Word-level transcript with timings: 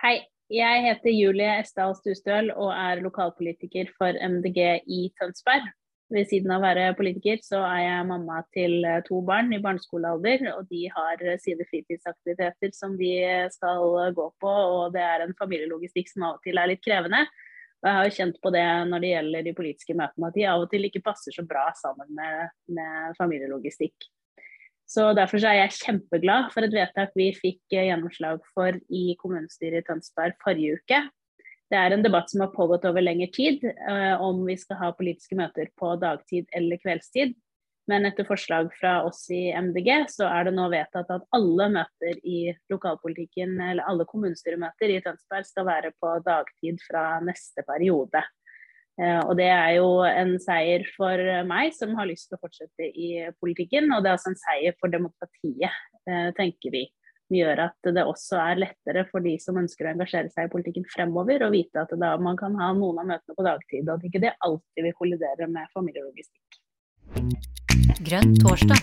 Hei, 0.00 0.14
jeg 0.48 0.80
heter 0.80 1.12
Julie 1.12 1.58
Estahl 1.60 1.90
Stustøl 1.92 2.46
og 2.54 2.70
er 2.72 3.02
lokalpolitiker 3.04 3.90
for 3.98 4.16
MDG 4.16 4.60
i 4.88 5.00
Tønsberg. 5.20 5.66
Ved 6.08 6.30
siden 6.30 6.54
av 6.54 6.62
å 6.62 6.64
være 6.64 6.94
politiker, 6.96 7.36
så 7.44 7.58
er 7.66 7.82
jeg 7.82 8.06
mamma 8.08 8.38
til 8.56 8.78
eh, 8.80 9.02
to 9.04 9.18
barn 9.28 9.52
i 9.52 9.58
barneskolealder. 9.60 10.46
Og 10.54 10.70
de 10.72 10.86
har 10.94 11.20
eh, 11.20 11.36
sine 11.44 11.66
fritidsaktiviteter 11.68 12.72
som 12.72 12.94
de 12.96 13.12
skal 13.52 13.84
gå 14.16 14.26
på, 14.40 14.54
og 14.78 14.96
det 14.96 15.04
er 15.04 15.26
en 15.26 15.36
familielogistikk 15.36 16.08
som 16.14 16.24
av 16.30 16.38
og 16.38 16.48
til 16.48 16.62
er 16.62 16.72
litt 16.72 16.82
krevende. 16.86 17.20
Og 17.82 17.90
jeg 17.90 17.98
har 17.98 18.08
jo 18.08 18.16
kjent 18.22 18.40
på 18.40 18.54
det 18.56 18.66
når 18.88 19.04
det 19.04 19.12
gjelder 19.12 19.46
de 19.50 19.56
politiske 19.60 19.98
møtene, 20.00 20.32
at 20.32 20.40
de 20.40 20.48
av 20.48 20.64
og 20.64 20.72
til 20.72 20.88
ikke 20.88 21.04
passer 21.10 21.36
så 21.36 21.44
bra 21.44 21.66
sammen 21.76 22.08
med, 22.16 22.56
med 22.72 23.20
familielogistikk. 23.20 24.08
Så 24.90 25.12
Derfor 25.14 25.44
er 25.46 25.60
jeg 25.60 25.76
kjempeglad 25.76 26.48
for 26.50 26.66
et 26.66 26.74
vedtak 26.74 27.12
vi 27.18 27.28
fikk 27.36 27.60
eh, 27.76 27.86
gjennomslag 27.90 28.40
for 28.56 28.74
i 28.90 29.14
kommunestyret 29.20 29.84
i 29.84 29.86
Tønsberg 29.86 30.34
forrige 30.42 30.80
uke. 30.80 31.04
Det 31.70 31.78
er 31.78 31.94
en 31.94 32.02
debatt 32.02 32.32
som 32.32 32.42
har 32.42 32.50
pågått 32.50 32.88
over 32.88 33.04
lengre 33.04 33.28
tid, 33.30 33.62
eh, 33.62 34.16
om 34.18 34.42
vi 34.48 34.56
skal 34.58 34.80
ha 34.80 34.88
politiske 34.98 35.38
møter 35.38 35.70
på 35.78 35.92
dagtid 36.02 36.50
eller 36.58 36.82
kveldstid. 36.82 37.36
Men 37.90 38.06
etter 38.06 38.26
forslag 38.26 38.72
fra 38.78 38.96
oss 39.06 39.24
i 39.34 39.52
MDG, 39.54 39.88
så 40.10 40.26
er 40.26 40.46
det 40.46 40.56
nå 40.56 40.66
vedtatt 40.70 41.08
at 41.10 41.24
alle 41.34 41.68
møter 41.74 42.18
i 42.26 42.50
lokalpolitikken, 42.70 43.56
eller 43.62 43.86
alle 43.86 44.06
kommunestyremøter 44.10 44.90
i 44.90 45.00
Tønsberg 45.06 45.46
skal 45.46 45.66
være 45.70 45.94
på 46.02 46.16
dagtid 46.26 46.82
fra 46.86 47.04
neste 47.26 47.64
periode. 47.66 48.22
Eh, 49.00 49.20
og 49.24 49.32
det 49.38 49.48
er 49.48 49.78
jo 49.78 50.02
en 50.04 50.34
seier 50.42 50.84
for 50.92 51.20
meg 51.48 51.72
som 51.72 51.94
har 51.96 52.08
lyst 52.10 52.28
til 52.28 52.36
å 52.36 52.42
fortsette 52.42 52.84
i 52.84 53.12
politikken. 53.40 53.88
Og 53.96 54.04
det 54.04 54.10
er 54.10 54.18
også 54.18 54.34
en 54.34 54.42
seier 54.42 54.76
for 54.80 54.92
demokratiet, 54.92 55.72
eh, 56.04 56.28
tenker 56.36 56.74
vi. 56.74 56.84
Som 57.30 57.38
gjør 57.38 57.62
at 57.68 57.90
det 57.96 58.04
også 58.04 58.36
er 58.42 58.60
lettere 58.66 59.06
for 59.08 59.24
de 59.24 59.36
som 59.40 59.56
ønsker 59.56 59.86
å 59.86 59.92
engasjere 59.94 60.28
seg 60.34 60.48
i 60.48 60.52
politikken 60.52 60.84
fremover, 60.90 61.46
å 61.46 61.52
vite 61.54 61.80
at 61.80 61.94
da 61.96 62.16
man 62.18 62.36
kan 62.36 62.58
ha 62.60 62.72
noen 62.76 63.00
av 63.00 63.08
møtene 63.14 63.38
på 63.38 63.46
dagtid, 63.46 63.88
og 63.88 63.94
at 63.96 64.04
ikke 64.10 64.24
det 64.26 64.34
alltid 64.44 64.84
vil 64.84 64.96
kollidere 64.98 65.48
med 65.48 65.70
familielogistikk. 65.72 66.58
Grønn 68.04 68.34
torsdag. 68.42 68.82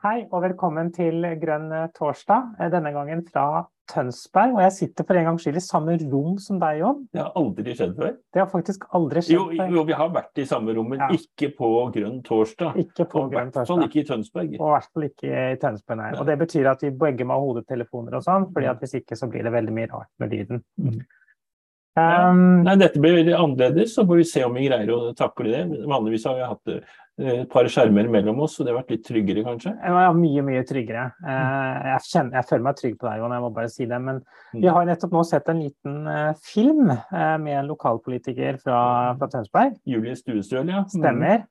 Hei 0.00 0.18
og 0.26 0.40
velkommen 0.42 0.90
til 0.96 1.22
Grønn 1.40 1.70
torsdag, 1.94 2.56
denne 2.72 2.92
gangen 2.92 3.22
fra 3.30 3.68
Tønsberg, 3.90 4.54
og 4.56 4.62
jeg 4.64 4.74
sitter 4.76 5.06
for 5.08 5.18
en 5.18 5.26
gangs 5.28 5.44
skyld 5.44 5.58
i 5.58 5.62
samme 5.64 5.96
rom 6.00 6.38
som 6.42 6.60
deg, 6.62 6.80
Jon. 6.80 7.02
Det 7.12 7.22
har 7.22 7.30
aldri 7.40 7.74
skjedd 7.74 7.92
før. 7.98 8.16
Det 8.32 8.42
har 8.42 8.48
faktisk 8.52 8.86
aldri 8.96 9.24
skjedd 9.26 9.54
før. 9.58 9.74
Jo, 9.74 9.84
vi 9.88 9.96
har 10.00 10.10
vært 10.14 10.42
i 10.42 10.46
samme 10.48 10.74
rom, 10.76 10.90
men 10.94 11.04
ja. 11.04 11.10
ikke 11.18 11.50
på 11.58 11.70
Grønn 11.96 12.18
torsdag. 12.26 12.80
Ikke 12.84 13.06
på 13.10 13.24
og 13.24 13.34
Grønn 13.34 13.52
torsdag. 13.54 13.64
I 13.64 13.66
hvert 13.66 13.72
fall 13.74 13.86
ikke 13.88 14.02
i 14.02 14.08
Tønsberg. 14.10 14.56
Og 14.58 14.66
i 14.66 14.74
hvert 14.76 14.90
fall 14.90 15.08
ikke 15.10 15.46
i 15.46 15.60
Tønsberg, 15.64 16.00
nei. 16.02 16.10
Og 16.16 16.28
det 16.30 16.36
betyr 16.44 16.72
at 16.72 16.84
vi 16.86 16.92
begge 17.04 17.26
må 17.28 17.38
ha 17.38 17.46
hodetelefoner 17.46 18.18
og 18.20 18.26
sånn, 18.26 18.50
fordi 18.54 18.70
at 18.70 18.84
hvis 18.84 18.98
ikke 19.02 19.18
så 19.18 19.30
blir 19.30 19.46
det 19.46 19.54
veldig 19.56 19.76
mye 19.76 19.90
rart 19.90 20.12
med 20.22 20.36
lyden. 20.36 20.62
Mm. 20.80 21.00
Um, 21.98 22.04
ja. 22.06 22.32
Nei, 22.68 22.76
dette 22.78 23.02
blir 23.02 23.16
veldig 23.18 23.34
annerledes, 23.34 23.96
så 23.96 24.06
får 24.06 24.20
vi 24.20 24.26
se 24.30 24.44
om 24.46 24.54
vi 24.54 24.68
greier 24.68 24.92
å 24.94 25.00
takle 25.18 25.50
det. 25.50 25.64
Vanligvis 25.90 26.26
har 26.30 26.38
vi 26.38 26.46
hatt 26.46 26.76
et 27.20 27.48
par 27.52 27.68
skjermer 27.70 28.08
mellom 28.10 28.40
oss, 28.44 28.56
så 28.56 28.64
det 28.64 28.72
har 28.72 28.80
vært 28.80 28.94
litt 28.94 29.04
tryggere, 29.06 29.44
kanskje? 29.44 29.72
Ja, 29.76 30.06
mye, 30.16 30.44
mye 30.46 30.62
tryggere. 30.68 31.08
Eh, 31.20 31.88
jeg, 31.90 32.04
kjenner, 32.06 32.38
jeg 32.38 32.48
føler 32.48 32.64
meg 32.66 32.78
trygg 32.78 32.96
på 33.00 33.08
deg, 33.08 33.20
Jon, 33.20 33.34
jeg 33.36 33.44
må 33.44 33.50
bare 33.56 33.72
si 33.72 33.88
det. 33.90 34.00
Men 34.06 34.22
vi 34.54 34.64
mm. 34.64 34.70
har 34.76 34.88
nettopp 34.88 35.16
nå 35.16 35.24
sett 35.28 35.50
en 35.52 35.60
liten 35.60 35.98
uh, 36.08 36.32
film 36.46 36.88
med 36.90 37.52
en 37.58 37.68
lokalpolitiker 37.70 38.60
fra, 38.62 38.80
fra 39.20 39.30
Tønsberg. 39.32 39.76
Julie 39.88 40.16
Stuestøl, 40.18 40.72
ja. 40.72 40.84
Mm. 40.86 40.94
Stemmer. 40.96 41.44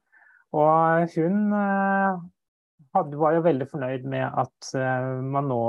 Og 0.57 1.13
hun 1.13 1.53
hadde, 1.53 3.21
var 3.21 3.37
jo 3.37 3.45
veldig 3.45 3.69
fornøyd 3.69 4.07
med 4.09 4.25
at 4.25 4.71
man 5.21 5.45
nå 5.51 5.63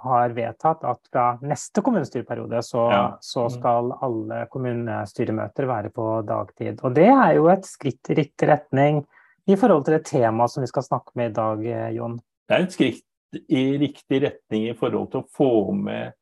har 0.00 0.32
vedtatt 0.36 0.84
at 0.86 1.00
fra 1.12 1.24
neste 1.44 1.82
kommunestyreperiode 1.84 2.62
så, 2.64 2.84
ja. 2.92 3.04
så, 3.20 3.46
mm. 3.46 3.54
skal 3.58 3.94
alle 4.06 4.44
kommunestyremøter 4.52 5.68
være 5.68 5.92
på 5.94 6.06
dagtid. 6.28 6.80
Og 6.86 6.94
det 6.96 7.08
er 7.10 7.34
jo 7.36 7.50
et 7.52 7.66
skritt 7.68 8.12
i 8.12 8.20
riktig 8.22 8.48
retning 8.50 9.02
i 9.48 9.56
forhold 9.56 9.86
til 9.86 9.96
det 9.96 10.04
temaet 10.08 10.52
som 10.52 10.64
vi 10.64 10.70
skal 10.70 10.86
snakke 10.86 11.14
med 11.18 11.32
i 11.32 11.36
dag, 11.38 11.64
eh, 11.66 11.88
Jon? 11.96 12.18
Det 12.48 12.56
er 12.56 12.66
et 12.66 12.76
skritt 12.76 13.06
i 13.48 13.64
riktig 13.78 14.22
retning 14.24 14.68
i 14.68 14.76
forhold 14.78 15.10
til 15.12 15.22
å 15.22 15.28
få 15.36 15.50
med 15.76 16.12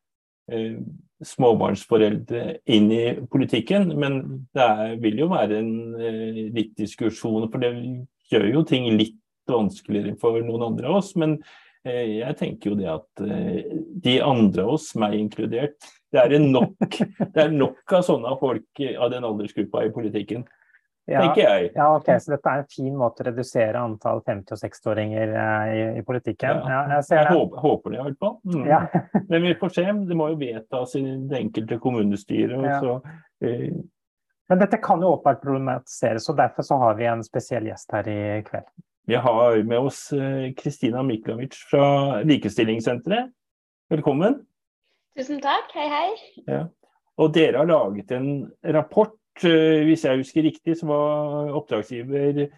eh, 0.53 0.77
småbarnsforeldre 1.25 2.43
inn 2.75 2.91
i 2.95 3.05
politikken. 3.31 3.91
Men 3.99 4.21
det 4.55 4.67
er, 4.67 4.99
vil 5.03 5.25
jo 5.25 5.31
være 5.33 5.63
en 5.63 5.73
eh, 5.97 6.43
litt 6.55 6.75
diskusjon, 6.79 7.49
for 7.51 7.63
det 7.63 7.73
gjør 8.33 8.51
jo 8.53 8.67
ting 8.69 8.91
litt 8.95 9.19
vanskeligere 9.49 10.19
for 10.21 10.39
noen 10.45 10.67
andre 10.71 10.91
av 10.91 11.01
oss. 11.01 11.15
Men 11.19 11.39
eh, 11.87 12.21
jeg 12.21 12.39
tenker 12.41 12.73
jo 12.73 12.79
det 12.79 12.91
at 12.93 13.25
eh, 13.25 13.73
de 14.05 14.19
andre 14.25 14.67
av 14.67 14.77
oss, 14.77 14.93
meg 15.01 15.19
inkludert, 15.19 15.91
det 16.13 16.23
er, 16.23 16.39
nok, 16.41 17.01
det 17.35 17.43
er 17.43 17.53
nok 17.53 17.99
av 17.99 18.07
sånne 18.07 18.37
folk 18.41 18.85
av 18.95 19.11
den 19.13 19.27
aldersgruppa 19.29 19.85
i 19.85 19.93
politikken 19.95 20.47
ja, 21.09 21.21
tenker 21.25 21.43
jeg. 21.43 21.69
Ja, 21.75 21.87
ok, 21.97 22.09
Så 22.21 22.33
dette 22.35 22.53
er 22.53 22.63
en 22.63 22.71
fin 22.71 22.97
måte 22.97 23.25
å 23.25 23.29
redusere 23.31 23.81
antall 23.81 24.21
50- 24.27 24.55
og 24.55 24.61
60-åringer 24.61 25.31
eh, 25.43 25.69
i, 25.73 25.85
i, 26.01 26.03
politikken? 26.05 26.61
Ja, 26.69 26.83
jeg, 26.93 27.07
jeg 27.17 27.31
håper, 27.31 27.63
håper, 27.65 27.95
det, 27.95 28.01
i 28.01 28.07
hvert 28.09 28.19
fall. 28.25 28.35
Mm. 28.45 28.67
Ja. 28.69 28.81
Men 29.31 29.47
vi 29.47 29.55
får 29.61 29.73
se. 29.79 29.87
Det 30.11 30.19
må 30.19 30.29
jo 30.35 30.41
vedtas 30.43 30.97
i 31.01 31.05
det 31.31 31.41
enkelte 31.41 31.81
kommunestyret. 31.83 32.67
Ja. 32.69 32.81
Så, 32.85 32.99
eh. 33.45 33.71
Men 34.49 34.61
dette 34.63 34.81
kan 34.85 35.01
jo 35.05 35.15
åpenbart 35.15 35.43
problematiseres, 35.45 36.29
og 36.33 36.39
derfor 36.39 36.65
så 36.65 36.79
har 36.81 37.01
vi 37.01 37.09
en 37.09 37.25
spesiell 37.25 37.69
gjest 37.69 37.93
her 37.97 38.09
i 38.09 38.21
kveld. 38.47 38.69
Vi 39.09 39.17
har 39.17 39.63
med 39.65 39.89
oss 39.89 40.07
eh, 40.13 40.51
Kristina 40.57 41.03
Miklavic 41.05 41.57
fra 41.71 42.21
Likestillingssenteret. 42.29 43.33
Velkommen. 43.89 44.43
Tusen 45.17 45.41
takk. 45.41 45.73
Hei, 45.73 45.89
hei. 45.89 46.43
Ja. 46.45 46.67
Og 47.19 47.33
dere 47.35 47.63
har 47.63 47.69
laget 47.69 48.13
en 48.15 48.29
rapport 48.77 49.18
hvis 49.43 50.05
jeg 50.05 50.21
husker 50.23 50.47
riktig, 50.47 50.77
så 50.79 50.89
var 50.89 51.53
oppdragsgiver 51.59 52.49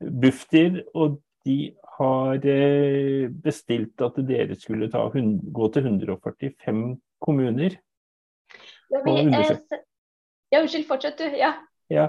Bufdir, 0.00 0.82
og 0.94 1.20
de 1.46 1.74
har 1.98 2.46
eh, 2.48 3.28
bestilt 3.44 4.02
at 4.04 4.18
dere 4.26 4.56
skulle 4.58 4.88
ta, 4.92 5.04
gå 5.12 5.68
til 5.74 5.88
145 5.90 6.82
kommuner. 7.22 7.78
Ja, 8.92 9.02
vi, 9.04 9.16
eh, 9.28 9.80
ja 10.52 10.62
unnskyld, 10.62 10.86
fortsett 10.88 11.20
du. 11.20 11.28
Ja. 11.38 11.54
ja. 11.92 12.08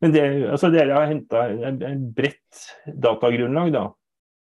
Men 0.00 0.14
det, 0.14 0.24
altså 0.52 0.70
dere 0.72 0.96
har 0.96 1.10
henta 1.10 1.46
en 1.50 2.08
bredt 2.16 2.66
datagrunnlag 2.86 3.72
da, 3.74 3.86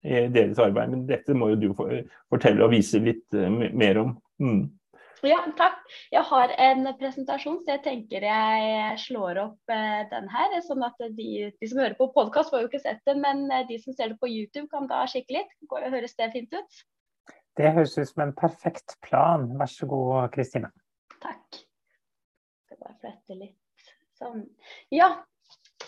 i 0.05 0.25
deres 0.33 0.59
arbeid. 0.61 0.93
Men 0.93 1.05
dette 1.09 1.35
må 1.37 1.53
jo 1.53 1.61
du 1.61 1.69
fortelle 1.75 2.65
og 2.65 2.73
vise 2.75 3.01
litt 3.03 3.35
mer 3.73 4.01
om. 4.03 4.17
Mm. 4.43 4.65
Ja, 5.23 5.37
takk. 5.57 5.77
Jeg 6.11 6.23
har 6.27 6.51
en 6.59 6.87
presentasjon, 6.99 7.61
så 7.63 7.75
jeg 7.75 7.83
tenker 7.85 8.25
jeg 8.27 8.97
slår 9.05 9.39
opp 9.45 9.71
eh, 9.71 10.01
den 10.11 10.27
her. 10.31 10.55
Sånn 10.65 10.83
at 10.85 10.99
de, 10.99 11.29
de 11.55 11.69
som 11.69 11.79
hører 11.79 11.95
på 11.99 12.09
podkast, 12.15 12.51
får 12.51 12.65
jo 12.65 12.69
ikke 12.69 12.83
sett 12.83 13.01
det, 13.07 13.15
men 13.21 13.45
eh, 13.47 13.63
de 13.69 13.77
som 13.81 13.95
ser 13.95 14.11
det 14.11 14.19
på 14.21 14.29
YouTube, 14.31 14.67
kan 14.73 14.89
da 14.91 15.05
kikke 15.09 15.37
litt. 15.37 15.53
Høres 15.71 16.17
det 16.19 16.31
fint 16.35 16.57
ut? 16.57 16.81
Det 17.55 17.71
høres 17.71 17.95
ut 17.95 18.09
som 18.09 18.25
en 18.25 18.33
perfekt 18.35 18.97
plan. 19.05 19.47
Vær 19.59 19.71
så 19.71 19.87
god, 19.89 20.27
Kristine. 20.35 20.73
Takk. 21.23 21.61
Jeg 21.61 22.67
skal 22.67 22.81
bare 22.81 22.99
flette 23.05 23.39
litt 23.39 23.95
sånn. 24.19 24.43
Ja, 24.93 25.13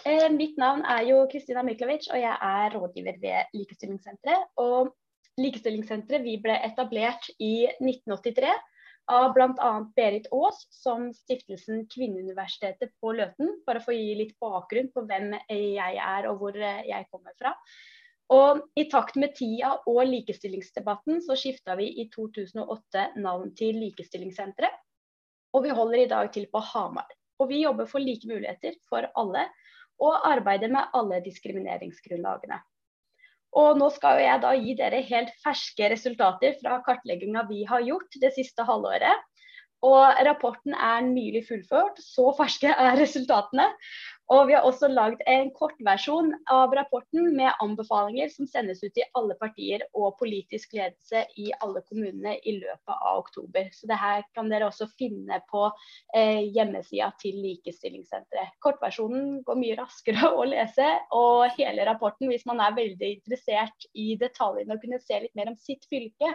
eh, 0.05 0.29
mitt 0.31 0.55
navn 0.61 0.85
er 0.87 1.03
jo 1.09 1.19
Kristina 1.31 1.65
Miklovic, 1.67 2.07
og 2.13 2.21
jeg 2.21 2.31
er 2.31 2.71
rådgiver 2.77 3.19
ved 3.19 3.59
Likestillingssenteret. 3.59 4.55
Og 4.63 4.95
Likestillingssenteret 5.37 6.23
vi 6.25 6.39
ble 6.41 6.55
etablert 6.65 7.27
i 7.43 7.67
1983 7.83 8.55
av 9.11 9.33
bl.a. 9.33 9.71
Berit 9.95 10.27
Aas, 10.35 10.65
som 10.73 11.09
stiftelsen 11.15 11.85
Kvinneuniversitetet 11.91 12.93
på 13.01 13.13
Løten, 13.15 13.53
for 13.65 13.79
å 13.79 13.95
gi 13.95 14.15
litt 14.19 14.33
bakgrunn 14.43 14.89
på 14.93 15.05
hvem 15.07 15.35
jeg 15.49 16.01
er 16.03 16.27
og 16.29 16.41
hvor 16.41 16.57
eh, 16.57 16.83
jeg 16.89 17.07
kommer 17.11 17.35
fra. 17.39 17.53
Og 18.35 18.65
I 18.75 18.89
takt 18.91 19.15
med 19.15 19.37
tida 19.37 19.77
og 19.87 20.01
likestillingsdebatten 20.09 21.21
så 21.23 21.37
skifta 21.39 21.77
vi 21.79 21.87
i 22.01 22.09
2008 22.11 23.05
navn 23.23 23.53
til 23.55 23.79
Likestillingssenteret. 23.79 24.83
Og 25.55 25.63
vi 25.63 25.71
holder 25.71 26.03
i 26.03 26.09
dag 26.11 26.31
til 26.35 26.49
på 26.51 26.59
Hamar. 26.73 27.07
Og 27.39 27.47
vi 27.53 27.61
jobber 27.63 27.87
for 27.87 28.03
like 28.03 28.27
muligheter 28.27 28.75
for 28.89 29.07
alle, 29.15 29.45
og 30.03 30.27
arbeider 30.27 30.69
med 30.73 30.91
alle 30.97 31.21
diskrimineringsgrunnlagene. 31.25 32.59
Og 33.57 33.79
nå 33.79 33.87
skal 33.95 34.21
jeg 34.21 34.41
da 34.43 34.51
gi 34.59 34.75
dere 34.77 35.01
helt 35.07 35.31
ferske 35.41 35.89
resultater 35.93 36.53
fra 36.61 36.77
kartlegginga 36.85 37.47
vi 37.49 37.63
har 37.69 37.85
gjort 37.85 38.19
det 38.21 38.33
siste 38.35 38.65
halvåret. 38.67 39.25
Og 39.85 40.19
rapporten 40.25 40.73
er 40.73 41.05
nylig 41.05 41.43
fullført, 41.49 41.99
så 42.01 42.31
ferske 42.37 42.69
er 42.73 42.97
resultatene. 42.97 43.67
Og 44.33 44.49
vi 44.49 44.55
har 44.57 44.65
også 44.67 44.89
lagd 44.91 45.21
en 45.29 45.49
kortversjon 45.55 46.33
av 46.51 46.73
rapporten 46.75 47.29
med 47.35 47.47
anbefalinger 47.63 48.27
som 48.33 48.47
sendes 48.49 48.81
ut 48.83 48.91
til 48.97 49.07
alle 49.15 49.37
partier 49.39 49.85
og 49.95 50.17
politisk 50.19 50.75
ledelse 50.75 51.21
i 51.39 51.53
alle 51.63 51.79
kommunene 51.87 52.35
i 52.43 52.57
løpet 52.57 52.91
av 52.97 53.21
oktober. 53.21 53.69
Så 53.71 53.87
det 53.87 53.99
her 54.01 54.25
kan 54.35 54.51
dere 54.51 54.67
også 54.67 54.89
finne 54.99 55.39
på 55.47 55.63
eh, 56.17 56.43
hjemmesida 56.55 57.07
til 57.23 57.39
Likestillingssenteret. 57.45 58.57
Kortversjonen 58.63 59.41
går 59.47 59.61
mye 59.63 59.79
raskere 59.79 60.33
å 60.41 60.43
lese, 60.49 60.89
og 61.15 61.47
hele 61.55 61.87
rapporten, 61.87 62.27
hvis 62.27 62.47
man 62.49 62.59
er 62.63 62.75
veldig 62.75 63.13
interessert 63.21 63.87
i 63.95 64.09
detaljene 64.19 64.75
og 64.75 64.83
kunne 64.83 64.99
se 65.03 65.21
litt 65.23 65.35
mer 65.39 65.53
om 65.53 65.59
sitt 65.61 65.87
fylke, 65.87 66.33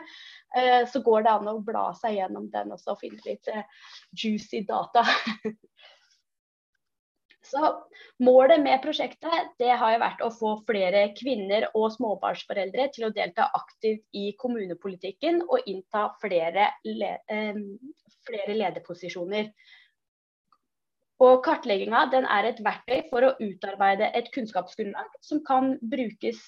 eh, 0.56 0.80
så 0.88 1.04
går 1.04 1.28
det 1.28 1.36
an 1.36 1.52
å 1.52 1.58
bla 1.60 1.90
seg 2.00 2.16
gjennom 2.22 2.48
den 2.56 2.72
også 2.72 2.96
og 2.96 3.04
finne 3.04 3.20
litt 3.28 3.52
eh, 3.52 3.66
juicy 4.16 4.64
data. 4.64 5.04
Så 7.42 7.88
Målet 8.22 8.60
med 8.62 8.82
prosjektet 8.84 9.52
det 9.58 9.72
har 9.80 9.94
jo 9.94 10.00
vært 10.02 10.22
å 10.22 10.30
få 10.34 10.52
flere 10.68 11.08
kvinner 11.18 11.66
og 11.74 11.88
småbarnsforeldre 11.96 12.86
til 12.94 13.08
å 13.08 13.12
delta 13.14 13.48
aktivt 13.58 14.04
i 14.14 14.30
kommunepolitikken 14.38 15.42
og 15.48 15.66
innta 15.66 16.06
flere, 16.22 16.68
le 16.86 17.16
eh, 17.26 17.62
flere 18.28 18.58
lederposisjoner. 18.58 19.50
Og 21.22 21.42
Kartlegginga 21.44 22.06
er 22.36 22.50
et 22.50 22.62
verktøy 22.62 23.08
for 23.10 23.26
å 23.26 23.34
utarbeide 23.42 24.10
et 24.18 24.30
kunnskapsgrunnlag 24.34 25.18
som 25.22 25.42
kan 25.46 25.76
brukes 25.82 26.42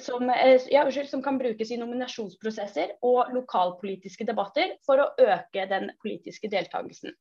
som, 0.00 0.30
eh, 0.30 0.60
ja, 0.70 0.84
som, 1.06 1.22
kan 1.22 1.38
brukes 1.38 1.70
i 1.70 1.78
nominasjonsprosesser 1.78 2.96
og 3.02 3.30
lokalpolitiske 3.34 4.26
debatter 4.26 4.76
for 4.86 5.00
å 5.00 5.12
øke 5.20 5.68
den 5.70 5.92
politiske 6.02 6.50
deltakelsen. 6.50 7.14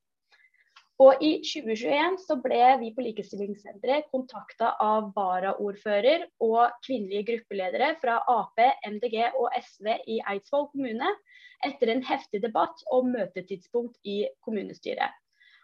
Og 1.02 1.24
I 1.26 1.32
2021 1.42 2.20
så 2.22 2.36
ble 2.42 2.60
vi 2.82 2.92
på 2.94 3.02
Likestillingssenteret 3.02 4.12
kontakta 4.14 4.76
av 4.84 5.10
varaordfører 5.16 6.28
og 6.46 6.76
kvinnelige 6.86 7.26
gruppeledere 7.32 7.96
fra 8.04 8.20
Ap, 8.30 8.62
MDG 8.86 9.18
og 9.32 9.50
SV 9.58 9.90
i 10.06 10.20
Eidsvoll 10.22 10.70
kommune 10.70 11.10
etter 11.66 11.90
en 11.90 12.04
heftig 12.06 12.44
debatt 12.44 12.86
om 12.94 13.10
møtetidspunkt 13.16 13.98
i 14.06 14.22
kommunestyret. 14.46 15.10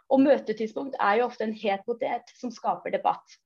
Og 0.10 0.24
Møtetidspunkt 0.26 0.98
er 0.98 1.20
jo 1.20 1.28
ofte 1.30 1.46
en 1.46 1.54
het 1.54 1.86
potet 1.86 2.34
som 2.40 2.50
skaper 2.52 2.96
debatt. 2.98 3.38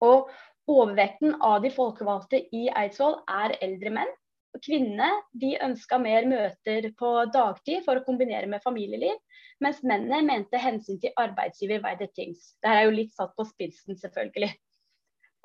Og 0.00 0.30
Overvekten 0.70 1.34
av 1.42 1.62
de 1.64 1.70
folkevalgte 1.74 2.38
i 2.54 2.68
Eidsvoll 2.78 3.16
er 3.26 3.56
eldre 3.64 3.90
menn. 3.94 4.10
Kvinnene 4.58 5.08
de 5.38 5.52
ønska 5.62 5.98
mer 6.02 6.26
møter 6.26 6.88
på 6.98 7.10
dagtid 7.34 7.84
for 7.84 8.00
å 8.00 8.04
kombinere 8.06 8.48
med 8.50 8.64
familieliv, 8.64 9.14
mens 9.62 9.78
mennene 9.86 10.24
mente 10.26 10.58
hensyn 10.58 10.98
til 11.02 11.14
arbeidsgiver 11.20 11.82
veide 11.84 12.08
tyngst. 12.16 12.56
Dette 12.58 12.74
er 12.80 12.88
jo 12.88 12.96
litt 12.96 13.14
satt 13.14 13.36
på 13.38 13.46
spissen, 13.46 13.98
selvfølgelig. 14.00 14.50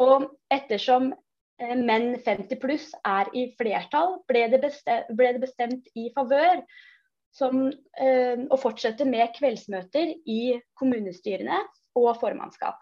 Og 0.01 0.25
ettersom 0.51 1.11
eh, 1.13 1.75
menn 1.77 2.15
50 2.25 2.59
pluss 2.63 2.89
er 3.05 3.29
i 3.37 3.47
flertall, 3.59 4.19
ble 4.27 4.47
det 4.51 4.63
bestemt, 4.65 5.13
ble 5.15 5.35
det 5.37 5.43
bestemt 5.45 5.87
i 5.95 6.09
favør 6.15 6.63
eh, 6.63 8.41
å 8.49 8.59
fortsette 8.59 9.07
med 9.07 9.35
kveldsmøter 9.37 10.15
i 10.25 10.41
kommunestyrene 10.79 11.61
og 12.01 12.11
formannskap. 12.19 12.81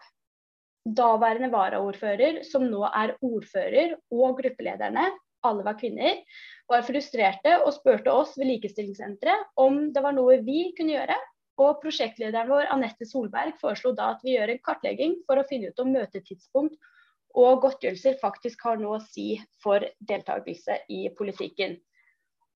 Daværende 0.84 1.48
varaordfører, 1.52 2.42
som 2.44 2.66
nå 2.68 2.82
er 2.90 3.14
ordfører, 3.24 3.94
og 4.12 4.40
gruppelederne 4.40 5.06
alle 5.44 5.66
var 5.66 5.78
kvinner, 5.80 6.22
var 6.70 6.86
frustrerte 6.86 7.58
og 7.62 7.74
spurte 7.76 8.12
oss 8.12 8.34
ved 8.38 8.48
Likestillingssenteret 8.52 9.60
om 9.60 9.86
det 9.94 10.02
var 10.04 10.16
noe 10.16 10.40
vi 10.46 10.70
kunne 10.78 10.96
gjøre. 10.96 11.18
Og 11.62 11.78
prosjektlederen 11.84 12.50
vår 12.50 12.72
Anette 12.74 13.06
Solberg 13.06 13.54
foreslo 13.60 13.92
da 13.94 14.10
at 14.16 14.24
vi 14.26 14.34
gjør 14.34 14.50
en 14.50 14.64
kartlegging 14.66 15.20
for 15.28 15.38
å 15.38 15.46
finne 15.46 15.70
ut 15.70 15.84
om 15.84 15.92
møtetidspunkt 15.94 16.74
og 17.38 17.64
godtgjørelser 17.64 18.20
faktisk 18.20 18.62
har 18.66 18.78
noe 18.78 18.98
å 18.98 19.04
si 19.04 19.34
for 19.62 19.84
deltakelse 20.08 20.80
i 20.94 21.08
politikken. 21.18 21.76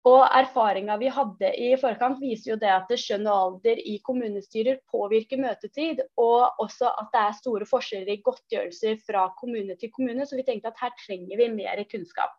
Og 0.05 0.21
Erfaringa 0.37 0.99
vi 1.01 1.09
hadde 1.09 1.49
i 1.57 1.71
forkant 1.81 2.19
viser 2.21 2.51
jo 2.51 2.57
det 2.61 2.69
at 2.69 2.91
skjønn 3.01 3.25
og 3.25 3.35
alder 3.35 3.79
i 3.81 3.95
kommunestyrer 4.05 4.77
påvirker 4.91 5.41
møtetid, 5.41 6.03
og 6.21 6.61
også 6.61 6.91
at 6.91 7.09
det 7.15 7.21
er 7.23 7.37
store 7.39 7.65
forskjeller 7.69 8.13
i 8.13 8.21
godtgjørelser 8.27 8.99
fra 9.07 9.25
kommune 9.39 9.73
til 9.81 9.89
kommune. 9.95 10.27
Så 10.29 10.37
vi 10.37 10.45
tenkte 10.45 10.69
at 10.69 10.83
her 10.83 10.93
trenger 10.99 11.41
vi 11.41 11.49
mer 11.55 11.81
kunnskap. 11.89 12.35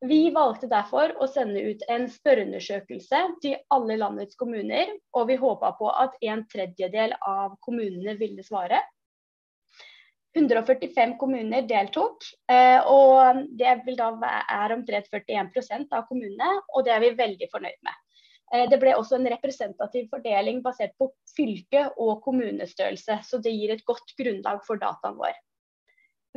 Vi 0.00 0.30
valgte 0.32 0.68
derfor 0.70 1.12
å 1.20 1.26
sende 1.28 1.60
ut 1.60 1.82
en 1.92 2.06
spørreundersøkelse 2.08 3.18
til 3.44 3.58
alle 3.74 3.98
landets 4.00 4.38
kommuner, 4.40 4.94
og 5.12 5.26
vi 5.28 5.36
håpa 5.36 5.74
på 5.76 5.90
at 5.92 6.14
en 6.24 6.46
tredjedel 6.48 7.12
av 7.20 7.58
kommunene 7.60 8.14
ville 8.16 8.44
svare. 8.46 8.80
145 10.38 11.16
kommuner 11.20 11.66
deltok, 11.68 12.24
eh, 12.48 12.80
og 12.86 13.42
det 13.58 13.74
vil 13.84 13.98
da 13.98 14.12
være 14.14 14.78
omtrent 14.78 15.10
41 15.10 15.92
av 15.92 16.06
kommunene, 16.08 16.52
og 16.72 16.86
det 16.86 16.94
er 16.94 17.04
vi 17.04 17.12
veldig 17.18 17.50
fornøyd 17.52 17.80
med. 17.84 18.00
Eh, 18.54 18.66
det 18.70 18.80
ble 18.80 18.94
også 18.96 19.18
en 19.18 19.28
representativ 19.34 20.08
fordeling 20.14 20.62
basert 20.62 20.96
på 20.96 21.10
fylke 21.34 21.90
og 21.98 22.22
kommunestørrelse, 22.24 23.20
så 23.26 23.42
det 23.42 23.52
gir 23.52 23.74
et 23.74 23.84
godt 23.84 24.16
grunnlag 24.16 24.64
for 24.64 24.80
dataen 24.80 25.18
vår. 25.18 25.36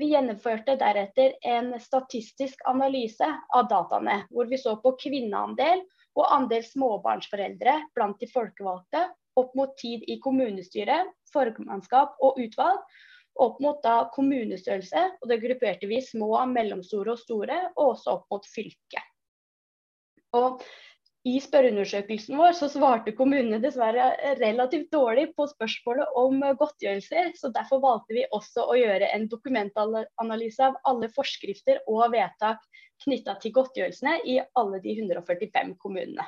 Vi 0.01 0.07
gjennomførte 0.09 0.73
deretter 0.81 1.35
en 1.45 1.73
statistisk 1.81 2.61
analyse 2.69 3.27
av 3.53 3.67
dataene, 3.69 4.23
hvor 4.33 4.49
vi 4.49 4.57
så 4.57 4.73
på 4.81 4.95
kvinneandel 5.03 5.83
og 6.17 6.29
andel 6.33 6.63
småbarnsforeldre 6.65 7.75
blant 7.93 8.17
de 8.21 8.29
folkevalgte 8.31 9.03
opp 9.37 9.53
mot 9.57 9.75
tid 9.77 10.05
i 10.09 10.17
kommunestyre, 10.21 10.97
formannskap 11.33 12.17
og 12.25 12.41
utvalg, 12.41 12.81
opp 13.41 13.61
mot 13.61 13.79
da 13.85 13.95
kommunestørrelse, 14.13 15.05
og 15.21 15.29
det 15.29 15.39
grupperte 15.45 15.89
vi 15.89 16.01
små, 16.05 16.35
mellomstore 16.49 17.13
og 17.13 17.21
store, 17.21 17.59
og 17.75 17.93
også 17.93 18.17
opp 18.17 18.33
mot 18.33 18.49
fylke. 18.49 19.01
Og 20.37 20.61
i 21.23 21.37
spørreundersøkelsen 21.39 22.35
vår 22.35 22.55
så 22.57 22.67
svarte 22.71 23.13
kommunene 23.15 23.61
dessverre 23.63 24.09
relativt 24.41 24.89
dårlig 24.91 25.29
på 25.37 25.47
spørsmålet 25.47 26.17
om 26.19 26.41
godtgjørelser, 26.59 27.31
så 27.39 27.51
derfor 27.55 27.79
valgte 27.83 28.17
vi 28.17 28.25
også 28.35 28.65
å 28.67 28.75
gjøre 28.75 29.07
en 29.15 29.29
dokumentanalyse 29.31 30.67
av 30.67 30.79
alle 30.89 31.07
forskrifter 31.15 31.79
og 31.87 32.09
vedtak 32.15 32.59
knytta 33.05 33.37
til 33.39 33.55
godtgjørelsene 33.55 34.17
i 34.27 34.39
alle 34.59 34.81
de 34.83 34.97
145 34.99 35.77
kommunene. 35.79 36.27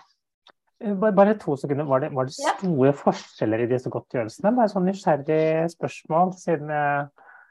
Eh, 0.83 0.95
bare 0.95 1.35
to 1.39 1.57
sekunder. 1.59 1.87
Var 1.91 2.05
det, 2.05 2.13
var 2.15 2.27
det 2.27 2.35
store 2.35 2.91
ja. 2.93 2.97
forskjeller 2.99 3.63
i 3.63 3.69
disse 3.71 3.91
godtgjørelsene? 3.91 4.55
Bare 4.55 4.71
sånn 4.71 4.87
nysgjerrig 4.87 5.71
spørsmål, 5.75 6.35
siden 6.39 6.71
jeg 6.71 7.05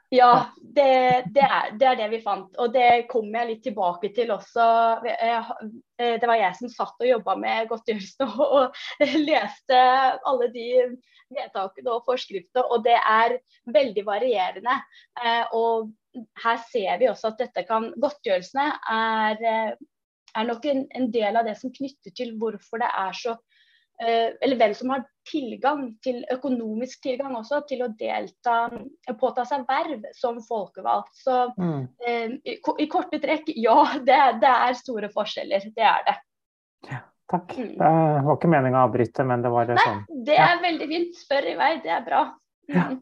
ja, 0.09 0.53
det, 0.59 1.23
det, 1.33 1.41
er, 1.41 1.71
det, 1.79 1.85
er, 1.85 1.95
det 1.95 2.09
vi 2.11 2.21
fant. 2.21 2.51
Og 2.61 2.73
det 2.73 3.07
kommer 3.09 3.41
jeg 3.41 3.49
litt 3.49 3.63
tilbake 3.65 4.11
til 4.15 4.31
også. 4.35 4.67
Eh, 5.09 5.49
det 5.97 6.29
var 6.29 6.39
jeg 6.39 6.57
som 6.59 6.71
satt 6.71 7.01
og 7.01 7.09
jobba 7.09 7.35
med 7.41 7.69
godtgjørelsen 7.71 8.35
og 8.45 8.77
leste 9.29 9.81
alle 10.29 10.51
de 10.53 10.67
vedtakene 11.33 11.95
og 11.95 12.05
forskriftene, 12.05 12.67
og 12.69 12.85
det 12.85 12.99
er 12.99 13.39
veldig 13.73 14.05
varierende. 14.05 14.77
Eh, 15.23 15.55
og 15.57 15.91
her 16.43 16.61
ser 16.69 17.01
vi 17.01 17.09
også 17.09 17.33
at 17.33 17.41
dette 17.41 17.65
kan 17.67 17.89
Godtgjørelsene 17.99 18.69
er, 18.93 19.75
er 20.35 20.47
nok 20.47 20.69
en, 20.69 20.85
en 20.95 21.09
del 21.11 21.35
av 21.35 21.49
det 21.49 21.57
som 21.59 21.73
knytter 21.73 22.13
til 22.15 22.37
hvorfor 22.39 22.79
det 22.83 22.91
er 22.93 23.17
så 23.17 23.35
Eh, 23.35 23.54
eller 24.03 24.59
hvem 24.59 24.73
som 24.75 24.91
har 24.91 25.05
tilgang 25.29 25.87
til 26.03 26.21
økonomisk 26.33 27.01
tilgang 27.05 27.35
også 27.37 27.61
til 27.69 27.85
å 27.85 27.89
delta, 27.97 28.67
påta 29.19 29.45
seg 29.47 29.65
verv 29.69 30.05
som 30.17 30.37
folkevalgt. 30.43 31.13
Så 31.17 31.37
mm. 31.57 31.81
eh, 32.05 32.35
i, 32.43 32.57
i, 32.57 32.87
korte 32.91 33.19
trekk, 33.23 33.51
ja, 33.55 33.79
det, 34.07 34.19
det, 34.43 34.53
er 34.67 34.77
store 34.79 35.11
forskjeller. 35.13 35.71
Det 35.75 35.89
er 35.89 36.05
det. 36.09 36.19
Ja, 36.91 37.01
takk. 37.31 37.57
Mm. 37.57 37.73
Det 37.79 37.95
var 38.27 38.37
ikke 38.37 38.53
meninga 38.53 38.83
å 38.83 38.91
avbryte, 38.91 39.27
men 39.27 39.45
det 39.45 39.55
var 39.55 39.71
det 39.71 39.79
Nei, 39.79 39.89
sånn. 39.89 40.05
Det 40.29 40.37
er 40.37 40.55
ja. 40.55 40.61
veldig 40.69 40.93
fint. 40.93 41.19
Spør 41.25 41.51
i 41.51 41.59
vei, 41.59 41.73
det 41.83 41.97
er 41.97 42.07
bra. 42.07 42.23
Mm. 42.71 43.01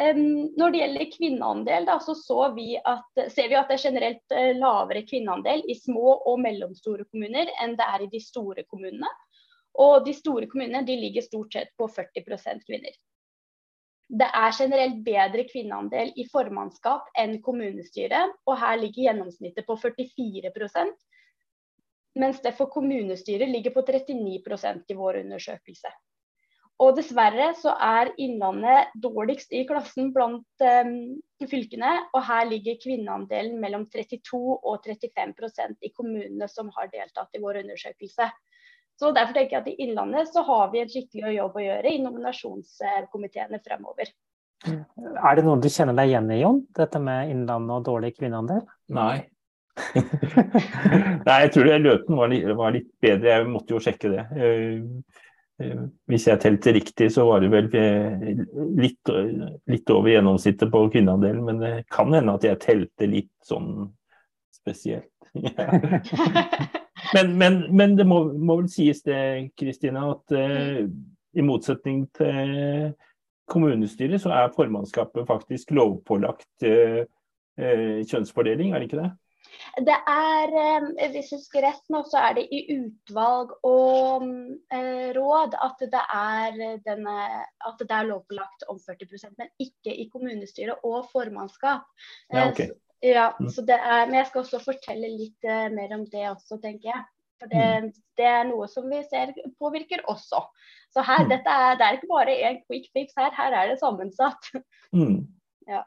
Um, 0.00 0.26
når 0.54 0.70
det 0.70 0.80
gjelder 0.80 1.08
kvinneandel, 1.12 1.86
da, 1.88 1.96
så, 2.02 2.14
så 2.14 2.44
vi 2.54 2.76
at, 2.78 3.08
ser 3.34 3.50
vi 3.50 3.56
at 3.58 3.70
det 3.70 3.76
er 3.76 3.88
generelt 3.88 4.36
lavere 4.56 5.02
kvinneandel 5.02 5.64
i 5.66 5.74
små 5.76 6.14
og 6.30 6.38
mellomstore 6.40 7.08
kommuner 7.10 7.50
enn 7.60 7.74
det 7.78 7.88
er 7.90 8.06
i 8.06 8.12
de 8.12 8.22
store 8.22 8.64
kommunene. 8.70 9.10
Og 9.78 10.04
de 10.06 10.14
store 10.16 10.48
kommunene 10.50 10.82
de 10.86 10.96
ligger 10.98 11.22
stort 11.22 11.54
sett 11.54 11.70
på 11.78 11.86
40% 11.86 12.66
kvinner. 12.66 12.96
Det 14.10 14.26
er 14.26 14.56
generelt 14.56 15.04
bedre 15.06 15.44
kvinneandel 15.46 16.10
i 16.18 16.26
formannskap 16.32 17.12
enn 17.18 17.36
kommunestyret, 17.44 18.34
og 18.46 18.58
her 18.58 18.80
ligger 18.80 19.06
gjennomsnittet 19.06 19.68
på 19.68 19.76
44% 19.78 20.96
mens 22.18 22.40
det 22.42 22.54
for 22.58 22.70
kommunestyret 22.72 23.50
ligger 23.50 23.74
på 23.74 23.84
39% 23.86 24.90
i 24.90 24.96
vår 24.98 25.20
undersøkelse. 25.22 25.92
Og 26.80 26.94
dessverre 26.96 27.50
så 27.60 27.74
er 27.84 28.10
Innlandet 28.24 28.94
dårligst 29.02 29.52
i 29.52 29.66
klassen 29.68 30.14
blant 30.14 30.64
um, 30.64 30.94
fylkene, 31.44 31.90
og 32.16 32.24
her 32.24 32.46
ligger 32.48 32.78
kvinneandelen 32.80 33.58
mellom 33.60 33.84
32 33.92 34.40
og 34.56 34.86
35% 34.86 35.76
i 35.84 35.92
kommunene 35.92 36.48
som 36.48 36.72
har 36.78 36.88
deltatt 36.92 37.36
i 37.36 37.42
vår 37.42 37.60
undersøkelse. 37.62 38.30
Så 39.00 39.14
Derfor 39.16 39.32
tenker 39.32 39.56
jeg 39.56 39.62
at 39.62 39.68
i 39.70 39.86
Innlandet 39.86 40.28
så 40.28 40.42
har 40.44 40.66
vi 40.74 40.82
en 40.82 40.90
skikkelig 40.92 41.32
jobb 41.38 41.54
å 41.56 41.62
gjøre 41.64 41.88
i 41.88 42.00
nominasjonskomiteene 42.04 43.60
fremover. 43.64 44.10
Er 44.68 45.38
det 45.38 45.44
noe 45.46 45.56
du 45.56 45.70
kjenner 45.72 45.96
deg 45.96 46.10
igjen 46.10 46.28
i, 46.34 46.42
Jon? 46.42 46.58
Dette 46.76 47.00
med 47.00 47.30
Innlandet 47.32 47.78
og 47.78 47.86
dårlig 47.86 48.10
kvinneandel? 48.18 48.60
Nei. 48.92 49.22
Nei, 51.24 51.38
jeg 51.46 51.52
tror 51.54 51.70
det 51.70 51.78
løten 51.80 52.20
var, 52.20 52.34
var, 52.58 52.74
litt 52.76 52.90
bedre. 53.00 53.30
Jeg 53.32 53.48
måtte 53.48 53.72
jo 53.72 53.80
sjekke 53.80 54.10
det. 54.12 54.26
Eh, 54.36 55.16
eh, 55.64 55.80
hvis 56.12 56.28
jeg 56.28 56.42
telte 56.44 56.76
riktig, 56.76 57.08
så 57.14 57.24
var 57.30 57.40
det 57.40 57.50
vel 57.54 57.72
eh, 57.80 58.44
litt, 58.82 59.14
litt 59.72 59.94
over 59.96 60.12
gjennomsnittet 60.12 60.68
på 60.76 60.84
kvinneandelen. 60.92 61.40
Men 61.48 61.64
det 61.64 61.72
kan 61.88 62.12
hende 62.12 62.36
at 62.36 62.44
jeg 62.44 62.60
telte 62.66 63.08
litt 63.08 63.32
sånn 63.48 63.88
spesielt. 64.60 65.08
men, 67.14 67.32
men, 67.38 67.60
men, 67.76 67.96
det 67.98 68.06
må, 68.08 68.22
må, 68.32 68.60
vel 68.62 68.68
sies 68.72 69.02
det, 69.06 69.20
Kristina, 69.58 70.10
at 70.14 70.34
uh, 70.36 70.82
i 71.34 71.46
motsetning 71.46 72.04
til 72.16 72.92
kommunestyret 73.50 74.22
så 74.22 74.34
er 74.34 74.54
formannskapet 74.54 75.26
faktisk 75.28 75.74
lovpålagt 75.74 76.68
uh, 76.68 77.02
uh, 77.02 77.98
kjønnsfordeling, 78.06 78.74
er 78.74 78.82
det 78.82 78.90
ikke 78.90 79.02
det? 79.02 79.10
Det 79.86 79.96
er, 80.08 80.52
hvis 81.12 81.30
jeg 81.32 81.38
husker 81.38 81.64
rett 81.64 81.92
nå, 81.92 82.02
så 82.08 82.20
er 82.22 82.36
det 82.38 82.44
i 82.54 82.60
utvalg 82.74 83.52
og 83.66 84.26
eh, 84.74 85.10
råd 85.16 85.56
at 85.66 85.82
det, 85.94 86.02
er 86.16 86.58
denne, 86.86 87.16
at 87.68 87.80
det 87.80 87.96
er 87.96 88.08
lovpålagt 88.10 88.66
om 88.72 88.80
40% 88.82 89.38
men 89.40 89.50
ikke 89.62 89.94
i 89.94 90.08
kommunestyret 90.12 90.84
og 90.86 91.08
formannskap. 91.12 91.86
Ja, 92.32 92.50
okay. 92.50 92.70
Ja, 93.02 93.30
mm. 93.40 93.48
så 93.48 93.64
det 93.64 93.78
er, 93.78 94.06
men 94.06 94.18
jeg 94.18 94.28
skal 94.28 94.42
også 94.44 94.60
fortelle 94.64 95.08
litt 95.08 95.48
uh, 95.48 95.68
mer 95.72 95.94
om 95.96 96.04
det 96.12 96.26
også, 96.28 96.60
tenker 96.60 96.92
jeg. 96.92 97.04
For 97.40 97.48
det, 97.48 97.68
mm. 97.84 97.92
det, 98.20 98.26
er 98.28 98.42
noe 98.50 98.66
som 98.68 98.88
vi 98.90 99.00
ser 99.08 99.32
påvirker 99.60 100.02
også. 100.12 100.42
Så 100.92 101.04
her, 101.06 101.24
mm. 101.24 101.30
dette 101.32 101.54
er, 101.64 101.78
det 101.80 101.86
er 101.86 101.96
ikke 101.96 102.10
bare 102.10 102.34
en 102.50 102.58
quick 102.66 102.90
fix 102.92 103.16
her, 103.16 103.32
her 103.36 103.56
er 103.56 103.72
det 103.72 103.80
sammensatt. 103.82 104.52
Mm. 104.90 105.20
Ja. 105.70 105.84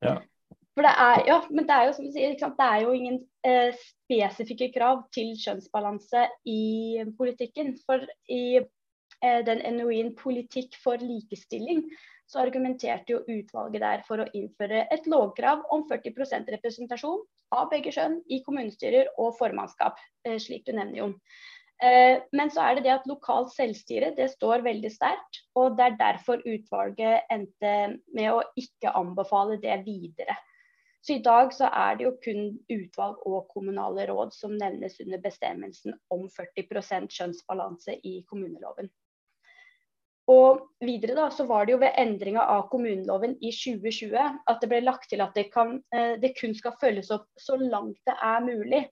ja. 0.00 0.14
For 0.72 0.86
det 0.86 0.92
er, 1.02 1.18
ja, 1.28 1.34
men 1.50 1.66
det 1.68 1.74
er 1.74 1.82
jo 1.84 1.90
som 1.92 2.06
du 2.06 2.14
sier, 2.14 2.32
det 2.32 2.64
er 2.64 2.78
jo 2.80 2.94
ingen 2.96 3.18
eh, 3.44 3.76
spesifikke 3.76 4.70
krav 4.72 5.02
til 5.12 5.34
kjønnsbalanse 5.36 6.22
i 6.48 7.04
politikken. 7.18 7.74
For 7.84 8.04
i 8.32 8.56
eh, 8.56 9.40
den 9.44 9.60
NOI-en 9.76 10.14
'Politikk 10.16 10.80
for 10.80 10.96
likestilling' 10.96 11.84
så 12.26 12.42
argumenterte 12.42 13.14
jo 13.14 13.22
utvalget 13.30 13.82
der 13.82 14.04
for 14.06 14.22
å 14.22 14.30
innføre 14.34 14.86
et 14.94 15.06
lovkrav 15.10 15.62
om 15.74 15.84
40% 15.90 16.50
representasjon 16.56 17.22
av 17.54 17.68
begge 17.70 17.92
kjønn 17.94 18.18
i 18.32 18.40
kommunestyrer 18.46 19.12
og 19.22 19.36
formannskap, 19.38 20.00
eh, 20.26 20.38
slik 20.42 20.66
du 20.66 20.72
nevner, 20.74 20.98
Jon. 20.98 21.14
Eh, 21.82 22.22
men 22.32 22.50
så 22.50 22.64
er 22.64 22.76
det 22.76 22.86
det 22.86 22.94
at 22.94 23.08
lokalt 23.08 23.52
selvstyre 23.52 24.14
det 24.16 24.30
står 24.32 24.64
veldig 24.64 24.90
sterkt. 24.90 25.42
Og 25.54 25.76
det 25.76 25.86
er 25.86 25.98
derfor 26.00 26.42
utvalget 26.42 27.30
endte 27.30 28.00
med 28.16 28.32
å 28.32 28.42
ikke 28.56 28.94
anbefale 28.96 29.60
det 29.60 29.82
videre. 29.84 30.36
Så 31.06 31.14
i 31.14 31.22
dag 31.22 31.52
så 31.54 31.68
er 31.70 31.98
det 31.98 32.06
jo 32.08 32.16
kun 32.18 32.46
utvalg 32.72 33.20
og 33.30 33.46
kommunale 33.52 34.08
råd 34.08 34.32
som 34.34 34.56
nevnes 34.58 34.98
under 35.04 35.20
bestemmelsen 35.22 35.94
om 36.10 36.24
40% 36.32 37.12
kjønnsbalanse 37.14 38.00
i 38.02 38.22
kommuneloven. 38.26 38.90
Og 40.26 40.62
videre 40.82 41.14
da, 41.14 41.28
så 41.30 41.46
var 41.46 41.66
det 41.66 41.76
jo 41.76 41.80
ved 41.82 41.94
endringa 42.02 42.42
av 42.50 42.66
kommuneloven 42.72 43.36
i 43.38 43.52
2020 43.54 44.16
at 44.50 44.62
det 44.62 44.68
ble 44.72 44.80
lagt 44.82 45.06
til 45.12 45.22
at 45.22 45.36
det, 45.38 45.48
kan, 45.54 45.76
eh, 45.94 46.16
det, 46.22 46.34
kun 46.40 46.54
skal 46.58 46.74
følges 46.80 47.12
opp 47.14 47.28
så 47.38 47.58
langt 47.60 47.98
det 48.08 48.16
er 48.18 48.42
mulig. 48.42 48.82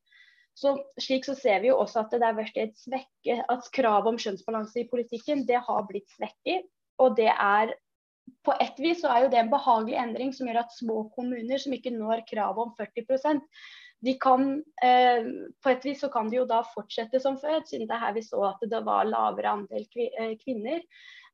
Så 0.55 0.77
Slik 1.03 1.27
så 1.27 1.35
ser 1.35 1.65
vi 1.65 1.73
jo 1.73 1.81
også 1.83 2.05
at 2.05 2.15
det 2.15 2.23
er 2.23 2.37
vært 2.39 2.61
et 2.63 2.77
svekke, 2.79 3.41
at 3.51 3.71
kravet 3.75 4.13
om 4.13 4.21
kjønnsbalanse 4.23 4.85
i 4.85 4.89
politikken 4.91 5.43
det 5.49 5.59
har 5.67 5.89
blitt 5.89 6.07
svekket. 6.15 6.69
Og 7.03 7.17
det 7.19 7.33
er 7.33 7.75
på 8.47 8.55
ett 8.63 8.79
vis 8.81 9.03
så 9.03 9.11
er 9.11 9.25
jo 9.25 9.33
det 9.33 9.41
en 9.43 9.51
behagelig 9.53 9.99
endring 10.01 10.31
som 10.33 10.47
gjør 10.47 10.63
at 10.63 10.77
små 10.79 11.09
kommuner 11.17 11.59
som 11.61 11.75
ikke 11.75 11.93
når 11.93 12.23
kravet 12.31 12.63
om 12.63 12.71
40% 12.79 13.43
de 14.05 14.15
kan, 14.21 14.63
eh, 14.83 15.25
På 15.63 15.71
et 15.71 15.85
vis 15.85 16.01
så 16.01 16.11
kan 16.13 16.29
de 16.29 16.37
jo 16.37 16.47
da 16.49 16.63
fortsette 16.75 17.21
som 17.21 17.39
før, 17.41 17.63
siden 17.65 17.89
det 17.89 17.97
er 17.97 18.03
her 18.03 18.17
vi 18.17 18.23
så 18.23 18.43
at 18.51 18.65
det 18.71 18.83
var 18.85 19.09
lavere 19.09 19.53
andel 19.59 19.87
eh, 19.97 20.35
kvinner. 20.43 20.83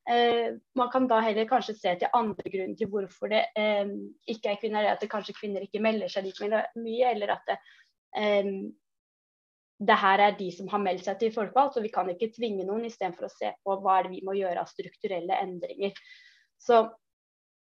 Eh, 0.08 0.56
man 0.74 0.90
kan 0.90 1.06
da 1.08 1.20
heller 1.20 1.48
kanskje 1.48 1.74
se 1.76 1.92
til 2.00 2.16
andre 2.16 2.50
grunner 2.52 2.76
til 2.78 2.88
hvorfor 2.88 3.30
det 3.30 3.42
eh, 3.58 3.90
ikke 4.32 4.54
er 4.54 4.60
kvinner. 4.62 4.88
At 4.92 5.02
det 5.02 5.10
kanskje 5.12 5.36
kvinner 5.36 5.66
ikke 5.66 5.82
melder 5.82 6.08
seg 6.08 6.26
like 6.28 6.48
mye, 6.80 7.10
eller 7.12 7.34
at 7.36 7.44
det, 7.50 7.58
eh, 8.16 8.54
det 9.80 9.96
her 9.96 10.24
er 10.24 10.38
de 10.38 10.50
som 10.52 10.68
har 10.68 10.82
meldt 10.82 11.06
seg 11.06 11.20
til 11.20 11.32
folkevalgt, 11.32 11.76
så 11.76 11.84
vi 11.84 11.92
kan 11.92 12.08
ikke 12.12 12.32
tvinge 12.36 12.66
noen 12.68 12.84
istedenfor 12.88 13.28
å 13.28 13.32
se 13.32 13.52
på 13.64 13.76
hva 13.80 13.98
er 13.98 14.08
det 14.08 14.16
vi 14.16 14.24
må 14.26 14.34
gjøre 14.36 14.60
av 14.60 14.68
strukturelle 14.68 15.38
endringer. 15.40 15.94
Så 16.60 16.82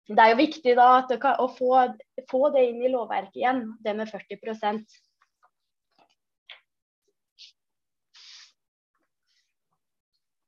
det 0.08 0.22
er 0.22 0.32
jo 0.32 0.40
viktig 0.40 0.76
da 0.78 0.90
kan, 1.10 1.40
å 1.42 1.50
få, 1.52 1.74
få, 2.30 2.50
det 2.54 2.68
inn 2.70 2.84
i 2.86 2.92
lovverket 2.94 3.42
igjen, 3.42 3.66
det 3.84 3.96
med 3.98 4.12
40% 4.12 5.02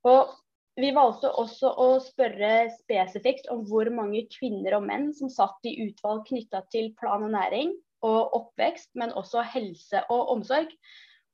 Og 0.08 0.30
vi 0.78 0.92
valgte 0.94 1.30
også 1.42 1.72
å 1.74 1.88
spørre 2.02 2.68
spesifikt 2.76 3.48
om 3.50 3.64
hvor 3.66 3.88
mange 3.90 4.24
kvinner 4.30 4.76
og 4.78 4.86
menn 4.86 5.10
som 5.16 5.30
satt 5.32 5.66
i 5.66 5.74
utvalg 5.88 6.22
knytta 6.28 6.62
til 6.72 6.92
plan 7.00 7.24
og 7.26 7.34
næring 7.34 7.72
og 8.06 8.34
oppvekst, 8.38 8.92
men 8.94 9.14
også 9.18 9.42
helse 9.56 10.04
og 10.06 10.30
omsorg. 10.36 10.70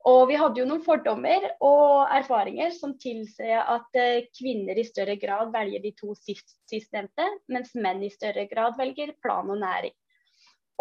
Og 0.08 0.26
vi 0.28 0.36
hadde 0.40 0.60
jo 0.60 0.66
noen 0.68 0.84
fordommer 0.84 1.44
og 1.64 2.12
erfaringer 2.12 2.72
som 2.76 2.96
tilsier 3.00 3.60
at 3.60 4.00
eh, 4.00 4.26
kvinner 4.36 4.80
i 4.80 4.84
større 4.84 5.16
grad 5.20 5.52
velger 5.52 5.80
de 5.84 5.94
to 5.96 6.12
sist, 6.16 6.56
sistnevnte, 6.68 7.28
mens 7.52 7.72
menn 7.76 8.02
i 8.04 8.12
større 8.12 8.44
grad 8.48 8.76
velger 8.80 9.14
plan 9.24 9.48
og 9.48 9.60
næring. 9.60 9.96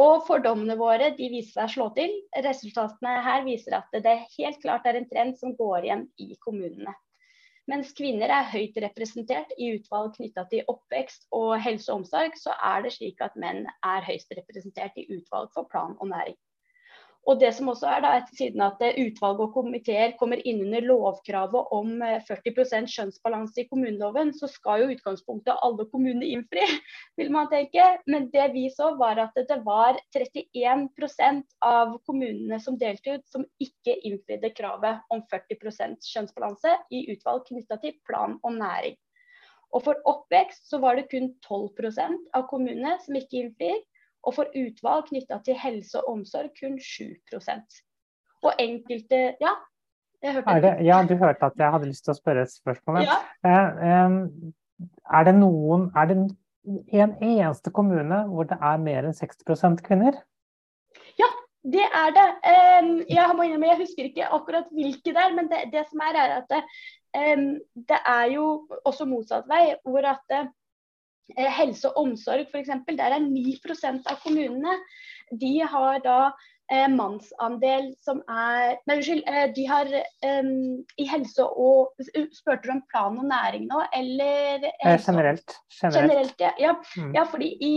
Og 0.03 0.23
fordommene 0.27 0.75
våre 0.79 1.11
de 1.15 1.29
viser 1.29 1.53
seg 1.53 1.67
å 1.67 1.73
slå 1.75 1.87
til. 1.99 2.15
Resultatene 2.47 3.19
her 3.27 3.43
viser 3.47 3.77
at 3.79 4.03
det 4.03 4.21
helt 4.37 4.59
klart 4.63 4.87
er 4.89 4.99
en 4.99 5.07
trend 5.11 5.39
som 5.39 5.55
går 5.55 5.87
igjen 5.87 6.07
i 6.19 6.33
kommunene. 6.43 6.95
Mens 7.71 7.93
kvinner 7.95 8.31
er 8.37 8.47
høyt 8.53 8.79
representert 8.83 9.53
i 9.55 9.69
utvalg 9.77 10.17
knytta 10.17 10.43
til 10.51 10.65
oppvekst 10.73 11.29
og 11.37 11.53
helse 11.63 11.93
og 11.93 12.01
omsorg, 12.01 12.35
så 12.41 12.57
er 12.71 12.83
det 12.83 12.91
slik 12.97 13.23
at 13.23 13.37
menn 13.39 13.63
er 13.93 14.07
høyst 14.09 14.35
representert 14.35 14.99
i 14.99 15.07
utvalg 15.15 15.53
for 15.55 15.69
plan 15.71 15.95
og 15.99 16.11
næring. 16.11 16.35
Og 17.23 17.39
det 17.39 17.53
som 17.55 17.69
også 17.71 17.87
er 17.87 18.01
da, 18.03 18.09
Siden 18.35 18.61
at 18.65 18.81
utvalg 18.99 19.39
og 19.45 19.53
komiteer 19.55 20.11
kommer 20.19 20.41
inn 20.47 20.59
under 20.65 20.83
lovkravet 20.83 21.69
om 21.75 21.93
40 22.27 22.51
eh, 22.51 22.87
kjønnsbalanse 22.91 23.63
i 23.63 23.67
kommuneloven, 23.69 24.33
så 24.35 24.49
skal 24.51 24.83
jo 24.83 24.89
utgangspunktet 24.91 25.61
alle 25.63 25.85
kommunene 25.91 26.27
innfri, 26.33 26.65
vil 27.19 27.31
man 27.31 27.47
tenke. 27.53 27.85
Men 28.11 28.27
det 28.33 28.49
vi 28.55 28.65
så 28.73 28.91
var 28.99 29.21
at 29.23 29.39
det 29.39 29.61
var 29.63 30.01
31% 30.17 31.45
av 31.63 31.95
kommunene 32.09 32.59
som 32.63 32.79
delte 32.81 33.21
som 33.31 33.47
ikke 33.63 33.95
innfridde 34.03 34.51
kravet 34.57 34.99
om 35.13 35.23
40% 35.31 36.03
kjønnsbalanse 36.09 36.75
i 36.91 37.05
utvalg 37.15 37.47
knytta 37.47 37.79
til 37.83 37.95
plan 38.07 38.35
og 38.43 38.59
næring. 38.59 38.99
Og 39.73 39.81
for 39.87 39.97
oppvekst 40.09 40.67
så 40.69 40.77
var 40.83 40.99
det 40.99 41.07
kun 41.09 41.31
12% 41.47 42.35
av 42.37 42.45
kommunene 42.51 42.97
som 43.05 43.15
ikke 43.17 43.39
innfrir. 43.45 43.79
Og 44.23 44.35
for 44.37 44.55
utvalg 44.55 45.09
knytta 45.09 45.39
til 45.45 45.57
helse 45.59 45.99
og 45.99 46.17
omsorg 46.17 46.53
kun 46.59 46.77
7% 46.79 47.79
Og 48.43 48.59
enkelte 48.59 49.21
Ja, 49.43 49.53
jeg 50.23 50.37
hørte 50.37 50.59
det, 50.63 50.73
Ja, 50.87 51.01
du 51.03 51.15
hørte 51.19 51.49
at 51.49 51.57
jeg 51.59 51.71
hadde 51.71 51.89
lyst 51.89 52.05
til 52.05 52.13
å 52.13 52.19
spørre 52.19 52.45
et 52.47 52.53
spørsmål. 52.53 53.03
Ja. 53.03 53.17
Eh, 53.43 54.15
er 55.19 55.27
det 55.27 55.35
noen 55.35 55.89
Er 55.99 56.09
det 56.09 56.17
en 56.95 57.15
eneste 57.19 57.73
kommune 57.75 58.23
hvor 58.31 58.47
det 58.47 58.57
er 58.61 58.79
mer 58.79 59.03
enn 59.03 59.17
60% 59.17 59.83
kvinner? 59.83 60.15
Ja, 61.19 61.27
det 61.75 61.83
er 61.83 62.13
det. 62.15 62.27
Jeg 63.11 63.35
må 63.35 63.43
innrømme, 63.43 63.67
jeg 63.73 63.81
husker 63.81 64.07
ikke 64.07 64.29
akkurat 64.31 64.71
hvilke 64.71 65.11
det 65.11 65.19
er, 65.19 65.35
men 65.35 65.49
det, 65.51 65.59
det 65.73 65.83
som 65.89 66.03
er, 66.07 66.19
er 66.21 66.35
at 66.37 66.47
det, 66.53 66.61
det 67.91 67.99
er 67.99 68.31
jo 68.31 68.45
også 68.85 69.07
motsatt 69.09 69.49
vei. 69.51 69.75
hvor 69.83 70.07
at 70.07 70.37
helse 71.37 71.89
og 71.89 72.07
omsorg 72.07 72.49
f.eks. 72.51 72.71
Der 72.89 73.15
er 73.15 73.23
9% 73.23 74.09
av 74.11 74.19
kommunene 74.23 74.77
de 75.39 75.53
har 75.65 76.01
da 76.03 76.17
eh, 76.71 76.87
mannsandel 76.91 77.89
som 78.03 78.21
er 78.29 78.77
Nei, 78.87 78.97
unnskyld. 78.97 79.23
Eh, 79.27 79.47
de 79.55 79.65
har 79.69 79.89
um, 79.89 80.51
i 80.99 81.07
helse 81.09 81.45
og 81.45 82.03
Spurte 82.35 82.67
du 82.67 82.73
om 82.75 82.83
plan 82.91 83.17
og 83.19 83.27
næring 83.29 83.67
nå, 83.69 83.81
eller 83.95 84.67
eh, 84.69 84.99
Generelt. 85.05 85.57
Generelt, 85.79 85.97
generelt 85.97 86.45
ja. 86.45 86.53
Ja, 86.59 86.75
mm. 86.97 87.11
ja. 87.15 87.25
fordi 87.29 87.51
i 87.61 87.73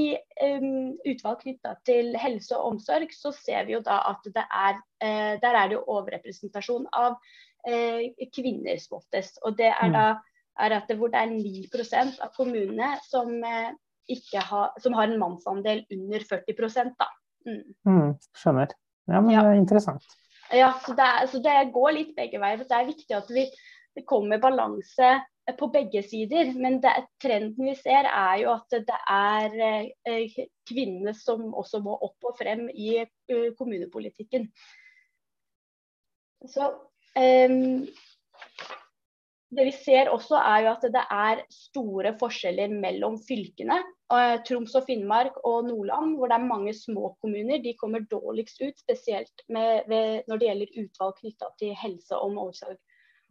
um, 0.46 0.94
utvalg 1.08 1.42
knytta 1.44 1.76
til 1.88 2.14
helse 2.20 2.56
og 2.56 2.74
omsorg, 2.74 3.12
så 3.14 3.34
ser 3.36 3.66
vi 3.66 3.76
jo 3.76 3.82
da 3.86 4.02
at 4.12 4.26
det 4.26 4.46
er 4.46 4.78
eh, 5.02 5.34
Der 5.42 5.52
er 5.52 5.68
det 5.68 5.78
jo 5.78 5.84
overrepresentasjon 5.98 6.88
av 6.92 7.18
eh, 7.68 8.10
kvinner 8.34 8.80
som 8.82 9.00
oftest. 9.00 9.40
Og 9.44 9.58
det 9.58 9.72
er 9.72 9.92
mm. 9.92 10.24
Er 10.60 10.76
at 10.76 10.88
det, 10.88 10.96
hvor 11.00 11.12
det 11.12 11.20
er 11.20 11.32
9 11.32 11.66
av 12.24 12.32
kommunene 12.36 12.94
som, 13.06 13.32
eh, 13.44 13.72
har, 14.50 14.80
som, 14.80 14.96
har, 14.96 15.08
en 15.08 15.20
mannsandel 15.20 15.84
under 15.92 16.26
40% 16.32 16.94
da. 16.98 17.08
Mm. 17.46 17.62
Mm, 17.86 18.12
skjønner. 18.36 18.74
Ja, 19.06 19.20
men 19.20 19.34
ja. 19.34 19.42
det 19.42 19.54
er 19.54 19.60
interessant. 19.60 20.16
Ja, 20.54 20.72
så 20.82 20.94
det, 20.94 21.06
er, 21.06 21.26
så 21.30 21.40
det, 21.42 21.54
går 21.74 21.94
litt 21.94 22.12
begge 22.16 22.40
veier. 22.42 22.62
Det 22.62 22.76
er 22.76 22.90
viktig 22.90 23.16
at 23.16 23.30
vi, 23.34 23.46
det 23.96 24.06
kommer 24.06 24.42
balanse 24.42 25.16
på 25.58 25.68
begge 25.74 26.02
sider. 26.06 26.52
Men 26.58 26.80
det, 26.82 26.94
trenden 27.22 27.68
vi 27.68 27.74
ser, 27.78 28.08
er 28.10 28.40
jo 28.42 28.52
at 28.54 28.78
det 28.88 28.98
er 29.12 29.56
eh, 30.06 30.40
kvinnene 30.68 31.14
som 31.18 31.52
også 31.54 31.82
må 31.84 31.98
opp 32.08 32.30
og 32.30 32.38
frem 32.38 32.66
i 32.70 32.98
uh, 33.02 33.50
kommunepolitikken. 33.58 34.48
Så 36.46 36.68
um, 37.16 37.86
det 39.54 39.64
vi 39.68 39.72
ser 39.72 40.08
også 40.10 40.38
er 40.40 40.64
jo 40.64 40.72
at 40.72 40.84
det 40.90 41.02
er 41.12 41.42
store 41.54 42.12
forskjeller 42.18 42.72
mellom 42.82 43.18
fylkene. 43.28 43.76
Eh, 44.12 44.34
Troms 44.48 44.74
og 44.78 44.88
Finnmark 44.88 45.38
og 45.46 45.68
Nordland, 45.68 46.16
hvor 46.18 46.30
det 46.30 46.38
er 46.38 46.48
mange 46.48 46.74
små 46.74 47.12
kommuner, 47.22 47.62
de 47.62 47.76
kommer 47.78 48.02
dårligst 48.10 48.60
ut. 48.64 48.82
Spesielt 48.82 49.46
med, 49.48 49.86
ved, 49.86 50.26
når 50.26 50.42
det 50.42 50.50
gjelder 50.50 50.82
utvalg 50.82 51.20
knytta 51.20 51.50
til 51.62 51.78
helse 51.78 52.18
og 52.18 52.38
omsorg. 52.42 52.78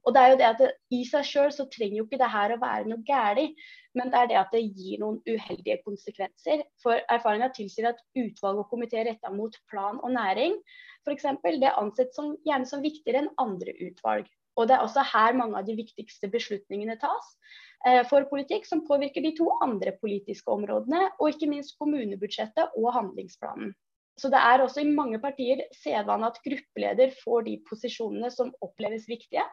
Og 0.05 0.13
det 0.13 0.21
er 0.21 0.31
jo 0.31 0.37
det 0.37 0.45
at 0.45 0.59
det, 0.61 0.71
I 0.93 1.01
seg 1.09 1.25
sjøl 1.25 1.51
så 1.51 1.65
trenger 1.73 1.97
jo 1.97 2.05
ikke 2.05 2.19
det 2.21 2.29
her 2.29 2.53
å 2.53 2.59
være 2.61 2.85
noe 2.91 3.01
galt, 3.07 3.63
men 3.97 4.11
det 4.13 4.19
er 4.19 4.27
det 4.29 4.37
at 4.37 4.51
det 4.53 4.61
gir 4.77 5.01
noen 5.01 5.17
uheldige 5.25 5.79
konsekvenser. 5.81 6.61
For 6.83 7.01
erfaringa 7.11 7.49
tilsier 7.57 7.89
at 7.89 8.03
utvalg 8.21 8.61
og 8.61 8.69
komiteer 8.69 9.09
retta 9.09 9.33
mot 9.33 9.57
plan 9.71 9.97
og 9.97 10.13
næring 10.13 10.59
f.eks. 11.05 11.25
det 11.43 11.73
anses 11.73 12.13
som, 12.15 12.35
gjerne 12.45 12.69
som 12.69 12.85
viktigere 12.85 13.23
enn 13.23 13.33
andre 13.41 13.73
utvalg. 13.87 14.29
Og 14.55 14.67
det 14.67 14.75
er 14.75 14.83
også 14.85 15.03
her 15.11 15.35
mange 15.35 15.59
av 15.59 15.67
de 15.67 15.75
viktigste 15.77 16.29
beslutningene 16.31 16.95
tas 17.01 17.31
eh, 17.87 18.03
for 18.09 18.27
politikk 18.29 18.67
som 18.69 18.85
påvirker 18.87 19.23
de 19.25 19.33
to 19.37 19.49
andre 19.63 19.95
politiske 19.99 20.51
områdene, 20.51 21.09
og 21.19 21.33
ikke 21.33 21.49
minst 21.51 21.75
kommunebudsjettet 21.81 22.77
og 22.79 22.93
handlingsplanen. 22.95 23.73
Så 24.15 24.31
det 24.31 24.39
er 24.39 24.63
også 24.63 24.79
i 24.81 24.91
mange 24.95 25.19
partier 25.19 25.65
sedvane 25.75 26.29
at 26.31 26.39
gruppeleder 26.45 27.11
får 27.23 27.47
de 27.49 27.57
posisjonene 27.67 28.29
som 28.31 28.53
oppleves 28.63 29.09
viktige, 29.11 29.43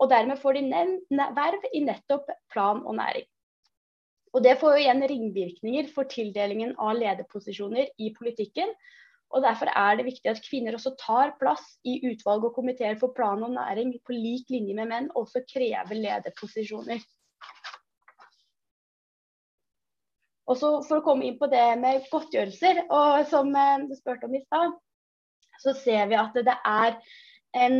og 0.00 0.08
dermed 0.08 0.40
får 0.40 0.56
de 0.56 0.62
verv 1.36 1.66
i 1.74 1.82
nettopp 1.84 2.30
plan 2.52 2.80
og 2.86 2.96
næring. 2.96 3.26
Og 4.36 4.44
Det 4.44 4.58
får 4.60 4.76
jo 4.76 4.80
igjen 4.84 5.04
ringvirkninger 5.10 5.88
for 5.94 6.08
tildelingen 6.08 6.74
av 6.78 6.96
lederposisjoner 6.96 7.88
i 7.98 8.12
politikken, 8.16 8.72
og 9.28 9.44
Derfor 9.44 9.68
er 9.76 9.98
det 9.98 10.06
viktig 10.06 10.30
at 10.30 10.40
kvinner 10.40 10.76
også 10.76 10.94
tar 11.00 11.34
plass 11.40 11.64
i 11.84 11.98
utvalg 12.08 12.46
og 12.48 12.54
komiteer 12.56 12.96
for 13.00 13.12
plan 13.16 13.42
og 13.44 13.52
næring 13.52 13.92
på 14.06 14.16
lik 14.16 14.48
linje 14.52 14.76
med 14.78 14.88
menn, 14.88 15.10
og 15.12 15.26
også 15.26 15.44
krever 15.50 16.00
lederposisjoner. 16.00 17.02
Og 20.48 20.56
så 20.56 20.72
For 20.88 20.98
å 20.98 21.04
komme 21.04 21.28
inn 21.28 21.36
på 21.40 21.50
det 21.52 21.66
med 21.80 22.08
godtgjørelser, 22.08 22.86
og 22.88 23.28
som 23.28 23.52
eh, 23.52 23.84
du 23.84 23.94
spurte 23.98 24.28
om 24.28 24.36
i 24.36 24.44
stad, 24.46 24.76
så 25.60 25.74
ser 25.76 26.08
vi 26.08 26.16
at 26.16 26.36
det 26.46 26.56
er 26.56 26.96
en 27.58 27.78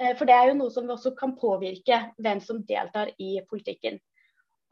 eh, 0.00 0.16
For 0.18 0.26
det 0.26 0.34
er 0.34 0.50
jo 0.50 0.58
noe 0.58 0.74
som 0.74 0.90
også 0.90 1.14
kan 1.14 1.36
påvirke 1.38 2.02
hvem 2.18 2.42
som 2.42 2.64
deltar 2.66 3.12
i 3.22 3.36
politikken. 3.46 4.00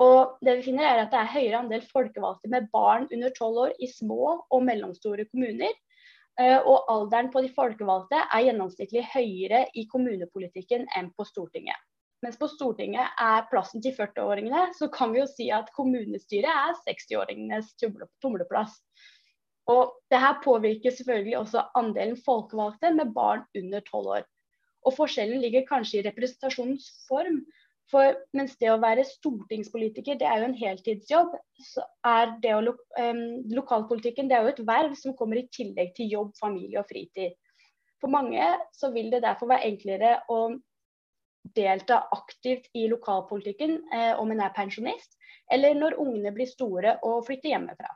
Og 0.03 0.39
det 0.43 0.59
vi 0.59 0.67
finner 0.67 0.87
er 0.89 1.05
at 1.05 1.15
Det 1.15 1.21
er 1.21 1.35
høyere 1.37 1.61
andel 1.63 1.87
folkevalgte 1.87 2.51
med 2.51 2.67
barn 2.75 3.07
under 3.15 3.31
tolv 3.39 3.69
år 3.69 3.79
i 3.79 3.87
små 3.93 4.41
og 4.43 4.67
mellomstore 4.67 5.31
kommuner 5.31 5.79
og 6.39 6.91
alderen 6.93 7.33
på 7.35 7.43
de 7.43 7.51
folkevalgte 7.51 8.21
er 8.23 8.45
gjennomsnittlig 8.47 9.03
høyere 9.11 9.65
i 9.75 9.87
kommunepolitikken 9.91 10.87
enn 10.99 11.11
på 11.19 11.27
Stortinget. 11.27 11.79
Mens 12.23 12.39
på 12.39 12.49
Stortinget 12.51 13.19
er 13.23 13.47
plassen 13.51 13.83
til 13.83 13.95
40-åringene, 13.95 14.69
så 14.75 14.89
kan 14.91 15.13
vi 15.15 15.21
jo 15.21 15.29
si 15.31 15.49
at 15.55 15.71
kommunestyret 15.77 16.51
er 16.51 16.79
60-åringenes 16.87 17.75
tumleplass. 18.23 18.75
Og 19.71 19.99
det 20.11 20.19
her 20.23 20.41
påvirker 20.43 20.95
selvfølgelig 20.95 21.39
også 21.39 21.67
andelen 21.79 22.19
folkevalgte 22.25 22.91
med 22.97 23.13
barn 23.15 23.45
under 23.59 23.85
12 23.85 24.13
år. 24.17 24.27
Og 24.87 24.95
forskjellen 24.97 25.43
ligger 25.43 25.67
kanskje 25.69 26.01
i 26.01 26.07
representasjonens 26.07 26.89
form, 27.09 27.43
for 27.93 28.17
mens 28.37 28.55
det 28.61 28.69
å 28.73 28.81
være 28.83 29.07
stortingspolitiker 29.09 30.19
det 30.21 30.27
er 30.29 30.43
jo 30.43 30.49
en 30.51 30.57
heltidsjobb, 30.59 31.35
så 31.65 31.85
er 32.07 32.35
det 32.43 32.55
å, 32.55 32.75
um, 33.01 33.23
lokalpolitikken 33.57 34.29
det 34.29 34.37
er 34.37 34.45
jo 34.45 34.53
et 34.53 34.65
verv 34.69 34.97
som 35.01 35.17
kommer 35.17 35.41
i 35.41 35.49
tillegg 35.55 35.95
til 35.97 36.13
jobb, 36.13 36.35
familie 36.41 36.83
og 36.83 36.89
fritid. 36.91 37.37
For 37.99 38.13
mange 38.13 38.45
så 38.77 38.93
vil 38.95 39.09
det 39.11 39.25
derfor 39.25 39.51
være 39.51 39.71
enklere 39.71 40.19
å 40.31 40.43
delta 41.57 42.03
aktivt 42.13 42.69
i 42.77 42.87
lokalpolitikken 42.91 43.79
eh, 43.95 44.13
om 44.21 44.31
en 44.35 44.43
er 44.45 44.55
pensjonist, 44.55 45.17
eller 45.51 45.75
når 45.79 45.97
ungene 46.03 46.33
blir 46.35 46.51
store 46.51 46.99
og 47.07 47.25
flytter 47.27 47.55
hjemmefra. 47.55 47.91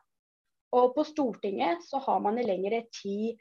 Og 0.73 0.95
på 0.97 1.05
Stortinget 1.05 1.85
så 1.85 2.01
har 2.01 2.23
man 2.25 2.41
i 2.41 2.47
lengre 2.47 2.81
tid 2.97 3.41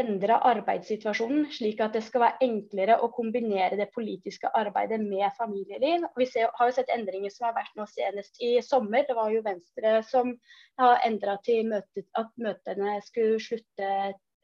endre 0.00 0.36
arbeidssituasjonen, 0.50 1.46
slik 1.54 1.80
at 1.84 1.94
det 1.96 2.02
skal 2.04 2.22
være 2.22 2.46
enklere 2.46 2.98
å 3.02 3.08
kombinere 3.14 3.78
det 3.78 3.88
politiske 3.94 4.50
arbeidet 4.58 5.00
med 5.02 5.26
familieliv. 5.38 6.04
Vi 6.18 6.28
ser, 6.30 6.50
har 6.58 6.70
jo 6.70 6.76
sett 6.76 6.92
endringer 6.94 7.32
som 7.32 7.48
har 7.48 7.56
vært 7.56 7.74
nå 7.78 7.86
senest 7.90 8.40
i 8.44 8.56
sommer. 8.64 9.06
Det 9.08 9.16
var 9.18 9.32
jo 9.34 9.44
Venstre 9.46 9.96
som 10.10 10.34
har 10.80 11.02
endra 11.06 11.38
til 11.46 11.66
møtet, 11.72 12.06
at 12.18 12.30
møtene 12.40 12.98
skulle 13.06 13.40
slutte 13.42 13.90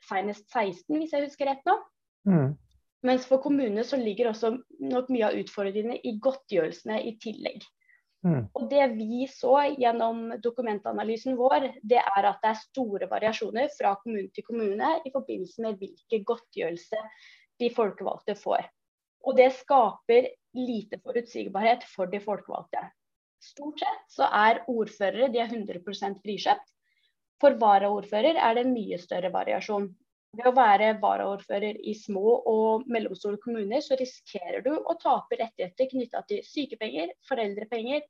senest 0.09 0.49
16, 0.51 0.99
hvis 0.99 1.15
jeg 1.15 1.29
husker 1.29 1.51
rett 1.53 1.69
nå. 1.69 1.79
Mm. 2.29 2.51
Mens 3.07 3.27
for 3.27 3.43
kommunene 3.43 3.85
så 3.87 3.99
ligger 3.99 4.31
også 4.31 4.55
nok 4.81 5.09
mye 5.11 5.29
av 5.29 5.39
utfordringene 5.43 5.99
i 6.07 6.17
godtgjørelsene 6.23 7.01
i 7.09 7.17
tillegg. 7.23 7.65
Mm. 8.23 8.45
Og 8.55 8.69
Det 8.71 8.85
vi 8.95 9.27
så 9.27 9.57
gjennom 9.75 10.29
dokumentanalysen 10.43 11.35
vår, 11.39 11.73
det 11.83 11.99
er 11.99 12.29
at 12.29 12.39
det 12.43 12.53
er 12.53 12.61
store 12.61 13.09
variasjoner 13.11 13.71
fra 13.75 13.97
kommune 14.03 14.31
til 14.35 14.47
kommune 14.47 14.93
i 15.03 15.11
forbindelse 15.11 15.65
med 15.65 15.81
hvilken 15.81 16.25
godtgjørelse 16.29 17.03
de 17.59 17.71
folkevalgte 17.75 18.37
får. 18.39 18.69
Og 19.27 19.37
Det 19.37 19.51
skaper 19.59 20.31
lite 20.55 21.01
forutsigbarhet 21.03 21.87
for 21.89 22.11
de 22.11 22.21
folkevalgte. 22.23 22.85
Stort 23.43 23.83
sett 23.83 24.15
så 24.15 24.29
er 24.31 24.63
ordførere 24.71 25.31
de 25.33 25.41
er 25.43 25.51
100% 25.51 26.23
frikjøpt. 26.23 26.69
For 27.43 27.59
varaordfører 27.59 28.39
er 28.39 28.55
det 28.55 28.69
mye 28.71 29.01
større 29.03 29.33
variasjon. 29.35 29.89
Ved 30.33 30.47
å 30.49 30.55
være 30.57 30.95
varaordfører 31.01 31.81
i 31.85 31.93
små 31.93 32.39
og 32.49 32.87
mellomstore 32.89 33.37
kommuner, 33.43 33.83
så 33.85 33.99
risikerer 34.01 34.63
du 34.65 34.71
å 34.73 34.95
tape 35.01 35.37
rettigheter 35.37 35.91
knytta 35.91 36.23
til 36.31 36.41
sykepenger, 36.49 37.13
foreldrepenger 37.29 38.07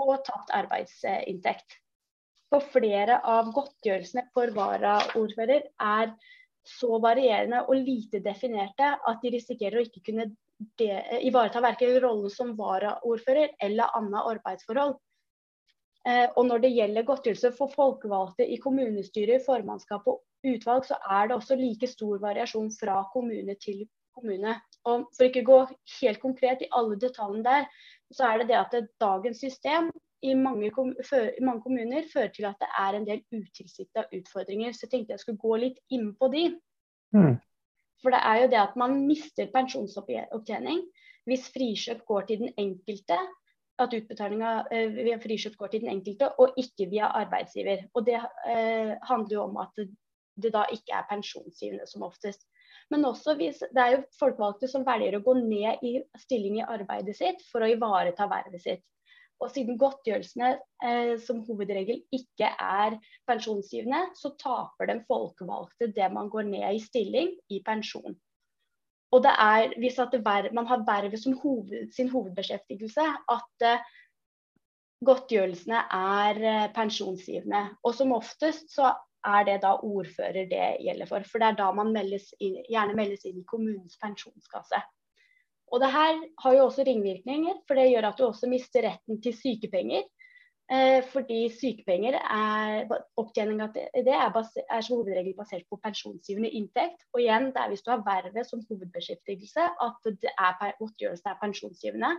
og 0.00 0.14
tapt 0.24 0.54
arbeidsinntekt. 0.56 1.76
For 2.48 2.64
flere 2.72 3.18
av 3.28 3.50
godtgjørelsene 3.52 4.24
for 4.32 4.54
varaordfører 4.56 5.68
er 5.82 6.14
så 6.66 6.96
varierende 7.02 7.66
og 7.66 7.76
lite 7.84 8.22
definerte 8.24 8.94
at 8.96 9.20
de 9.22 9.34
risikerer 9.34 9.80
å 9.80 9.84
ikke 9.84 10.04
kunne 10.08 10.30
ivareta 11.20 11.60
verken 11.60 11.98
rollen 12.00 12.32
som 12.32 12.54
varaordfører 12.56 13.52
eller 13.62 13.92
annet 13.98 14.30
arbeidsforhold. 14.32 14.96
Eh, 16.06 16.28
og 16.38 16.46
når 16.46 16.62
det 16.62 16.72
gjelder 16.72 17.06
godtgjørelse 17.06 17.52
for 17.58 17.72
folkevalgte 17.74 18.46
i 18.46 18.56
kommunestyret, 18.62 19.44
formannskap 19.44 20.06
og 20.08 20.22
utvalg, 20.44 20.86
så 20.88 20.98
er 21.10 21.28
det 21.28 21.36
også 21.36 21.56
like 21.58 21.88
stor 21.90 22.18
variasjon 22.22 22.70
fra 22.80 23.02
kommune 23.12 23.54
til 23.62 23.86
kommune. 24.16 24.56
Og 24.86 25.06
For 25.16 25.28
ikke 25.28 25.44
å 25.44 25.50
gå 25.50 25.60
helt 26.00 26.20
konkret 26.22 26.64
i 26.64 26.72
alle 26.76 26.98
detaljene 27.00 27.44
der, 27.46 27.70
så 28.14 28.30
er 28.30 28.42
det 28.42 28.50
det 28.50 28.58
at 28.60 28.76
dagens 29.02 29.40
system 29.42 29.90
i 30.24 30.34
mange, 30.34 30.68
i 30.70 31.44
mange, 31.44 31.62
kommuner 31.62 32.06
fører 32.12 32.30
til 32.34 32.46
at 32.48 32.60
det 32.62 32.68
er 32.80 32.96
en 32.96 33.06
del 33.06 33.22
utilsikta 33.34 34.06
utfordringer. 34.14 34.72
Så 34.72 34.86
jeg 34.86 34.92
tenkte 34.94 35.16
jeg 35.16 35.24
skulle 35.24 35.42
gå 35.42 35.58
litt 35.62 35.82
inn 35.92 36.12
på 36.18 36.30
de. 36.32 36.46
Mm. 37.16 37.34
For 38.02 38.14
det 38.14 38.22
er 38.22 38.42
jo 38.42 38.52
det 38.52 38.60
at 38.62 38.78
man 38.78 39.00
mister 39.08 39.50
pensjonsopptjening 39.52 40.84
hvis 41.26 41.48
frikjøp 41.50 42.04
går 42.06 42.26
til 42.28 42.44
den 42.44 42.52
enkelte 42.60 43.18
at 43.82 43.92
utbetalinga 43.92 44.50
eh, 44.72 44.92
via 44.94 45.18
frikjøp 45.20 45.56
går 45.60 45.72
til 45.72 45.84
den 45.84 45.92
enkelte, 45.92 46.30
og 46.40 46.56
ikke 46.60 46.88
via 46.92 47.10
arbeidsgiver. 47.20 47.84
Og 47.94 48.06
Det 48.06 48.16
eh, 48.16 48.92
handler 49.10 49.34
jo 49.34 49.42
om 49.42 49.58
at 49.60 49.82
det 50.36 50.52
da 50.54 50.66
ikke 50.72 50.94
er 50.98 51.08
pensjonsgivende 51.10 51.86
som 51.90 52.04
oftest. 52.06 52.46
Men 52.92 53.06
også 53.08 53.34
hvis 53.38 53.62
det 53.64 53.82
er 53.82 53.94
jo 53.96 54.02
folkevalgte 54.20 54.68
som 54.70 54.84
velger 54.86 55.18
å 55.18 55.24
gå 55.24 55.34
ned 55.40 55.82
i 55.86 55.96
stilling 56.22 56.60
i 56.60 56.66
arbeidet 56.66 57.16
sitt 57.18 57.42
for 57.50 57.64
å 57.64 57.70
ivareta 57.72 58.28
vervet 58.30 58.62
sitt. 58.62 58.84
Og 59.42 59.50
siden 59.52 59.76
godtgjørelsene 59.80 60.52
eh, 60.86 61.16
som 61.20 61.42
hovedregel 61.44 61.98
ikke 62.14 62.48
er 62.62 62.96
pensjonsgivende, 63.28 64.06
så 64.16 64.32
taper 64.40 64.88
den 64.88 65.02
folkevalgte 65.08 65.90
det 65.96 66.08
man 66.14 66.30
går 66.32 66.48
ned 66.48 66.78
i 66.78 66.80
stilling 66.80 67.34
i 67.52 67.60
pensjon. 67.66 68.16
Og 69.14 69.22
det 69.22 69.34
er 69.38 69.74
hvis 69.80 69.98
verv, 70.00 70.48
man 70.56 70.66
har 70.66 70.86
vervet 70.86 71.20
som 71.20 71.36
hoved, 71.42 71.92
sin 71.94 72.08
hovedbeskjeftigelse, 72.12 73.04
at 73.36 73.66
eh, 73.66 73.84
godtgjørelsene 75.04 75.84
er 75.98 76.40
eh, 76.40 76.68
pensjonsgivende. 76.74 77.62
Og 77.84 77.94
som 77.98 78.16
oftest 78.16 78.72
så 78.72 78.94
er 79.26 79.46
det 79.48 79.60
da 79.64 79.76
ordfører 79.82 80.48
det 80.50 80.66
gjelder 80.84 81.10
for. 81.10 81.26
For 81.30 81.42
det 81.42 81.48
er 81.50 81.58
da 81.60 81.70
man 81.74 81.94
meldes 81.94 82.30
inn, 82.40 82.58
gjerne 82.70 82.96
meldes 82.98 83.26
inn 83.28 83.40
i 83.42 83.48
kommunens 83.48 83.98
pensjonskasse. 84.02 84.82
Og 85.74 85.82
det 85.82 85.90
her 85.90 86.20
har 86.42 86.54
jo 86.54 86.66
også 86.68 86.84
ringvirkninger, 86.86 87.62
for 87.66 87.78
det 87.78 87.88
gjør 87.90 88.10
at 88.10 88.20
du 88.20 88.26
også 88.28 88.50
mister 88.50 88.86
retten 88.86 89.18
til 89.22 89.34
sykepenger. 89.34 90.06
Eh, 90.66 90.98
fordi 91.12 91.44
sykepenger 91.54 92.16
er 92.18 92.88
opptjening 93.20 93.60
av 93.62 93.70
det 93.74 93.84
er, 93.94 94.32
er 94.34 94.80
som 94.82 94.96
hovedregel 94.96 95.36
basert 95.38 95.66
på 95.70 95.78
pensjonsgivende 95.82 96.50
inntekt. 96.58 97.04
Og 97.14 97.22
igjen, 97.22 97.52
det 97.54 97.62
er 97.62 97.70
hvis 97.70 97.84
du 97.86 97.92
har 97.92 98.02
vervet 98.06 98.48
som 98.48 98.64
hovedbeskjeftigelse 98.70 99.68
at 99.86 100.10
det 100.22 100.32
er 100.34 100.74
godtgjørelsen 100.80 101.30
er 101.30 101.40
pensjonsgivende. 101.42 102.12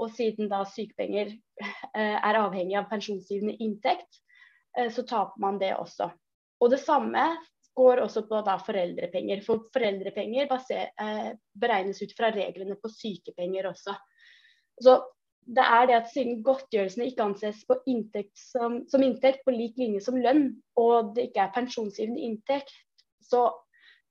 Og 0.00 0.10
siden 0.16 0.48
da 0.50 0.62
sykepenger 0.66 1.34
eh, 1.60 2.16
er 2.16 2.40
avhengig 2.40 2.78
av 2.80 2.88
pensjonsgivende 2.90 3.56
inntekt, 3.60 4.22
eh, 4.78 4.88
så 4.90 5.04
taper 5.04 5.40
man 5.44 5.60
det 5.60 5.74
også. 5.76 6.08
Og 6.62 6.70
det 6.72 6.80
samme 6.82 7.24
går 7.74 8.04
også 8.04 8.22
på 8.28 8.40
da 8.46 8.54
foreldrepenger. 8.62 9.42
For 9.46 9.66
foreldrepenger 9.74 10.46
baser, 10.50 10.92
beregnes 11.58 12.02
ut 12.04 12.14
fra 12.16 12.30
reglene 12.34 12.76
på 12.80 12.90
sykepenger 12.92 13.70
også. 13.72 13.96
Så 14.82 15.00
det 15.44 15.64
er 15.64 15.88
det 15.88 15.96
at 15.98 16.08
siden 16.12 16.40
godtgjørelsene 16.44 17.10
ikke 17.10 17.26
anses 17.26 17.64
inntekt 17.90 18.38
som, 18.38 18.80
som, 18.88 19.02
inntekt 19.04 19.44
på 19.44 19.52
lik 19.52 19.76
linje 19.76 20.00
som 20.00 20.16
lønn, 20.16 20.54
og 20.80 21.12
det 21.16 21.28
ikke 21.28 21.44
er 21.44 21.52
pensjonsgivende 21.56 22.22
inntekt, 22.24 22.72
så 23.20 23.50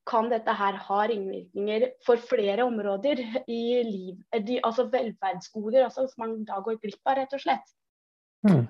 kan 0.10 0.28
dette 0.30 0.52
her 0.60 0.78
ha 0.84 1.00
ringvirkninger 1.08 1.88
for 2.06 2.20
flere 2.20 2.66
områder 2.68 3.22
i 3.48 3.64
liv, 3.88 4.20
de, 4.36 4.60
altså 4.62 4.90
velferdsgoder 4.92 5.86
altså, 5.88 6.06
som 6.12 6.26
man 6.26 6.42
da 6.48 6.60
går 6.64 6.82
glipp 6.84 7.02
av, 7.08 7.18
rett 7.22 7.36
og 7.38 7.44
slett. 7.44 7.76
Hmm. 8.44 8.66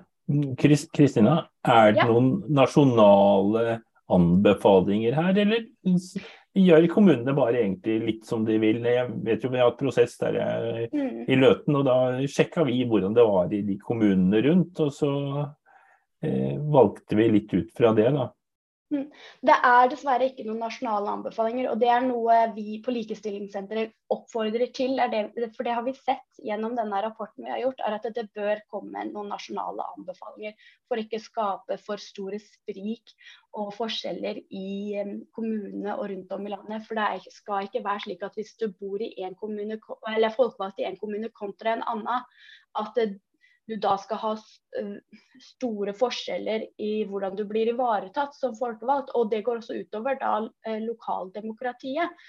Kristina, 0.92 1.42
er 1.66 1.92
det 1.92 2.00
ja. 2.00 2.06
noen 2.08 2.30
nasjonale 2.56 3.80
anbefalinger 4.14 5.16
her, 5.16 5.36
eller 5.42 5.66
gjør 6.54 6.86
kommunene 6.92 7.34
bare 7.36 7.60
egentlig 7.62 7.96
litt 8.04 8.28
som 8.28 8.44
de 8.46 8.56
vil. 8.62 8.84
Jeg 8.86 9.10
vet 9.26 9.44
jo 9.44 9.50
vi 9.52 9.60
har 9.60 9.72
et 9.72 9.80
prosess 9.80 10.16
der 10.20 10.38
jeg 10.38 10.88
mm. 10.92 11.24
i 11.28 11.38
Løten, 11.40 11.78
og 11.80 11.86
da 11.88 11.98
sjekka 12.30 12.66
vi 12.68 12.84
hvordan 12.88 13.16
det 13.16 13.26
var 13.26 13.52
i 13.52 13.62
de 13.66 13.76
kommunene 13.82 14.42
rundt. 14.46 14.80
Og 14.84 14.92
så 14.94 15.12
eh, 16.24 16.54
valgte 16.58 17.18
vi 17.18 17.30
litt 17.32 17.54
ut 17.56 17.74
fra 17.76 17.92
det, 17.96 18.10
da. 18.14 18.30
Mm. 18.94 19.06
Det 19.48 19.54
er 19.66 19.88
dessverre 19.90 20.26
ikke 20.28 20.44
noen 20.46 20.60
nasjonale 20.62 21.10
anbefalinger, 21.16 21.66
og 21.72 21.80
det 21.82 21.88
er 21.90 22.04
noe 22.04 22.36
vi 22.54 22.76
på 22.84 22.92
Likestillingssenteret 22.94 23.94
oppfordrer 24.14 24.70
til. 24.76 25.00
For 25.56 25.66
det 25.66 25.74
har 25.74 25.84
vi 25.86 25.94
sett 25.98 26.42
gjennom 26.46 26.76
denne 26.78 27.00
rapporten 27.02 27.46
vi 27.46 27.50
har 27.50 27.62
gjort, 27.64 27.82
er 27.82 27.96
at 27.98 28.06
det 28.14 28.26
bør 28.36 28.62
komme 28.70 29.06
noen 29.10 29.32
nasjonale 29.34 29.86
anbefalinger 29.96 30.54
for 30.86 31.02
ikke 31.02 31.22
skape 31.22 31.78
for 31.82 32.02
store 32.02 32.38
sprik 32.42 33.14
og 33.58 33.72
forskjeller 33.74 34.40
i 34.54 35.02
kommunene 35.34 35.96
og 35.96 36.08
rundt 36.12 36.38
om 36.38 36.46
i 36.46 36.54
landet. 36.54 36.86
For 36.86 37.00
det 37.00 37.34
skal 37.34 37.68
ikke 37.68 37.84
være 37.86 38.06
slik 38.06 38.26
at 38.26 38.38
hvis 38.38 38.54
du 38.60 38.68
bor 38.70 39.02
i 39.02 39.12
en 39.26 39.38
kommune, 39.38 39.80
eller 40.14 40.38
folkevalgt 40.38 40.82
i 40.82 40.88
en 40.88 41.00
kommune 41.00 41.32
kontra 41.34 41.74
en 41.74 41.86
annen, 41.96 42.26
at 42.78 42.98
du 43.68 43.76
da 43.80 43.94
skal 44.00 44.20
ha 44.20 44.32
eh, 44.78 45.20
store 45.42 45.94
forskjeller 45.96 46.66
i 46.82 46.92
hvordan 47.08 47.36
du 47.38 47.44
blir 47.48 47.70
ivaretatt 47.72 48.36
som 48.36 48.56
folkevalgt. 48.58 49.14
Og 49.16 49.30
det 49.32 49.44
går 49.46 49.62
også 49.62 49.78
utover 49.80 50.18
da 50.20 50.36
eh, 50.66 50.80
lokaldemokratiet. 50.84 52.24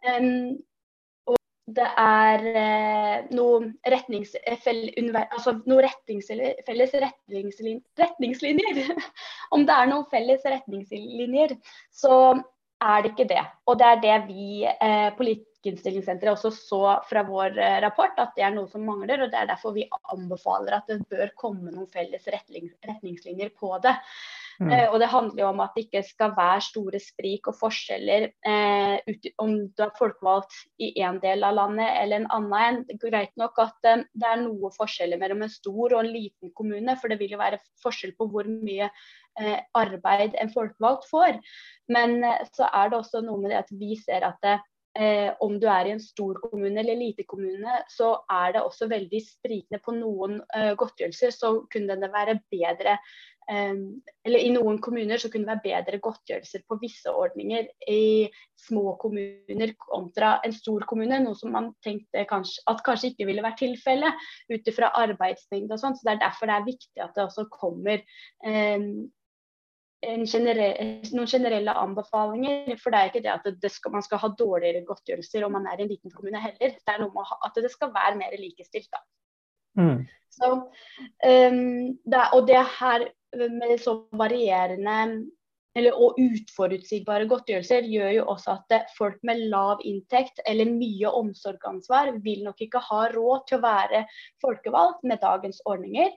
Um, 0.00 0.56
og 1.28 1.36
det 1.76 1.86
er 2.00 2.46
uh, 2.56 3.16
noen, 3.36 3.74
retnings, 3.92 4.32
altså 4.48 5.58
noe 5.68 5.90
felles 6.08 6.94
retningslin 7.04 7.82
retningslinjer. 8.00 8.94
Om 9.54 9.66
det 9.68 9.76
er 9.76 9.92
noen 9.92 10.08
felles 10.10 10.46
retningslinjer, 10.48 11.54
så 11.92 12.40
er 12.80 13.04
det 13.04 13.12
ikke 13.12 13.28
det. 13.30 13.44
Og 13.68 13.78
det 13.78 13.86
er 13.86 14.02
det 14.02 14.16
vi 14.30 14.64
eh, 14.64 15.10
Politikkinnstillingssenteret 15.60 16.38
også 16.38 16.50
så 16.56 16.84
fra 17.04 17.22
vår 17.28 17.58
eh, 17.60 17.78
rapport, 17.84 18.16
at 18.16 18.32
det 18.36 18.46
er 18.46 18.54
noe 18.54 18.68
som 18.72 18.84
mangler. 18.86 19.20
og 19.20 19.32
Det 19.32 19.36
er 19.36 19.48
derfor 19.50 19.74
vi 19.76 19.84
anbefaler 20.14 20.78
at 20.78 20.88
det 20.88 21.02
bør 21.10 21.34
komme 21.36 21.72
noen 21.74 21.88
felles 21.92 22.24
retningslinjer 22.32 23.52
på 23.60 23.74
det. 23.84 23.92
Mm. 24.60 24.70
Eh, 24.72 24.86
og 24.88 24.98
Det 25.00 25.10
handler 25.12 25.42
jo 25.42 25.48
om 25.50 25.60
at 25.60 25.76
det 25.76 25.84
ikke 25.86 26.02
skal 26.04 26.32
være 26.36 26.64
store 26.64 27.00
sprik 27.00 27.48
og 27.52 27.58
forskjeller 27.60 28.30
eh, 28.48 28.96
ut, 29.04 29.28
om 29.40 29.54
du 29.68 29.84
er 29.84 29.92
folkevalgt 29.98 30.56
i 30.80 30.94
én 31.00 31.20
del 31.20 31.44
av 31.44 31.58
landet 31.58 31.92
eller 31.92 32.22
en 32.22 32.30
annen. 32.38 32.82
Det 32.88 32.96
er 32.96 33.14
greit 33.18 33.36
nok 33.40 33.60
at 33.60 33.88
eh, 33.88 34.04
det 34.16 34.32
er 34.32 34.40
noe 34.46 34.72
forskjeller 34.76 35.20
mellom 35.20 35.44
en 35.44 35.52
stor 35.52 35.92
og 35.92 36.00
en 36.00 36.12
liten 36.12 36.56
kommune, 36.56 36.96
for 36.96 37.12
det 37.12 37.20
vil 37.20 37.36
jo 37.36 37.40
være 37.40 37.60
forskjell 37.84 38.16
på 38.16 38.30
hvor 38.32 38.48
mye 38.48 38.88
eh, 38.88 39.60
arbeid 39.76 40.40
en 40.40 40.56
folkevalgt 40.56 41.08
får. 41.12 41.36
Men 41.92 42.20
så 42.56 42.72
er 42.72 42.88
det 42.88 43.00
også 43.00 43.20
noe 43.28 43.44
med 43.44 43.52
det 43.52 43.60
at 43.60 43.72
vi 43.76 43.96
ser 44.00 44.24
at 44.24 44.40
det, 44.44 44.56
eh, 44.98 45.30
om 45.40 45.56
du 45.60 45.66
er 45.70 45.88
i 45.88 45.94
en 45.94 46.02
stor 46.02 46.38
kommune 46.42 46.80
eller 46.82 46.98
lite 46.98 47.26
kommune, 47.28 47.80
så 47.90 48.14
er 48.30 48.54
det 48.56 48.64
også 48.64 48.90
veldig 48.90 49.20
sprikende 49.24 49.82
på 49.84 49.94
noen 49.96 50.40
eh, 50.56 50.72
godtgjørelser. 50.78 51.34
Så 51.34 51.52
kunne 51.72 51.98
det 52.00 52.10
være 52.12 52.38
bedre 52.52 52.96
eh, 53.50 53.76
eller 54.26 54.46
I 54.46 54.50
noen 54.54 54.80
kommuner 54.82 55.20
så 55.20 55.30
kunne 55.30 55.46
det 55.46 55.54
være 55.54 55.66
bedre 55.68 56.02
godtgjørelser 56.02 56.64
på 56.68 56.80
visse 56.82 57.12
ordninger 57.12 57.70
i 57.90 58.26
små 58.60 58.96
kommuner 59.00 59.76
kontra 59.80 60.34
en 60.46 60.56
stor 60.56 60.84
kommune, 60.90 61.22
noe 61.22 61.38
som 61.38 61.54
man 61.54 61.70
tenkte 61.84 62.26
kanskje, 62.30 62.64
at 62.70 62.82
kanskje 62.86 63.12
ikke 63.12 63.30
ville 63.30 63.46
vært 63.46 63.62
tilfellet 63.62 64.28
ut 64.52 64.74
ifra 64.74 64.92
arbeidsmengde 65.04 65.76
og 65.76 65.82
sånn. 65.84 65.96
Så 65.96 66.06
det 66.08 66.16
er 66.16 66.26
derfor 66.26 66.50
det 66.50 66.58
er 66.58 66.68
viktig 66.68 67.06
at 67.06 67.16
det 67.16 67.26
også 67.28 67.48
kommer 67.54 67.98
eh, 67.98 68.90
generell, 70.00 71.00
noen 71.12 71.28
generelle 71.30 71.74
anbefalinger. 71.76 72.76
For 72.80 72.92
det 72.92 73.00
er 73.00 73.10
ikke 73.10 73.24
det 73.24 73.32
at 73.34 73.48
det 73.62 73.72
skal, 73.72 73.94
man 73.96 74.06
skal 74.06 74.22
ha 74.22 74.32
dårligere 74.38 74.84
godtgjørelser 74.88 75.46
om 75.46 75.56
man 75.58 75.68
er 75.70 75.80
i 75.80 75.86
en 75.86 75.92
liten 75.92 76.14
kommune 76.14 76.40
heller. 76.40 76.76
Det 76.76 76.94
er 76.94 77.02
noe 77.02 77.12
med 77.14 77.34
at 77.46 77.60
det 77.60 77.72
skal 77.72 77.92
være 77.94 78.16
mer 78.20 78.36
likestilt. 78.40 78.90
da. 78.92 79.02
Mm. 79.80 80.06
Så, 80.30 80.48
um, 80.54 81.84
det, 82.06 82.22
og 82.34 82.46
det 82.48 82.62
her 82.78 83.10
med 83.50 83.78
så 83.82 84.00
varierende 84.18 85.26
eller, 85.78 85.94
og 85.94 86.18
uforutsigbare 86.18 87.28
godtgjørelser 87.30 87.86
gjør 87.86 88.10
jo 88.16 88.24
også 88.32 88.56
at 88.56 88.88
folk 88.96 89.20
med 89.26 89.44
lav 89.52 89.82
inntekt 89.86 90.42
eller 90.50 90.66
mye 90.66 91.12
omsorgsansvar 91.20 92.16
vil 92.24 92.42
nok 92.46 92.64
ikke 92.66 92.82
ha 92.88 93.04
råd 93.14 93.44
til 93.46 93.60
å 93.60 93.62
være 93.62 94.02
folkevalgt 94.42 95.06
med 95.06 95.22
dagens 95.22 95.62
ordninger. 95.70 96.10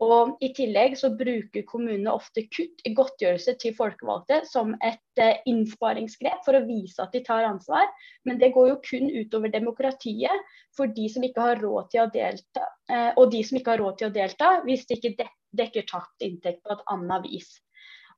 Og 0.00 0.38
I 0.40 0.48
tillegg 0.56 0.94
så 0.96 1.10
bruker 1.12 1.66
kommunene 1.68 2.12
ofte 2.14 2.46
kutt 2.48 2.80
i 2.88 2.92
godtgjørelse 2.96 3.52
til 3.60 3.74
folkevalgte 3.76 4.38
som 4.48 4.72
et 4.86 5.20
eh, 5.20 5.42
innsparingsgrep 5.50 6.46
for 6.46 6.56
å 6.56 6.62
vise 6.64 7.02
at 7.04 7.12
de 7.12 7.20
tar 7.26 7.44
ansvar. 7.44 7.84
Men 8.24 8.40
det 8.40 8.54
går 8.54 8.70
jo 8.70 8.78
kun 8.86 9.10
utover 9.12 9.52
demokratiet 9.52 10.56
for 10.76 10.88
de 10.96 11.04
som 11.12 11.26
ikke 11.26 11.44
har 11.50 11.60
råd 11.60 11.90
til 11.92 12.06
å 12.06 12.12
delta, 12.14 12.64
eh, 12.88 13.10
og 13.12 13.28
de 13.34 13.42
som 13.44 13.60
ikke 13.60 13.74
har 13.74 13.84
råd 13.84 14.00
til 14.00 14.08
å 14.08 14.14
delta 14.14 14.54
hvis 14.64 14.86
de 14.88 14.96
ikke 14.96 15.28
dekker 15.60 15.88
tapt 15.92 16.24
inntekt 16.24 16.64
på 16.64 16.72
et 16.78 16.86
annet 16.94 17.28
vis. 17.28 17.52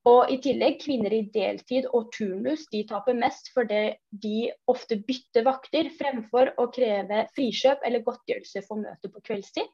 Og 0.06 0.30
i 0.34 0.38
tillegg, 0.42 0.80
kvinner 0.82 1.14
i 1.14 1.24
deltid 1.34 1.86
og 1.94 2.08
turnus 2.14 2.64
de 2.72 2.80
taper 2.86 3.14
mest 3.14 3.52
fordi 3.54 3.84
de 4.24 4.48
ofte 4.70 4.98
bytter 5.06 5.46
vakter 5.46 5.90
fremfor 5.98 6.54
å 6.58 6.66
kreve 6.74 7.26
frikjøp 7.36 7.86
eller 7.86 8.02
godtgjørelse 8.06 8.64
for 8.66 8.82
møte 8.82 9.10
på 9.10 9.22
kveldstid. 9.28 9.70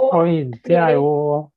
Oi, 0.00 0.44
det 0.64 0.76
er 0.76 0.94
jo, 0.96 1.10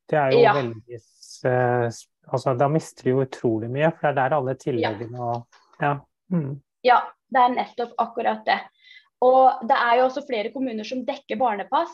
det 0.09 0.19
er 0.19 0.35
jo 0.35 0.43
ja. 0.43 0.53
veldig 0.57 0.99
eh, 0.99 1.99
altså, 2.27 2.53
Da 2.59 2.69
mister 2.71 3.07
du 3.07 3.13
jo 3.13 3.25
utrolig 3.25 3.69
mye, 3.71 3.91
for 3.95 4.07
det 4.07 4.13
er 4.13 4.19
der 4.19 4.37
alle 4.37 4.55
tilleggene 4.59 5.27
og 5.31 5.59
ja. 5.81 5.97
Mm. 6.33 6.55
ja, 6.85 7.01
det 7.33 7.43
er 7.43 7.53
nettopp 7.57 7.93
akkurat 8.01 8.43
det. 8.47 8.59
Og 9.23 9.67
det 9.69 9.77
er 9.77 9.99
jo 9.99 10.07
også 10.07 10.25
flere 10.27 10.51
kommuner 10.53 10.87
som 10.87 11.03
dekker 11.07 11.39
barnepass, 11.39 11.91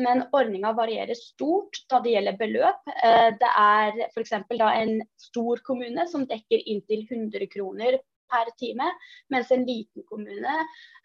men 0.00 0.22
ordninga 0.36 0.72
varierer 0.76 1.18
stort 1.18 1.82
da 1.90 2.00
det 2.04 2.14
gjelder 2.14 2.38
beløp. 2.40 2.92
Eh, 2.94 3.30
det 3.40 3.50
er 3.62 4.04
f.eks. 4.10 4.36
en 4.38 4.94
stor 5.20 5.64
kommune 5.66 6.06
som 6.08 6.28
dekker 6.28 6.64
inntil 6.64 7.04
100 7.08 7.50
kroner 7.52 7.98
per 8.30 8.52
time, 8.62 8.86
mens 9.34 9.50
en 9.50 9.66
liten 9.66 10.06
kommune 10.08 10.54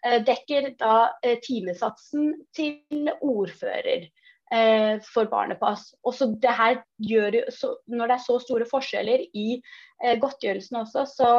eh, 0.06 0.20
dekker 0.24 0.72
da 0.80 1.10
timesatsen 1.44 2.32
til 2.54 3.10
ordfører 3.18 4.06
eh, 4.54 4.98
for 5.14 5.30
barnepass. 5.30 5.88
Også 6.06 6.32
det 6.42 6.52
her 6.58 6.82
gjør, 7.02 7.40
så, 7.50 7.76
når 7.86 8.06
det 8.06 8.18
er 8.18 8.26
så 8.26 8.38
store 8.42 8.68
forskjeller 8.70 9.24
i 9.34 9.48
eh, 9.56 10.18
godtgjørelsen 10.22 10.82
også, 10.82 11.06
så 11.16 11.32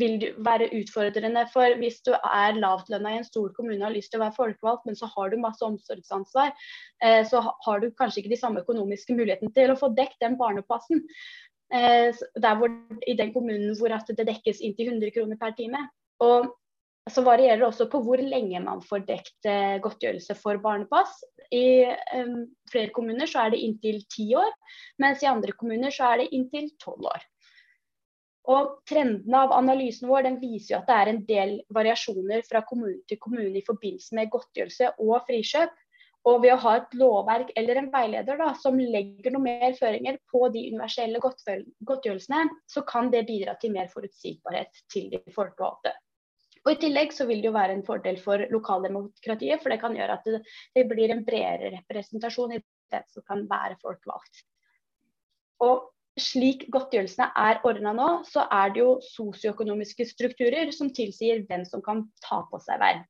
vil 0.00 0.18
det 0.20 0.32
være 0.40 0.70
utfordrende. 0.78 1.44
For 1.52 1.76
hvis 1.80 2.00
du 2.06 2.12
er 2.16 2.58
lavtlønna 2.58 3.12
i 3.12 3.20
en 3.20 3.28
stor 3.28 3.52
kommune 3.56 3.80
og 3.80 3.90
har 3.90 3.96
lyst 3.96 4.12
til 4.12 4.20
å 4.20 4.24
være 4.24 4.38
folkevalgt, 4.38 4.86
men 4.88 4.98
så 4.98 5.08
har 5.14 5.30
du 5.30 5.40
masse 5.40 5.64
omsorgsansvar, 5.66 6.52
eh, 7.04 7.22
så 7.28 7.42
har 7.66 7.82
du 7.82 7.90
kanskje 7.98 8.22
ikke 8.22 8.34
de 8.34 8.40
samme 8.40 8.64
økonomiske 8.64 9.16
mulighetene 9.16 9.52
til 9.56 9.72
å 9.72 9.78
få 9.78 9.92
dekket 9.96 10.24
den 10.24 10.38
barnepassen. 10.40 11.04
Eh, 11.72 12.12
hvor, 12.60 12.72
I 13.08 13.16
den 13.16 13.32
kommunen 13.32 13.76
hvor 13.78 13.92
det 13.92 14.28
dekkes 14.28 14.60
inntil 14.60 14.92
100 14.92 15.14
kroner 15.14 15.40
per 15.40 15.54
time. 15.56 15.86
Og 16.20 16.50
så 17.10 17.24
varierer 17.26 17.64
også 17.66 17.88
på 17.90 17.98
hvor 18.04 18.20
lenge 18.22 18.60
man 18.62 18.82
får 18.86 19.02
dekt 19.08 19.48
eh, 19.48 19.78
godtgjørelse 19.82 20.36
for 20.38 20.60
barnepass. 20.62 21.18
I 21.52 21.82
um, 22.14 22.46
flere 22.70 22.92
kommuner 22.94 23.26
så 23.28 23.42
er 23.42 23.52
det 23.52 23.62
inntil 23.64 23.98
ti 24.12 24.28
år, 24.38 24.52
mens 25.02 25.24
i 25.24 25.30
andre 25.30 25.54
kommuner 25.58 25.92
så 25.92 26.12
er 26.12 26.22
det 26.22 26.30
inntil 26.36 26.70
tolv 26.82 27.10
år. 27.10 27.24
Og 28.52 28.70
Trendene 28.90 29.42
av 29.44 29.54
analysen 29.54 30.08
vår 30.10 30.26
den 30.26 30.38
viser 30.42 30.74
jo 30.74 30.78
at 30.80 30.88
det 30.88 30.98
er 30.98 31.10
en 31.10 31.20
del 31.26 31.52
variasjoner 31.74 32.42
fra 32.46 32.62
kommune 32.66 33.02
til 33.10 33.20
kommune 33.22 33.54
i 33.58 33.66
forbindelse 33.66 34.18
med 34.18 34.30
godtgjørelse 34.34 34.94
og 35.02 35.26
frikjøp. 35.28 35.74
Og 36.30 36.38
ved 36.44 36.54
å 36.54 36.60
ha 36.62 36.76
et 36.78 36.92
lovverk 36.94 37.48
eller 37.58 37.80
en 37.80 37.90
veileder 37.90 38.38
da, 38.38 38.52
som 38.54 38.78
legger 38.78 39.34
noe 39.34 39.42
mer 39.42 39.74
føringer 39.74 40.20
på 40.30 40.46
de 40.54 40.68
universelle 40.70 41.18
godtgjørelsene, 41.18 42.44
så 42.70 42.84
kan 42.86 43.10
det 43.10 43.24
bidra 43.26 43.56
til 43.58 43.74
mer 43.74 43.90
forutsigbarhet 43.90 44.84
til 44.94 45.10
de 45.10 45.18
folkevalgte. 45.34 45.96
Og 46.62 46.74
I 46.74 46.78
tillegg 46.84 47.14
så 47.14 47.26
vil 47.26 47.40
det 47.42 47.50
jo 47.50 47.56
være 47.56 47.74
en 47.74 47.86
fordel 47.86 48.18
for 48.22 48.44
lokaldemokratiet, 48.52 49.62
for 49.62 49.72
det 49.72 49.80
kan 49.82 49.96
gjøre 49.98 50.18
at 50.18 50.28
det, 50.28 50.42
det 50.76 50.86
blir 50.90 51.10
en 51.10 51.24
bredere 51.26 51.72
representasjon 51.78 52.54
i 52.58 52.60
det 52.92 53.02
som 53.10 53.26
kan 53.26 53.46
være 53.50 53.78
folkevalgt. 53.82 54.44
Og 55.66 55.88
slik 56.20 56.66
godtgjørelsene 56.70 57.30
er 57.40 57.62
ordna 57.66 57.94
nå, 57.96 58.08
så 58.28 58.44
er 58.52 58.74
det 58.74 58.82
jo 58.82 58.98
sosioøkonomiske 59.06 60.06
strukturer 60.12 60.70
som 60.76 60.92
tilsier 60.94 61.42
hvem 61.48 61.64
som 61.66 61.82
kan 61.84 62.04
ta 62.22 62.42
på 62.50 62.60
seg 62.62 62.82
verv 62.82 63.06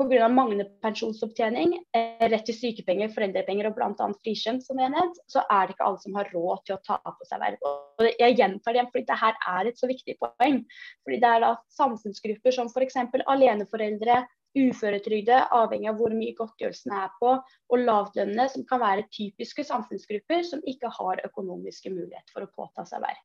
pga. 0.00 0.28
manglende 0.28 0.66
pensjonsopptjening, 0.82 1.74
eh, 1.94 2.28
rett 2.28 2.44
til 2.46 2.56
sykepenger, 2.56 3.12
foreldrepenger 3.14 3.68
og 3.68 3.76
bl.a. 3.76 4.08
frikjønn, 4.24 4.60
som 4.64 4.80
nevnt, 4.80 5.18
så 5.28 5.44
er 5.50 5.66
det 5.66 5.76
ikke 5.76 5.88
alle 5.88 6.02
som 6.02 6.18
har 6.18 6.30
råd 6.32 6.64
til 6.66 6.76
å 6.76 6.82
ta 6.86 6.98
på 7.04 7.28
seg 7.28 7.42
verv. 7.42 7.72
Og 8.00 8.08
jeg 8.08 8.36
gjentar 8.38 8.76
det 8.76 8.86
fordi 8.90 9.06
dette 9.08 9.32
er 9.54 9.68
et 9.70 9.80
så 9.80 9.90
viktig 9.90 10.16
poeng. 10.22 10.62
Fordi 11.04 11.18
det 11.22 11.32
er 11.32 11.44
da 11.44 11.56
samfunnsgrupper 11.76 12.56
som 12.56 12.70
f.eks. 12.72 12.96
aleneforeldre, 13.26 14.22
uføretrygde, 14.52 15.38
avhengig 15.56 15.88
av 15.88 16.00
hvor 16.00 16.12
mye 16.12 16.34
godtgjørelsen 16.36 16.92
er 16.92 17.12
på, 17.20 17.36
og 17.72 17.84
lavtlønnede, 17.86 18.50
som 18.52 18.66
kan 18.68 18.82
være 18.82 19.08
typiske 19.08 19.64
samfunnsgrupper 19.64 20.44
som 20.44 20.60
ikke 20.68 20.90
har 20.92 21.22
økonomiske 21.24 21.92
muligheter 21.92 22.34
for 22.34 22.44
å 22.44 22.52
påta 22.52 22.84
seg 22.88 23.00
verv. 23.04 23.22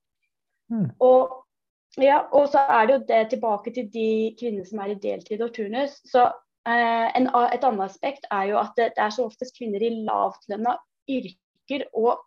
Mm. 0.71 0.87
Og 1.03 1.43
ja, 2.03 2.21
og 2.35 2.49
så 2.51 2.61
er 2.69 2.87
det 2.87 2.93
jo 2.93 3.05
det 3.09 3.21
tilbake 3.31 3.73
til 3.73 3.87
de 3.91 4.09
kvinnene 4.39 4.67
som 4.67 4.81
er 4.83 4.93
i 4.93 4.99
deltid 5.01 5.41
og 5.41 5.53
turnus. 5.55 5.97
Så 6.05 6.27
en, 6.67 7.27
et 7.27 7.63
annet 7.63 7.85
aspekt 7.85 8.27
er 8.33 8.49
jo 8.51 8.57
at 8.61 8.73
det, 8.79 8.91
det 8.97 9.03
er 9.03 9.13
så 9.15 9.27
oftest 9.27 9.55
kvinner 9.57 9.83
i 9.83 9.93
lavtlønna 10.07 10.75
yrker 11.07 11.85
og 11.95 12.23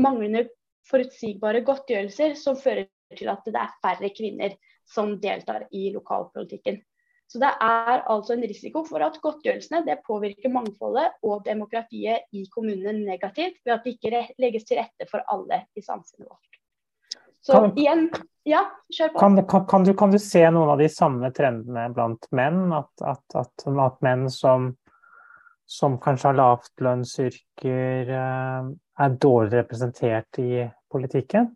manglende 0.00 0.46
forutsigbare 0.90 1.62
godtgjørelser 1.66 2.36
som 2.38 2.58
fører 2.58 2.88
til 3.16 3.30
at 3.30 3.46
det 3.46 3.58
er 3.58 3.74
færre 3.82 4.10
kvinner 4.14 4.56
som 4.90 5.16
deltar 5.22 5.66
i 5.70 5.90
lokalpolitikken. 5.94 6.80
Så 7.30 7.38
Det 7.38 7.50
er 7.62 8.00
altså 8.10 8.34
en 8.34 8.42
risiko 8.42 8.82
for 8.84 9.02
at 9.06 9.20
godtgjørelsene 9.22 9.96
påvirker 10.06 10.50
mangfoldet 10.50 11.12
og 11.22 11.44
demokratiet 11.46 12.26
i 12.34 12.42
kommunene 12.50 13.04
negativt, 13.06 13.60
ved 13.64 13.76
at 13.76 13.84
det 13.84 13.94
ikke 13.94 14.24
legges 14.42 14.66
til 14.66 14.80
rette 14.82 15.06
for 15.10 15.22
alle 15.30 15.62
i 15.78 15.84
samfunnet 15.84 16.26
vårt. 16.26 16.59
Så 17.40 17.56
kan, 17.56 17.70
igjen, 17.78 18.08
ja, 18.48 18.64
kjør 18.92 19.12
på. 19.14 19.20
Kan, 19.22 19.40
kan, 19.48 19.64
kan, 19.66 19.84
du, 19.84 19.94
kan, 19.96 20.12
du, 20.12 20.18
se 20.22 20.42
noen 20.52 20.74
av 20.74 20.80
de 20.80 20.88
samme 20.92 21.30
trendene 21.36 21.86
blant 21.94 22.28
menn? 22.36 22.66
At, 22.76 22.92
at, 23.00 23.24
at, 23.38 23.64
at 23.86 24.02
menn 24.04 24.26
som, 24.32 24.74
som, 25.68 25.96
kanskje 26.02 26.30
har 26.30 26.40
lavtlønnsyrker, 26.40 28.12
eh, 28.20 28.68
er 29.00 29.16
dårlig 29.22 29.56
representert 29.62 30.40
i 30.42 30.66
politikken? 30.92 31.48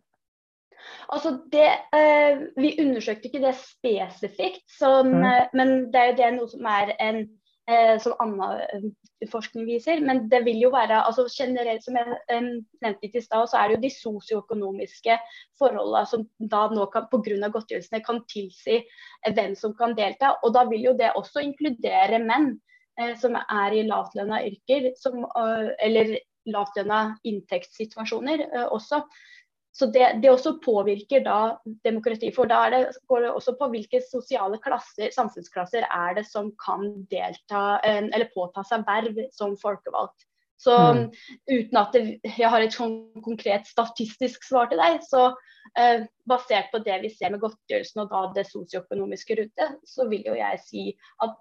Altså 1.13 1.37
det, 1.51 1.69
eh, 1.97 2.45
Vi 2.57 2.75
undersøkte 2.81 3.29
ikke 3.29 3.43
det 3.45 3.55
spesifikt, 3.57 4.65
sånn, 4.79 5.13
mm. 5.13 5.25
Eh, 5.29 5.47
men 5.57 5.75
det 5.93 6.01
er 6.01 6.11
jo 6.11 6.19
det 6.21 6.31
noe 6.37 6.49
som 6.51 6.69
er 6.69 6.95
en 6.99 7.25
eh, 7.69 7.95
som 8.01 8.15
annen 8.19 8.59
eh, 8.61 9.29
forskning 9.31 9.65
viser. 9.67 10.01
Men 10.05 10.25
det 10.29 10.41
vil 10.45 10.59
jo 10.63 10.71
være 10.73 11.01
altså 11.05 11.25
generelt, 11.31 11.83
som 11.85 11.97
jeg 11.97 12.07
nevnte 12.29 12.85
nevnte 12.85 13.09
i 13.09 13.23
stad, 13.23 13.47
så 13.49 13.59
er 13.59 13.67
det 13.67 13.77
jo 13.77 13.83
de 13.85 13.93
sosioøkonomiske 13.95 15.17
forholdene 15.59 16.05
som 16.09 16.27
da 16.39 16.65
nå 16.73 16.87
kan, 16.93 17.09
pga. 17.11 17.49
godtgjørelsene 17.49 18.03
kan 18.05 18.21
tilsi 18.31 18.79
eh, 18.81 19.33
hvem 19.33 19.55
som 19.59 19.75
kan 19.77 19.95
delta. 19.97 20.35
Og 20.43 20.55
da 20.55 20.65
vil 20.69 20.89
jo 20.91 20.95
det 20.97 21.13
også 21.15 21.43
inkludere 21.45 22.21
menn 22.23 22.53
eh, 22.99 23.15
som 23.21 23.37
er 23.39 23.75
i 23.75 23.85
lavtlønna 23.87 24.43
yrker, 24.49 24.91
som, 25.01 25.23
eh, 25.25 25.71
eller 25.87 26.17
lavtlønna 26.45 27.15
inntektssituasjoner 27.25 28.43
også. 28.69 29.01
Så 29.75 29.89
det, 29.91 30.05
det, 30.23 30.29
også 30.31 30.53
påvirker 30.63 31.23
da 31.25 31.57
demokrati. 31.83 32.29
For 32.35 32.47
da 32.47 32.61
det, 32.71 32.79
går 33.11 33.25
det 33.25 33.31
også 33.35 33.57
på 33.59 33.67
hvilke 33.73 33.99
sosiale 34.07 34.59
klasser, 34.63 35.09
samfunnsklasser 35.11 35.83
er 35.83 36.15
det 36.15 36.23
som 36.29 36.53
kan 36.61 36.85
delta 37.11 37.65
eh, 37.83 38.05
eller 38.05 38.31
påta 38.31 38.63
seg 38.63 38.85
verv 38.87 39.19
som 39.35 39.57
folkevalgt. 39.59 40.23
Så 40.63 40.77
mm. 40.95 41.01
uten 41.51 41.79
at 41.81 41.91
det, 41.91 42.03
jeg 42.23 42.51
har 42.53 42.63
et 42.63 42.77
sånn 42.77 42.95
konkret 43.25 43.67
statistisk 43.67 44.47
svar 44.47 44.71
til 44.71 44.79
deg, 44.79 45.01
så 45.03 45.25
eh, 45.75 46.07
basert 46.23 46.71
på 46.71 46.79
det 46.85 47.01
vi 47.03 47.11
ser 47.11 47.35
med 47.35 47.43
godtgjørelsen 47.43 48.05
og 48.05 48.13
da 48.13 48.23
det 48.37 48.47
sosioøkonomiske 48.53 49.41
rundt 49.41 49.65
så 49.91 50.07
vil 50.07 50.23
jo 50.29 50.37
jeg 50.39 50.61
si 50.63 50.85
at 51.25 51.35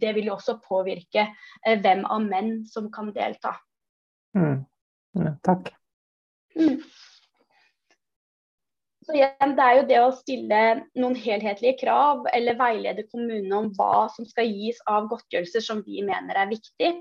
det 0.00 0.14
vil 0.16 0.30
jo 0.30 0.38
også 0.38 0.56
påvirke 0.64 1.28
eh, 1.28 1.76
hvem 1.76 2.06
av 2.08 2.24
menn 2.24 2.54
som 2.64 2.88
kan 2.92 3.12
delta. 3.12 3.58
Mm. 4.32 4.64
Ja, 5.20 5.36
takk. 5.44 5.74
Mm. 6.56 6.80
Så 9.10 9.16
igjen, 9.18 9.56
Det 9.56 9.64
er 9.64 9.74
jo 9.74 9.86
det 9.88 9.96
å 9.98 10.10
stille 10.14 10.58
noen 11.02 11.16
helhetlige 11.18 11.80
krav 11.80 12.28
eller 12.30 12.54
veilede 12.54 13.02
kommunene 13.10 13.56
om 13.56 13.70
hva 13.74 14.04
som 14.14 14.26
skal 14.28 14.46
gis 14.46 14.78
av 14.86 15.08
godtgjørelser 15.10 15.64
som 15.66 15.80
vi 15.82 16.04
mener 16.06 16.38
er 16.38 16.46
viktig. 16.52 16.92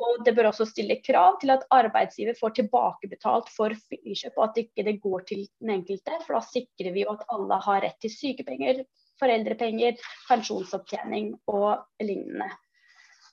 Og 0.00 0.24
Det 0.24 0.32
bør 0.38 0.48
også 0.48 0.64
stille 0.70 0.96
krav 1.04 1.36
til 1.42 1.52
at 1.52 1.66
arbeidsgiver 1.76 2.38
får 2.40 2.56
tilbakebetalt 2.62 3.52
for 3.52 3.76
frikjøp, 3.90 4.38
og 4.38 4.46
at 4.46 4.56
det 4.56 4.66
ikke 4.70 4.96
går 5.04 5.28
til 5.28 5.44
den 5.60 5.74
enkelte. 5.76 6.16
For 6.24 6.38
da 6.38 6.42
sikrer 6.48 6.96
vi 6.96 7.04
jo 7.04 7.12
at 7.12 7.28
alle 7.28 7.60
har 7.68 7.84
rett 7.84 8.00
til 8.00 8.14
sykepenger, 8.14 8.80
foreldrepenger, 9.20 10.00
pensjonsopptjening 10.30 11.34
og 11.52 11.84
lignende. 12.00 12.48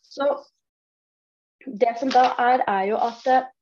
Så 0.04 0.34
det 1.64 1.96
som 2.02 2.12
da 2.12 2.34
er, 2.44 2.68
er 2.68 2.90
jo 2.92 3.00
at 3.08 3.54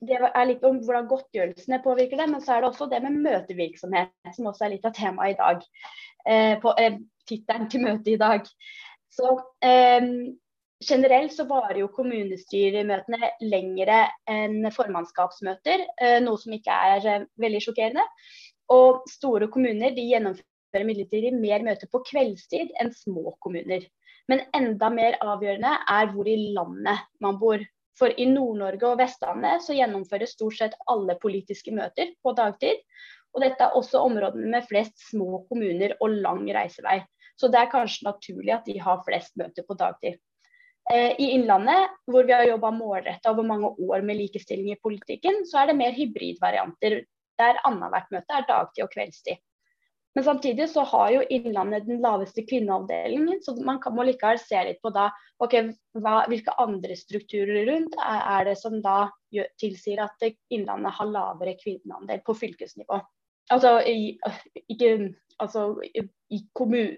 det 0.00 0.18
er 0.20 0.46
litt 0.48 0.62
om 0.64 0.78
hvordan 0.84 1.08
godtgjørelsene 1.10 1.80
påvirker 1.84 2.20
det, 2.22 2.28
men 2.32 2.44
så 2.44 2.54
er 2.54 2.62
det 2.62 2.70
også 2.70 2.88
det 2.90 3.02
med 3.04 3.18
møtevirksomhet, 3.24 4.12
som 4.36 4.48
også 4.48 4.66
er 4.66 4.74
litt 4.74 4.86
av 4.88 4.94
temaet 4.96 5.34
i 5.34 5.40
dag. 5.40 5.66
Eh, 6.26 6.54
på 6.62 6.72
eh, 6.80 7.00
tittelen 7.28 7.68
til 7.72 7.84
møtet 7.84 8.14
i 8.14 8.20
dag. 8.20 8.48
Så 9.12 9.34
eh, 9.66 10.06
Generelt 10.80 11.34
så 11.36 11.44
varer 11.44 11.82
jo 11.82 11.90
kommunestyremøtene 11.92 13.34
lengre 13.44 13.98
enn 14.32 14.64
formannskapsmøter, 14.72 15.82
eh, 16.00 16.20
noe 16.24 16.40
som 16.40 16.54
ikke 16.56 16.76
er 16.92 17.08
eh, 17.10 17.26
veldig 17.42 17.60
sjokkerende. 17.66 18.04
Og 18.72 19.02
store 19.10 19.50
kommuner 19.52 19.92
de 19.92 20.06
gjennomfører 20.08 20.86
midlertidig 20.88 21.34
mer 21.36 21.66
møter 21.66 21.90
på 21.92 22.00
kveldstid 22.08 22.72
enn 22.80 22.94
små 22.96 23.34
kommuner. 23.44 23.84
Men 24.32 24.46
enda 24.56 24.88
mer 24.94 25.18
avgjørende 25.20 25.74
er 25.98 26.08
hvor 26.14 26.32
i 26.32 26.38
landet 26.56 27.04
man 27.20 27.36
bor. 27.42 27.60
For 28.00 28.16
i 28.16 28.26
Nord-Norge 28.30 28.88
og 28.88 28.98
Vestlandet 29.02 29.64
så 29.66 29.76
gjennomføres 29.76 30.32
stort 30.36 30.56
sett 30.56 30.76
alle 30.88 31.18
politiske 31.20 31.74
møter 31.76 32.14
på 32.24 32.32
dagtid. 32.38 32.80
Og 33.36 33.44
dette 33.44 33.66
er 33.66 33.76
også 33.76 34.00
områdene 34.08 34.48
med 34.56 34.66
flest 34.66 34.96
små 35.10 35.44
kommuner 35.50 35.94
og 36.00 36.16
lang 36.24 36.46
reisevei. 36.56 36.98
Så 37.38 37.50
det 37.52 37.60
er 37.60 37.70
kanskje 37.72 38.08
naturlig 38.08 38.56
at 38.56 38.66
de 38.66 38.80
har 38.80 39.04
flest 39.06 39.36
møter 39.40 39.66
på 39.68 39.76
dagtid. 39.78 40.16
Eh, 40.90 41.12
I 41.20 41.30
Innlandet, 41.36 41.92
hvor 42.10 42.26
vi 42.26 42.34
har 42.34 42.48
jobba 42.48 42.72
målretta 42.74 43.30
over 43.30 43.46
mange 43.46 43.70
år 43.86 44.02
med 44.06 44.18
likestilling 44.18 44.72
i 44.72 44.80
politikken, 44.82 45.44
så 45.46 45.62
er 45.62 45.70
det 45.70 45.78
mer 45.78 45.94
hybridvarianter 45.96 47.02
der 47.40 47.60
annethvert 47.68 48.10
møte 48.12 48.36
er 48.36 48.48
dagtid 48.48 48.84
og 48.84 48.92
kveldstid. 48.92 49.38
Men 50.14 50.24
samtidig 50.24 50.66
så 50.70 50.82
har 50.90 51.10
jo 51.14 51.22
Innlandet 51.30 51.86
den 51.86 52.00
laveste 52.02 52.42
kvinneavdelingen, 52.42 53.38
så 53.42 53.54
man 53.62 53.78
kan, 53.82 53.94
må 53.94 54.02
likevel 54.08 54.40
se 54.42 54.58
litt 54.66 54.80
på 54.82 54.90
da 54.94 55.06
ok, 55.38 55.54
hva, 56.02 56.24
hvilke 56.30 56.54
andre 56.58 56.96
strukturer 56.98 57.68
rundt 57.70 57.94
er, 58.02 58.20
er 58.34 58.48
det 58.50 58.56
som 58.58 58.80
da 58.82 59.04
gjør, 59.34 59.46
tilsier 59.62 60.02
at 60.02 60.26
Innlandet 60.50 60.96
har 60.98 61.12
lavere 61.14 61.54
kvinneandel 61.62 62.22
på 62.26 62.34
fylkesnivå. 62.42 62.98
Altså 63.50 63.80
i, 63.86 64.18
ikke, 64.70 65.14
altså, 65.38 65.74
i, 66.30 66.40
kommun, 66.54 66.92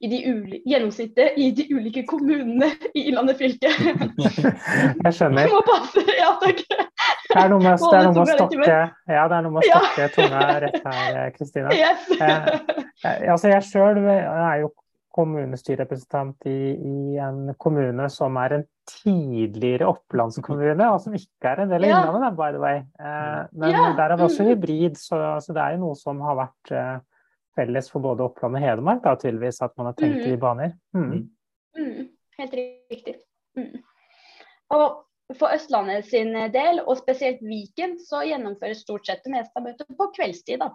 i 0.00 0.08
de 0.08 0.20
uli, 0.30 0.60
gjennomsnittet 0.68 1.36
i 1.36 1.50
de 1.56 1.66
ulike 1.74 2.06
kommunene 2.08 2.70
i 2.94 3.08
Innlandet 3.08 3.40
fylke. 3.40 3.72
Jeg 5.04 5.16
skjønner. 5.16 5.48
Må 5.52 5.60
passe, 5.68 6.04
ja 6.16 6.32
takk. 6.40 6.64
Det 7.28 7.38
er 7.38 7.50
noe 7.52 7.62
med, 7.62 7.78
det 7.78 8.02
noe 8.06 8.14
med 8.14 8.22
å 8.22 8.28
stokke, 8.30 8.76
ja, 9.10 9.24
det 9.30 9.36
er 9.36 9.44
noe 9.44 9.54
med 9.54 9.62
å 9.62 9.68
stokke 9.68 10.06
tunga 10.16 10.44
rett 10.64 10.78
her, 10.86 11.18
Kristina. 11.36 11.74
Yes. 11.76 12.06
Eh, 12.16 12.48
eh, 13.04 13.26
altså 13.32 13.52
jeg 13.52 13.66
sjøl 13.68 14.00
er 14.10 14.62
jo 14.64 14.72
kommunestyrerepresentant 15.14 16.46
i, 16.46 16.58
i, 16.74 17.18
en 17.18 17.50
kommune 17.58 18.06
som 18.12 18.36
er 18.40 18.54
en 18.58 18.64
tidligere 18.90 19.88
opplandskommune, 19.90 20.86
og 20.86 21.00
som 21.02 21.14
ikke 21.18 21.50
er 21.52 21.64
en 21.64 21.72
del 21.72 21.86
av 21.86 21.90
ja. 21.90 22.00
Innlandet, 22.04 22.36
by 22.38 22.50
the 22.54 22.62
way. 22.62 22.82
Eh, 23.02 23.40
men 23.58 23.74
ja. 23.74 23.84
der 23.98 24.14
er 24.14 24.16
det 24.16 24.26
også 24.28 24.46
mm. 24.46 24.50
hybrid, 24.52 24.98
så, 25.00 25.20
så, 25.42 25.54
det 25.56 25.64
er 25.64 25.76
jo 25.76 25.82
noe 25.84 25.98
som 25.98 26.22
har 26.26 26.38
vært 26.38 26.74
eh, 26.78 26.96
felles 27.58 27.90
for 27.92 28.06
både 28.06 28.26
Oppland 28.28 28.58
og 28.58 28.64
Hedmark, 28.64 29.02
da, 29.06 29.16
tydeligvis, 29.18 29.60
at 29.66 29.74
man 29.80 29.90
har 29.90 29.98
tenkt 29.98 30.22
mm. 30.22 30.30
i 30.30 30.40
baner. 30.46 30.74
Mm. 30.96 31.12
Mm. 31.78 32.10
Helt 32.40 32.58
riktig. 32.62 33.16
Mm. 33.58 33.72
Og 34.76 34.86
for 35.38 35.52
Østlandet 35.54 36.08
sin 36.08 36.32
del, 36.54 36.80
og 36.86 36.98
spesielt 36.98 37.42
Viken, 37.44 37.98
så 38.02 38.24
gjennomføres 38.26 38.82
stort 38.84 39.06
sett 39.06 39.22
det 39.26 39.34
meste 39.36 39.56
av 39.58 39.66
møtet 39.68 39.96
på 39.98 40.10
kveldstid. 40.16 40.62
da. 40.62 40.72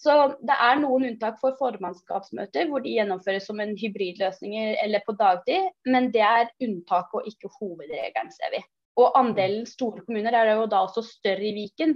Så 0.00 0.14
det 0.46 0.56
er 0.56 0.78
noen 0.80 1.10
unntak 1.10 1.36
for 1.42 1.56
formannskapsmøter 1.58 2.70
hvor 2.70 2.80
de 2.80 2.94
gjennomføres 2.94 3.48
som 3.50 3.60
en 3.60 3.74
hybridløsning 3.76 4.54
eller 4.80 5.02
på 5.04 5.12
dagtid, 5.18 5.68
men 5.84 6.08
det 6.14 6.24
er 6.24 6.52
unntak 6.64 7.12
og 7.16 7.28
ikke 7.28 7.50
hovedregelen, 7.58 8.32
ser 8.32 8.54
vi. 8.54 8.62
Og 9.00 9.12
andelen 9.18 9.66
store 9.68 10.04
kommuner 10.06 10.34
er 10.36 10.54
jo 10.54 10.64
da 10.70 10.82
også 10.86 11.04
større 11.04 11.50
i 11.50 11.52
Viken. 11.56 11.94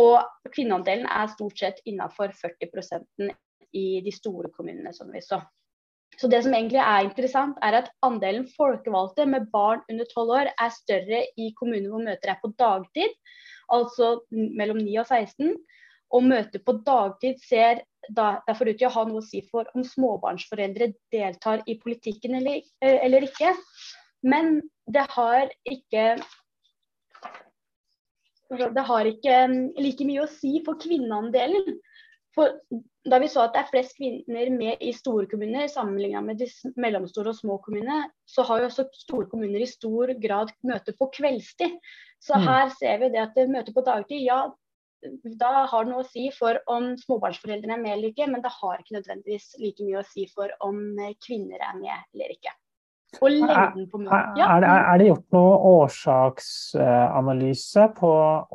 Og 0.00 0.50
kvinneandelen 0.54 1.06
er 1.06 1.30
stort 1.30 1.58
sett 1.60 1.80
innafor 1.86 2.34
40% 2.34 3.30
i 3.76 3.86
de 4.04 4.12
store 4.14 4.50
kommunene, 4.54 4.92
som 4.96 5.10
vi 5.12 5.22
så. 5.22 5.38
Så 6.18 6.28
det 6.28 6.42
som 6.44 6.54
egentlig 6.54 6.80
er 6.82 7.06
interessant, 7.06 7.58
er 7.62 7.78
at 7.78 7.92
andelen 8.04 8.48
folkevalgte 8.56 9.26
med 9.30 9.46
barn 9.52 9.84
under 9.90 10.08
12 10.10 10.32
år 10.36 10.50
er 10.50 10.72
større 10.74 11.22
i 11.38 11.52
kommuner 11.58 11.88
hvor 11.92 12.02
møter 12.04 12.32
er 12.32 12.40
på 12.42 12.50
dagtid, 12.58 13.14
altså 13.70 14.16
mellom 14.30 14.82
9 14.82 14.96
og 15.00 15.06
16 15.06 15.54
og 16.10 16.26
møter 16.26 16.62
på 16.66 16.74
dagtid 16.86 17.38
ser 17.46 17.84
derfor 18.16 18.70
ut 18.70 18.78
til 18.80 18.88
å 18.88 18.94
ha 18.96 19.04
noe 19.06 19.22
å 19.22 19.26
si 19.26 19.42
for 19.46 19.68
om 19.76 19.84
småbarnsforeldre 19.86 20.90
deltar 21.14 21.62
i 21.70 21.76
politikken 21.82 22.38
eller, 22.40 22.64
eh, 22.82 22.98
eller 23.04 23.26
ikke. 23.28 23.54
Men 24.26 24.60
det 24.90 25.06
har 25.14 25.52
ikke 25.68 26.16
det 28.50 28.82
har 28.82 29.06
ikke 29.06 29.34
mm, 29.46 29.58
like 29.78 30.04
mye 30.08 30.24
å 30.24 30.30
si 30.32 30.56
for 30.66 30.80
kvinneandelen. 30.82 31.76
For 32.36 32.60
da 33.10 33.18
vi 33.18 33.26
så 33.32 33.42
at 33.42 33.56
det 33.56 33.62
er 33.64 33.70
flest 33.72 33.96
kvinner 33.98 34.52
med 34.54 34.82
i 34.86 34.92
store 34.94 35.26
kommuner 35.30 35.66
sammenlignet 35.72 36.26
med 36.26 36.38
de 36.38 36.46
mellomstore 36.78 37.32
og 37.32 37.38
små 37.40 37.56
kommunene, 37.64 38.04
så 38.28 38.44
har 38.46 38.60
jo 38.60 38.68
også 38.68 38.86
store 38.94 39.26
kommuner 39.32 39.64
i 39.64 39.70
stor 39.70 40.12
grad 40.22 40.52
møte 40.66 40.94
på 40.98 41.10
kveldstid. 41.16 41.74
Så 42.22 42.38
mm. 42.38 42.46
her 42.46 42.72
ser 42.76 43.02
vi 43.02 43.10
det 43.16 43.24
at 43.24 43.40
møte 43.50 43.74
på 43.74 43.82
dagtid, 43.86 44.22
ja 44.22 44.44
da 45.40 45.50
har 45.70 45.84
det 45.84 45.92
noe 45.92 46.04
å 46.04 46.08
si 46.08 46.26
for 46.36 46.58
om 46.70 46.90
småbarnsforeldrene 47.00 47.76
er 47.76 47.82
med 47.82 47.94
eller 47.94 48.12
ikke, 48.12 48.26
men 48.28 48.42
det 48.44 48.52
har 48.52 48.80
ikke 48.80 48.98
nødvendigvis 48.98 49.54
like 49.62 49.86
mye 49.86 50.02
å 50.02 50.08
si 50.10 50.26
for 50.28 50.52
om 50.66 50.82
kvinner 51.24 51.62
er 51.64 51.78
med 51.78 51.94
eller 52.14 52.34
ikke. 52.34 52.52
Og 53.18 53.28
lengden 53.34 53.88
på 53.90 53.98
ja. 54.06 54.46
er, 54.46 54.62
er, 54.68 54.94
det 55.00 55.08
gjort 55.08 55.34
noe 55.34 55.54
årsaksanalyse 55.72 57.84
på 57.98 58.10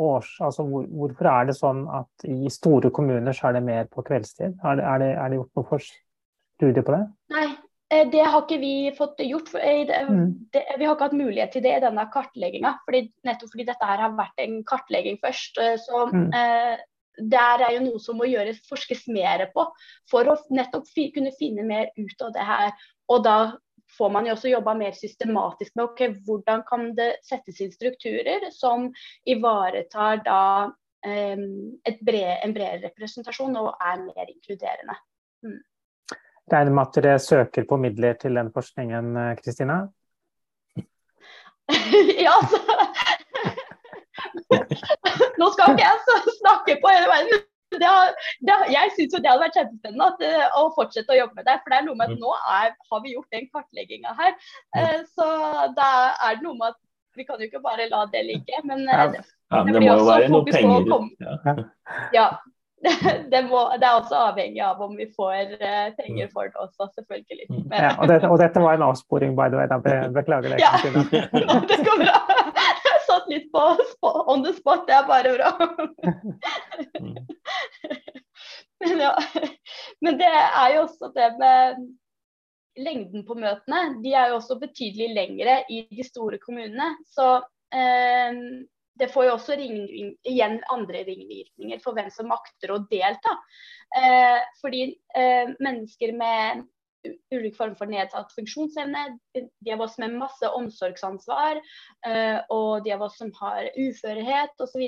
års, 0.07 0.31
altså 0.39 0.61
hvor, 0.69 0.83
hvorfor 0.87 1.25
er 1.33 1.43
det 1.49 1.55
sånn 1.57 1.81
at 1.91 2.11
i 2.29 2.49
store 2.53 2.89
kommuner 2.95 3.33
så 3.35 3.47
er 3.49 3.53
det 3.59 3.67
mer 3.67 3.83
på 3.91 3.99
kveldstid? 4.07 4.51
Er 4.63 4.75
er 4.79 4.97
det, 5.03 5.11
er 5.19 5.27
det 5.29 5.39
gjort 5.41 5.55
noe 5.59 5.67
for 5.73 5.79
studie 5.85 6.83
på 6.85 6.91
det? 6.95 7.03
Nei, 7.35 7.49
Eh, 7.93 8.07
det 8.09 8.23
har 8.23 8.41
ikke 8.41 8.57
vi 8.61 8.73
fått 8.97 9.21
gjort. 9.21 9.51
Det, 9.53 9.99
mm. 10.09 10.25
Det, 10.53 10.63
vi 10.79 10.85
har 10.85 10.95
ikke 10.95 11.09
hatt 11.09 11.17
mulighet 11.17 11.53
til 11.53 11.63
det 11.65 11.75
i 11.77 11.83
denne 11.83 12.07
kartlegginga. 12.13 12.73
Nettopp 13.27 13.53
fordi 13.53 13.67
dette 13.67 13.89
her 13.91 14.03
har 14.07 14.17
vært 14.17 14.41
en 14.41 14.59
kartlegging 14.67 15.19
først. 15.21 15.61
Eh, 15.61 15.75
så 15.81 16.07
mm. 16.09 16.25
eh, 16.33 16.85
der 17.31 17.65
er 17.67 17.77
jo 17.77 17.85
noe 17.85 18.01
som 18.01 18.17
må 18.19 18.27
gjøres, 18.27 18.63
forskes 18.69 19.05
mer 19.13 19.45
på 19.53 19.67
for 20.11 20.27
å 20.27 20.35
nettopp 20.51 20.89
kunne 21.15 21.31
finne 21.37 21.63
mer 21.67 21.93
ut 21.95 22.25
av 22.25 22.33
det 22.35 22.49
her. 22.49 22.73
Og 23.13 23.21
da 23.23 23.37
får 23.97 24.10
man 24.13 24.27
jo 24.27 24.34
også 24.36 24.51
jobba 24.51 24.73
mer 24.77 24.95
systematisk 24.97 25.75
med 25.75 25.86
okay, 25.86 26.15
hvordan 26.27 26.63
kan 26.67 26.89
det 26.97 27.12
settes 27.25 27.62
inn 27.63 27.73
strukturer 27.73 28.49
som 28.53 28.89
ivaretar 29.25 30.23
da 30.25 30.41
eh, 31.05 31.38
bred, 32.01 32.36
en 32.43 32.55
bredere 32.55 32.89
representasjon 32.89 33.58
og 33.62 33.73
er 33.79 34.03
mer 34.03 34.25
inkluderende. 34.27 34.97
Mm. 35.45 35.62
Regner 36.51 36.75
med 36.77 36.84
at 36.86 37.01
dere 37.01 37.19
søker 37.19 37.65
på 37.69 37.77
midler 37.81 38.17
til 38.21 38.38
den 38.38 38.51
forskningen, 38.53 39.15
eh, 39.17 39.36
Kristina? 39.41 39.81
ja, 42.25 42.36
altså 42.36 42.58
Nå 45.39 45.49
skal 45.53 45.73
ikke 45.73 45.86
jeg 45.86 45.97
snakke 46.39 46.77
på 46.81 46.91
hele 46.93 47.10
veien. 47.10 47.45
Det 47.81 47.89
har, 47.89 48.15
det, 48.47 48.57
jeg 48.73 48.93
syns 48.95 49.13
det 49.15 49.29
hadde 49.29 49.43
vært 49.43 49.59
kjempespennende 49.59 50.09
at, 50.13 50.25
eh, 50.29 50.57
å 50.59 50.63
fortsette 50.77 51.13
å 51.13 51.19
jobbe 51.19 51.39
med 51.39 51.47
det. 51.49 51.59
For 51.61 51.73
det 51.73 51.79
er 51.79 51.85
noe 51.89 51.99
med 51.99 52.15
at 52.15 52.23
nå 52.23 52.33
er, 52.55 52.73
har 52.91 53.05
vi 53.05 53.13
gjort 53.15 53.38
den 53.38 53.47
kartlegginga 53.51 54.15
her. 54.19 54.33
Eh, 54.79 54.97
så 55.17 55.29
da 55.77 55.91
er 56.29 56.39
det 56.39 56.47
noe 56.47 56.57
med 56.59 56.73
at 56.73 56.81
vi 57.15 57.27
kan 57.27 57.39
jo 57.39 57.47
ikke 57.47 57.63
bare 57.63 57.88
la 57.91 58.03
det 58.11 58.25
ligge. 58.27 58.59
Men, 58.67 58.83
ja, 58.89 59.07
det, 59.13 59.23
det, 59.23 59.63
det 59.71 59.85
må 59.85 59.88
jo 59.93 60.09
være 60.09 60.33
noe 60.33 60.51
penger. 60.51 61.07
Ja. 61.23 61.55
ja. 62.19 62.27
det, 63.33 63.41
må, 63.49 63.61
det, 63.79 63.85
er 63.88 63.95
også 63.97 64.17
avhengig 64.29 64.61
av 64.61 64.81
om 64.83 64.93
vi 64.97 65.07
får 65.15 65.55
uh, 65.57 65.88
penger 65.97 66.29
for 66.33 66.49
det 66.49 66.59
også, 66.59 66.89
selvfølgelig. 66.99 67.47
Men... 67.49 67.73
Ja, 67.73 67.93
og, 67.97 68.07
dette, 68.11 68.29
og, 68.29 68.38
dette, 68.41 68.61
var 68.61 68.77
en 68.77 68.85
avsporing, 68.85 69.33
by 69.38 69.49
the 69.49 69.59
way. 69.59 69.69
Da 69.71 69.79
beklager 70.13 70.53
det. 70.53 70.59
Ja, 70.65 70.73
det 71.71 71.79
går 71.88 72.03
bra. 72.03 72.19
Satt 73.25 73.31
litt 73.33 73.51
på 73.51 74.11
on 74.29 74.43
the 74.45 74.53
spot, 74.53 74.85
det 74.88 74.93
er 74.93 75.07
bare 75.09 75.31
bra. 75.33 75.49
Men, 78.85 78.99
ja. 79.01 79.15
Men 80.01 80.19
det 80.19 80.29
er 80.29 80.75
jo 80.75 80.83
også 80.83 81.09
det 81.15 81.31
med 81.39 81.79
lengden 82.77 83.25
på 83.25 83.38
møtene. 83.39 83.95
De 84.03 84.13
er 84.13 84.29
jo 84.29 84.38
også 84.38 84.59
betydelig 84.61 85.09
lengre 85.15 85.63
i 85.73 85.88
de 85.89 86.05
store 86.05 86.38
kommunene. 86.43 86.91
Så 87.09 87.39
eh, 87.73 88.38
det 88.99 89.09
får 89.09 89.25
jo 89.25 89.33
også 89.39 89.57
ring, 89.57 89.81
igjen 90.27 90.59
andre 90.71 91.01
ringvirkninger 91.07 91.81
for 91.81 91.97
hvem 91.97 92.11
som 92.13 92.29
makter 92.29 92.75
å 92.75 92.83
delta. 92.91 93.33
Eh, 93.97 94.38
fordi 94.61 94.85
eh, 95.17 95.49
mennesker 95.57 96.13
med 96.19 96.65
ulik 97.33 97.55
form 97.57 97.75
for 97.79 97.89
nedsatt 97.91 98.33
funksjonsevne, 98.35 99.03
de 99.35 99.73
av 99.73 99.83
oss 99.85 99.97
med 100.01 100.17
masse 100.19 100.49
omsorgsansvar 100.57 101.59
eh, 102.07 102.39
og 102.53 102.85
de 102.85 102.95
av 102.95 103.05
oss 103.07 103.19
som 103.21 103.31
har 103.41 103.69
uførhet 103.75 104.65
osv. 104.65 104.85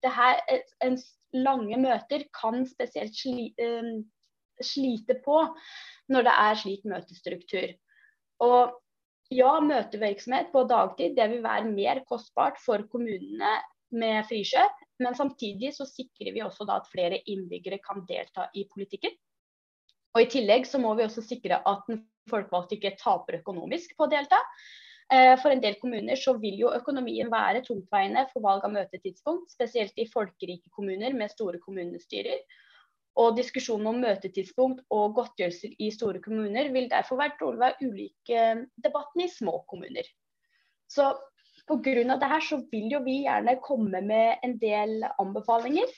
Her, 0.00 0.42
lange 1.36 1.78
møter 1.78 2.26
kan 2.36 2.64
spesielt 2.66 3.16
sli, 3.16 3.50
eh, 3.60 3.92
slite 4.60 5.18
på 5.24 5.42
når 6.10 6.26
det 6.26 6.36
er 6.44 6.60
slik 6.62 6.86
møtestruktur. 6.88 7.74
Og 8.44 8.78
ja, 9.30 9.52
møtevirksomhet 9.62 10.50
på 10.54 10.64
dagtid 10.70 11.14
det 11.18 11.28
vil 11.30 11.44
være 11.44 11.70
mer 11.70 12.02
kostbart 12.08 12.58
for 12.62 12.82
kommunene 12.90 13.58
med 13.94 14.24
frikjøp. 14.28 14.86
Men 15.00 15.16
samtidig 15.16 15.72
så 15.76 15.86
sikrer 15.88 16.34
vi 16.34 16.42
også 16.44 16.66
da 16.68 16.80
at 16.80 16.90
flere 16.92 17.20
innbyggere 17.30 17.80
kan 17.84 18.04
delta 18.08 18.48
i 18.54 18.66
politikken. 18.72 19.14
Og 20.14 20.24
I 20.24 20.30
tillegg 20.30 20.66
så 20.66 20.80
må 20.82 20.92
vi 20.98 21.06
også 21.06 21.22
sikre 21.22 21.60
at 21.66 21.90
den 21.90 22.04
folkevalgte 22.30 22.76
ikke 22.76 22.96
taper 23.00 23.40
økonomisk 23.40 23.94
på 23.96 24.06
å 24.06 24.10
delta. 24.10 24.38
Eh, 25.10 25.34
for 25.42 25.50
en 25.50 25.62
del 25.62 25.76
kommuner 25.82 26.18
så 26.18 26.36
vil 26.38 26.58
jo 26.60 26.72
økonomien 26.74 27.30
være 27.32 27.64
tungtveiende 27.66 28.26
for 28.32 28.44
valg 28.46 28.66
av 28.66 28.74
møtetidspunkt, 28.74 29.50
spesielt 29.50 29.96
i 29.98 30.08
folkerike 30.10 30.70
kommuner 30.74 31.14
med 31.18 31.32
store 31.32 31.58
kommunestyrer. 31.62 32.42
Og 33.18 33.34
diskusjonen 33.34 33.90
om 33.90 33.98
møtetidspunkt 34.04 34.84
og 34.94 35.16
godtgjørelser 35.16 35.74
i 35.82 35.90
store 35.94 36.22
kommuner 36.22 36.70
vil 36.74 36.86
derfor 36.92 37.18
være 37.18 37.34
trolig 37.40 37.62
være 37.64 37.88
ulike 37.90 38.44
debatten 38.84 39.24
i 39.24 39.32
små 39.32 39.58
kommuner. 39.70 40.06
Så 40.90 41.10
pga. 41.66 42.16
det 42.18 42.30
her 42.30 42.40
så 42.42 42.62
vil 42.70 42.86
jo 42.92 43.02
vi 43.02 43.22
gjerne 43.24 43.58
komme 43.62 44.00
med 44.02 44.46
en 44.46 44.56
del 44.62 45.04
anbefalinger. 45.18 45.90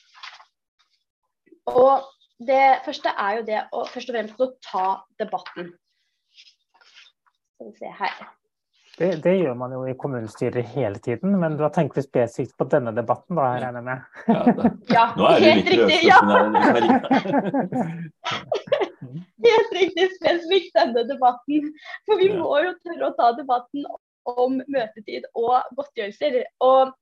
Og 1.69 2.09
det 2.49 2.67
første 2.87 3.15
er 3.25 3.39
jo 3.39 3.49
det 3.49 3.65
å 3.73 3.87
først 3.89 4.11
og 4.11 4.17
fremst 4.17 4.45
å 4.45 4.53
ta 4.67 4.87
debatten. 5.23 5.73
Skal 7.57 7.69
vi 7.69 7.75
se 7.79 7.91
her. 7.99 8.23
Det, 8.99 9.09
det, 9.25 9.33
gjør 9.41 9.55
man 9.57 9.73
jo 9.73 9.87
i 9.89 9.95
kommunestyret 9.99 10.69
hele 10.75 11.01
tiden, 11.01 11.39
men 11.41 11.57
da 11.57 11.71
tenker 11.73 11.97
vi 11.99 12.05
spesifikt 12.05 12.53
på 12.61 12.67
denne 12.71 12.93
debatten, 12.93 13.39
da, 13.39 13.47
jeg 13.55 13.63
regner 13.65 13.85
med? 13.87 13.99
Ja, 14.29 14.43
det, 14.45 14.67
ja 14.97 15.05
helt 15.41 15.71
riktig. 15.73 15.97
Ja. 16.05 16.19
helt 19.49 19.73
riktig, 19.79 20.09
spesifikt 20.19 20.77
denne 20.77 21.07
debatten. 21.09 21.71
For 22.05 22.21
vi 22.21 22.29
må 22.37 22.53
jo 22.67 22.75
tørre 22.85 23.09
å 23.09 23.17
ta 23.17 23.33
debatten 23.39 23.89
om 24.29 24.61
møtetid 24.61 25.25
og 25.33 25.73
godtgjørelser. 25.79 26.43
Og 26.69 26.93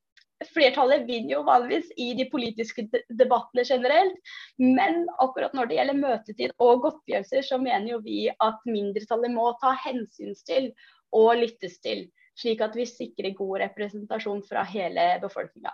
flertallet 0.49 1.05
vinner 1.09 1.35
jo 1.35 1.43
vanligvis 1.45 1.91
i 2.01 2.13
de 2.17 2.25
politiske 2.33 2.87
debattene 3.09 3.65
generelt, 3.69 4.33
men 4.59 5.05
akkurat 5.21 5.53
når 5.57 5.69
det 5.69 5.77
gjelder 5.79 6.01
møtetid 6.01 6.55
og 6.59 6.87
godtgjørelser, 6.87 7.45
så 7.45 7.61
mener 7.61 7.95
jo 7.95 8.01
vi 8.05 8.23
at 8.33 8.65
mindretallet 8.69 9.35
må 9.35 9.51
ta 9.61 9.75
hensyn 9.85 10.35
til 10.49 10.71
og 11.17 11.35
lyttes 11.43 11.79
til, 11.85 12.07
slik 12.41 12.63
at 12.65 12.77
vi 12.79 12.89
sikrer 12.89 13.37
god 13.37 13.61
representasjon 13.67 14.43
fra 14.49 14.65
hele 14.65 15.13
befolkninga. 15.23 15.73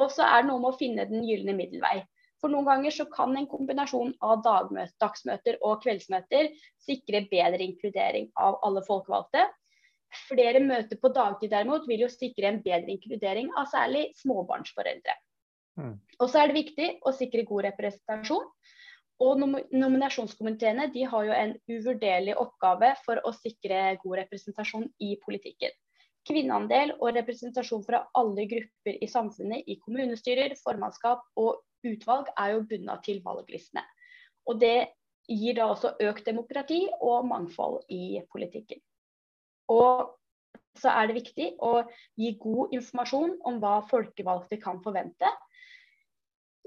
Og 0.00 0.12
så 0.12 0.24
er 0.28 0.42
det 0.42 0.50
noe 0.50 0.62
med 0.62 0.74
å 0.74 0.78
finne 0.78 1.08
den 1.08 1.24
gylne 1.26 1.56
middelvei. 1.56 2.00
For 2.40 2.52
noen 2.52 2.68
ganger 2.68 2.92
så 2.92 3.06
kan 3.08 3.32
en 3.36 3.48
kombinasjon 3.48 4.12
av 4.24 4.42
dagsmøter 4.44 5.56
og 5.64 5.80
kveldsmøter 5.84 6.50
sikre 6.84 7.24
bedre 7.30 7.64
inkludering 7.64 8.28
av 8.36 8.58
alle 8.66 8.82
folkevalgte. 8.84 9.46
Flere 10.26 10.60
møter 10.62 10.98
på 11.00 11.10
dagtid 11.14 11.50
derimot 11.52 11.86
vil 11.88 12.04
jo 12.06 12.10
sikre 12.10 12.50
en 12.50 12.60
bedre 12.64 12.94
inkludering 12.94 13.50
av 13.58 13.68
særlig 13.70 14.08
småbarnsforeldre. 14.20 15.16
Mm. 15.76 15.96
Og 16.20 16.28
så 16.30 16.40
er 16.40 16.50
det 16.50 16.60
viktig 16.60 16.90
å 17.06 17.12
sikre 17.14 17.44
god 17.48 17.66
representasjon. 17.70 18.46
Og 19.24 19.40
Nominasjonskomiteene 19.40 20.90
de 20.92 21.06
har 21.08 21.24
jo 21.24 21.32
en 21.32 21.54
uvurderlig 21.72 22.36
oppgave 22.36 22.92
for 23.04 23.20
å 23.24 23.32
sikre 23.32 23.96
god 24.02 24.18
representasjon 24.22 24.88
i 25.00 25.14
politikken. 25.22 25.72
Kvinneandel 26.26 26.92
og 26.96 27.14
representasjon 27.14 27.84
fra 27.86 28.02
alle 28.18 28.44
grupper 28.50 28.98
i 29.00 29.08
samfunnet 29.08 29.68
i 29.70 29.78
kommunestyrer, 29.78 30.56
formannskap 30.60 31.22
og 31.38 31.62
utvalg 31.86 32.28
er 32.34 32.56
jo 32.56 32.64
bundet 32.68 33.04
til 33.06 33.22
valglistene. 33.24 33.84
Og 34.50 34.60
det 34.60 34.90
gir 35.30 35.56
da 35.58 35.70
også 35.70 35.94
økt 36.02 36.26
demokrati 36.26 36.82
og 37.00 37.26
mangfold 37.30 37.86
i 37.94 38.20
politikken. 38.32 38.82
Og 39.72 40.12
så 40.76 40.92
er 40.92 41.08
det 41.08 41.18
viktig 41.22 41.50
å 41.64 41.80
gi 42.20 42.34
god 42.40 42.74
informasjon 42.76 43.38
om 43.48 43.60
hva 43.62 43.78
folkevalgte 43.90 44.58
kan 44.62 44.82
forvente 44.84 45.30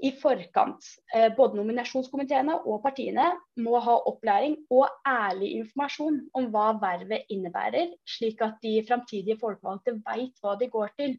i 0.02 0.10
forkant. 0.16 0.86
Eh, 1.14 1.28
både 1.36 1.58
nominasjonskomiteene 1.58 2.56
og 2.64 2.80
partiene 2.84 3.26
må 3.60 3.80
ha 3.84 3.98
opplæring 4.08 4.56
og 4.72 4.88
ærlig 5.06 5.52
informasjon 5.60 6.20
om 6.38 6.50
hva 6.54 6.70
vervet 6.80 7.28
innebærer, 7.32 7.92
slik 8.08 8.40
at 8.44 8.58
de 8.64 8.78
framtidige 8.88 9.38
folkevalgte 9.40 9.98
vet 10.06 10.40
hva 10.40 10.56
de 10.60 10.70
går 10.72 10.94
til. 11.00 11.18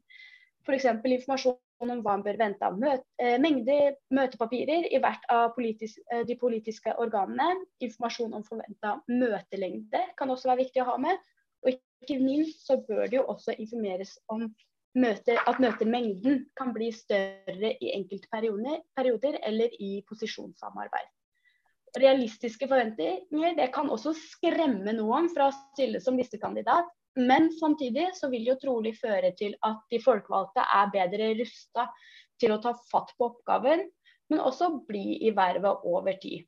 F.eks. 0.66 0.88
informasjon 0.94 1.58
om 1.82 2.02
hva 2.06 2.14
man 2.14 2.24
bør 2.26 2.38
vente 2.38 2.66
av 2.66 2.78
møte, 2.78 3.06
eh, 3.22 3.38
mengde 3.42 3.78
møtepapirer 4.14 4.90
i 4.94 5.00
hvert 5.02 5.24
av 5.34 5.54
politis, 5.56 5.98
eh, 6.12 6.26
de 6.26 6.38
politiske 6.38 6.94
organene. 6.98 7.66
Informasjon 7.82 8.34
om 8.38 8.46
forventa 8.46 9.00
møtelengde 9.10 10.04
kan 10.18 10.30
også 10.30 10.52
være 10.52 10.66
viktig 10.66 10.84
å 10.84 10.92
ha 10.92 10.98
med. 11.02 11.18
Ikke 12.02 12.18
minst 12.22 12.66
så 12.66 12.80
bør 12.88 13.06
det 13.08 13.20
jo 13.20 13.26
også 13.30 13.54
informeres 13.62 14.16
om 14.34 14.48
møter, 14.98 15.38
at 15.48 15.60
møtemengden 15.62 16.46
kan 16.58 16.74
bli 16.76 16.90
større 16.96 17.74
i 17.80 17.92
enkelte 17.96 18.28
perioder 18.32 19.38
eller 19.48 19.76
i 19.80 19.92
posisjonssamarbeid. 20.10 21.12
Realistiske 22.02 22.68
forventninger 22.72 23.56
det 23.58 23.70
kan 23.76 23.92
også 23.92 24.14
skremme 24.16 24.96
noen 24.96 25.28
fra 25.34 25.50
å 25.50 25.56
stille 25.74 26.02
som 26.04 26.18
listekandidat, 26.20 26.90
men 27.20 27.50
samtidig 27.60 28.08
så 28.16 28.30
vil 28.32 28.46
det 28.46 28.54
jo 28.54 28.60
trolig 28.62 28.94
føre 29.00 29.34
til 29.38 29.58
at 29.68 29.82
de 29.92 30.00
folkevalgte 30.00 30.64
er 30.64 30.94
bedre 30.94 31.34
rusta 31.42 31.90
til 32.40 32.56
å 32.56 32.62
ta 32.64 32.72
fatt 32.92 33.12
på 33.18 33.28
oppgaven, 33.28 33.84
men 34.32 34.40
også 34.40 34.72
bli 34.88 35.20
i 35.28 35.34
vervet 35.36 35.84
over 35.88 36.16
tid. 36.24 36.48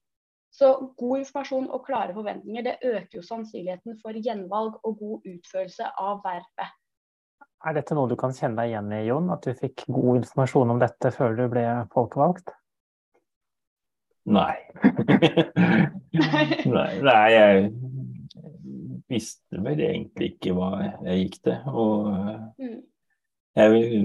Så 0.54 0.70
god 0.97 1.24
informasjon 1.24 1.70
og 1.74 1.82
klare 1.88 2.14
forventninger 2.14 2.66
det 2.66 2.76
øker 2.86 3.18
jo 3.18 3.26
sannsynligheten 3.26 3.97
for 4.04 4.14
gjenvalg 4.14 4.76
og 4.86 4.97
god 4.99 5.30
utførelse 5.32 5.88
av 5.97 6.20
vervet. 6.26 6.76
Er 7.64 7.78
dette 7.78 7.95
noe 7.95 8.12
du 8.12 8.18
kan 8.20 8.36
kjenne 8.36 8.60
deg 8.60 8.74
igjen 8.74 8.91
i, 8.93 9.06
Jon? 9.08 9.32
At 9.34 9.47
du 9.47 9.56
fikk 9.58 9.86
god 9.88 10.20
informasjon 10.22 10.76
om 10.76 10.82
dette 10.84 11.14
før 11.16 11.38
du 11.39 11.47
ble 11.49 11.64
folkevalgt? 11.95 12.54
Nei. 14.30 14.56
nei, 16.76 16.89
nei, 17.04 17.24
jeg 17.34 17.66
visste 19.12 19.64
vel 19.64 19.82
egentlig 19.84 20.34
ikke 20.36 20.54
hva 20.56 20.70
jeg 21.08 21.24
gikk 21.24 21.39
til. 21.47 21.58
Og 21.72 22.12
mm. 22.62 22.78
jeg, 23.58 24.04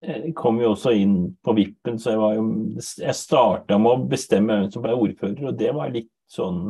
jeg 0.00 0.32
kom 0.36 0.60
jo 0.62 0.72
også 0.72 0.94
inn 0.96 1.16
på 1.44 1.52
vippen, 1.56 1.98
så 2.00 2.14
jeg 2.14 2.20
var 2.20 2.36
jo 2.38 2.44
Jeg 2.80 3.16
starta 3.18 3.78
med 3.78 3.92
å 3.92 4.08
bestemme 4.08 4.56
hvem 4.56 4.70
som 4.72 4.84
ble 4.84 4.96
ordfører, 4.96 5.42
og 5.50 5.58
det 5.60 5.72
var 5.76 5.92
litt 5.92 6.10
sånn 6.30 6.60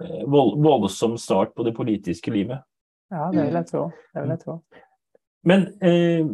eh, 0.00 0.22
voldsom 0.26 1.18
start 1.20 1.54
på 1.56 1.66
det 1.66 1.74
politiske 1.76 2.32
livet. 2.32 2.64
Ja, 3.12 3.28
det 3.34 3.48
vil 3.48 3.58
jeg 3.60 3.68
tro. 3.70 3.82
Det 4.14 4.22
vil 4.22 4.34
jeg 4.34 4.42
tro. 4.42 4.56
Men 5.46 5.66
eh, 5.84 6.30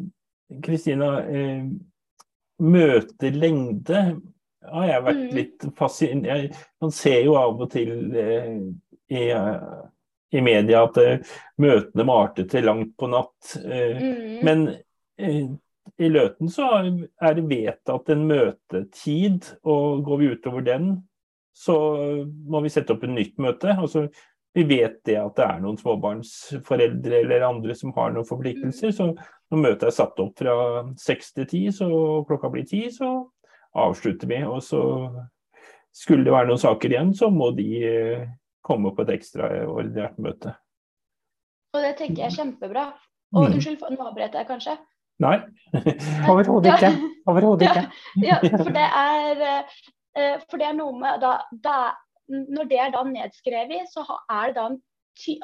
Kristina, 0.63 1.11
eh, 1.27 1.65
møtelengde 2.63 4.05
har 4.63 4.87
jeg 4.87 5.05
vært 5.09 5.23
mm. 5.25 5.35
litt 5.35 5.65
fascinert 5.79 6.59
Man 6.83 6.93
ser 6.95 7.25
jo 7.27 7.35
av 7.41 7.61
og 7.65 7.71
til 7.73 8.15
eh, 8.15 8.53
i, 9.13 9.25
i, 10.33 10.41
media 10.41 10.85
at 10.87 11.01
eh, 11.03 11.35
møtene 11.61 12.07
må 12.09 12.21
til 12.39 12.65
langt 12.65 12.95
på 12.97 13.11
natt. 13.11 13.57
Eh, 13.59 13.99
mm. 13.99 14.39
Men 14.47 14.65
eh, 15.19 15.51
i 16.01 16.09
Løten 16.09 16.49
så 16.51 16.69
er 16.73 17.35
det 17.37 17.47
vedtatt 17.51 18.11
en 18.13 18.27
møtetid, 18.29 19.49
og 19.69 20.05
går 20.07 20.21
vi 20.21 20.31
utover 20.33 20.65
den, 20.67 20.93
så 21.53 21.77
må 22.49 22.63
vi 22.65 22.73
sette 22.73 22.95
opp 22.95 23.05
et 23.05 23.13
nytt 23.13 23.37
møte. 23.43 23.75
Altså, 23.77 24.07
vi 24.57 24.65
vet 24.69 24.99
det 25.09 25.17
at 25.21 25.37
det 25.37 25.45
er 25.47 25.61
noen 25.63 25.79
småbarnsforeldre 25.81 27.23
eller 27.23 27.45
andre 27.47 27.77
som 27.77 27.93
har 27.97 28.13
noen 28.13 28.29
forpliktelser. 28.29 28.93
Så 28.93 29.11
når 29.13 29.61
møtet 29.61 29.87
er 29.89 29.97
satt 29.97 30.21
opp 30.21 30.41
fra 30.41 30.57
seks 31.01 31.33
til 31.37 31.49
ti, 31.49 31.63
så 31.73 31.89
klokka 32.29 32.51
blir 32.53 32.67
ti, 32.69 32.87
så 32.93 33.15
avslutter 33.81 34.29
vi. 34.29 34.43
Og 34.49 34.61
så 34.65 34.83
skulle 35.93 36.25
det 36.27 36.35
være 36.35 36.51
noen 36.51 36.61
saker 36.61 36.93
igjen, 36.93 37.15
så 37.17 37.31
må 37.33 37.51
de 37.57 37.69
eh, 37.85 38.27
komme 38.65 38.93
på 38.97 39.05
et 39.05 39.15
ekstraordinært 39.17 40.21
møte. 40.25 40.57
Og 41.73 41.81
det 41.81 41.97
tenker 42.01 42.27
jeg 42.27 42.33
er 42.33 42.39
kjempebra. 42.41 42.87
Og 43.33 43.47
mm. 43.47 43.55
unnskyld, 43.55 43.81
nå 43.97 44.09
avbrøt 44.11 44.37
jeg 44.37 44.49
kanskje? 44.49 44.77
Nei. 45.23 45.39
Overhodet 46.31 46.75
ikke. 46.75 46.93
Overhodet 47.31 47.69
ikke. 47.69 47.85
Ja, 48.21 48.39
ja, 48.43 48.57
for 48.59 48.73
det 48.75 48.87
er 48.87 49.45
eh, 49.49 50.39
for 50.49 50.61
det 50.61 50.69
er 50.69 50.79
noe 50.79 50.97
med 50.99 51.23
da, 51.23 51.37
da 51.65 51.77
når 52.33 52.69
det 52.71 52.79
er 52.81 52.93
da 52.95 53.03
nedskrevet, 53.07 53.91
så 53.93 54.05
er 54.31 54.51
det 54.51 54.57
da 54.59 54.67
en 54.71 54.81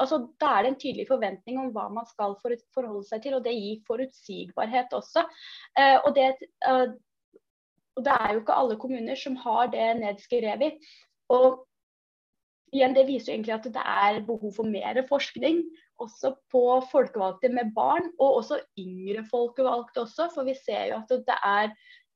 altså, 0.01 0.21
da 0.41 0.55
er 0.57 0.65
det 0.65 0.71
en 0.73 0.81
tydelig 0.81 1.07
forventning 1.09 1.59
om 1.61 1.73
hva 1.75 1.89
man 1.93 2.07
skal 2.09 2.37
forholde 2.41 3.05
seg 3.09 3.23
til, 3.23 3.37
og 3.37 3.45
det 3.45 3.53
gir 3.57 3.83
forutsigbarhet 3.87 4.95
også. 4.97 5.27
Uh, 5.77 5.99
og, 6.07 6.15
det, 6.17 6.31
og, 6.67 6.97
det, 8.05 8.15
er 8.15 8.33
jo 8.33 8.43
ikke 8.43 8.57
alle 8.63 8.79
kommuner 8.81 9.19
som 9.19 9.37
har 9.45 9.69
det 9.75 9.91
nedskrevet. 10.01 10.79
Og 11.29 11.68
igjen, 12.73 12.95
det 12.97 13.07
viser 13.09 13.35
egentlig 13.35 13.55
at 13.57 13.69
det 13.75 13.85
er 13.85 14.23
behov 14.27 14.55
for 14.57 14.69
mer 14.69 15.03
forskning, 15.09 15.63
også 15.99 16.35
på 16.53 16.65
folkevalgte 16.93 17.51
med 17.53 17.73
barn, 17.75 18.11
og 18.19 18.41
også 18.43 18.61
yngre 18.79 19.25
folkevalgte 19.31 20.05
også. 20.05 20.29
For 20.35 20.47
vi 20.47 20.55
ser 20.59 20.93
jo 20.93 21.01
at 21.01 21.15
det 21.27 21.39
er 21.39 21.71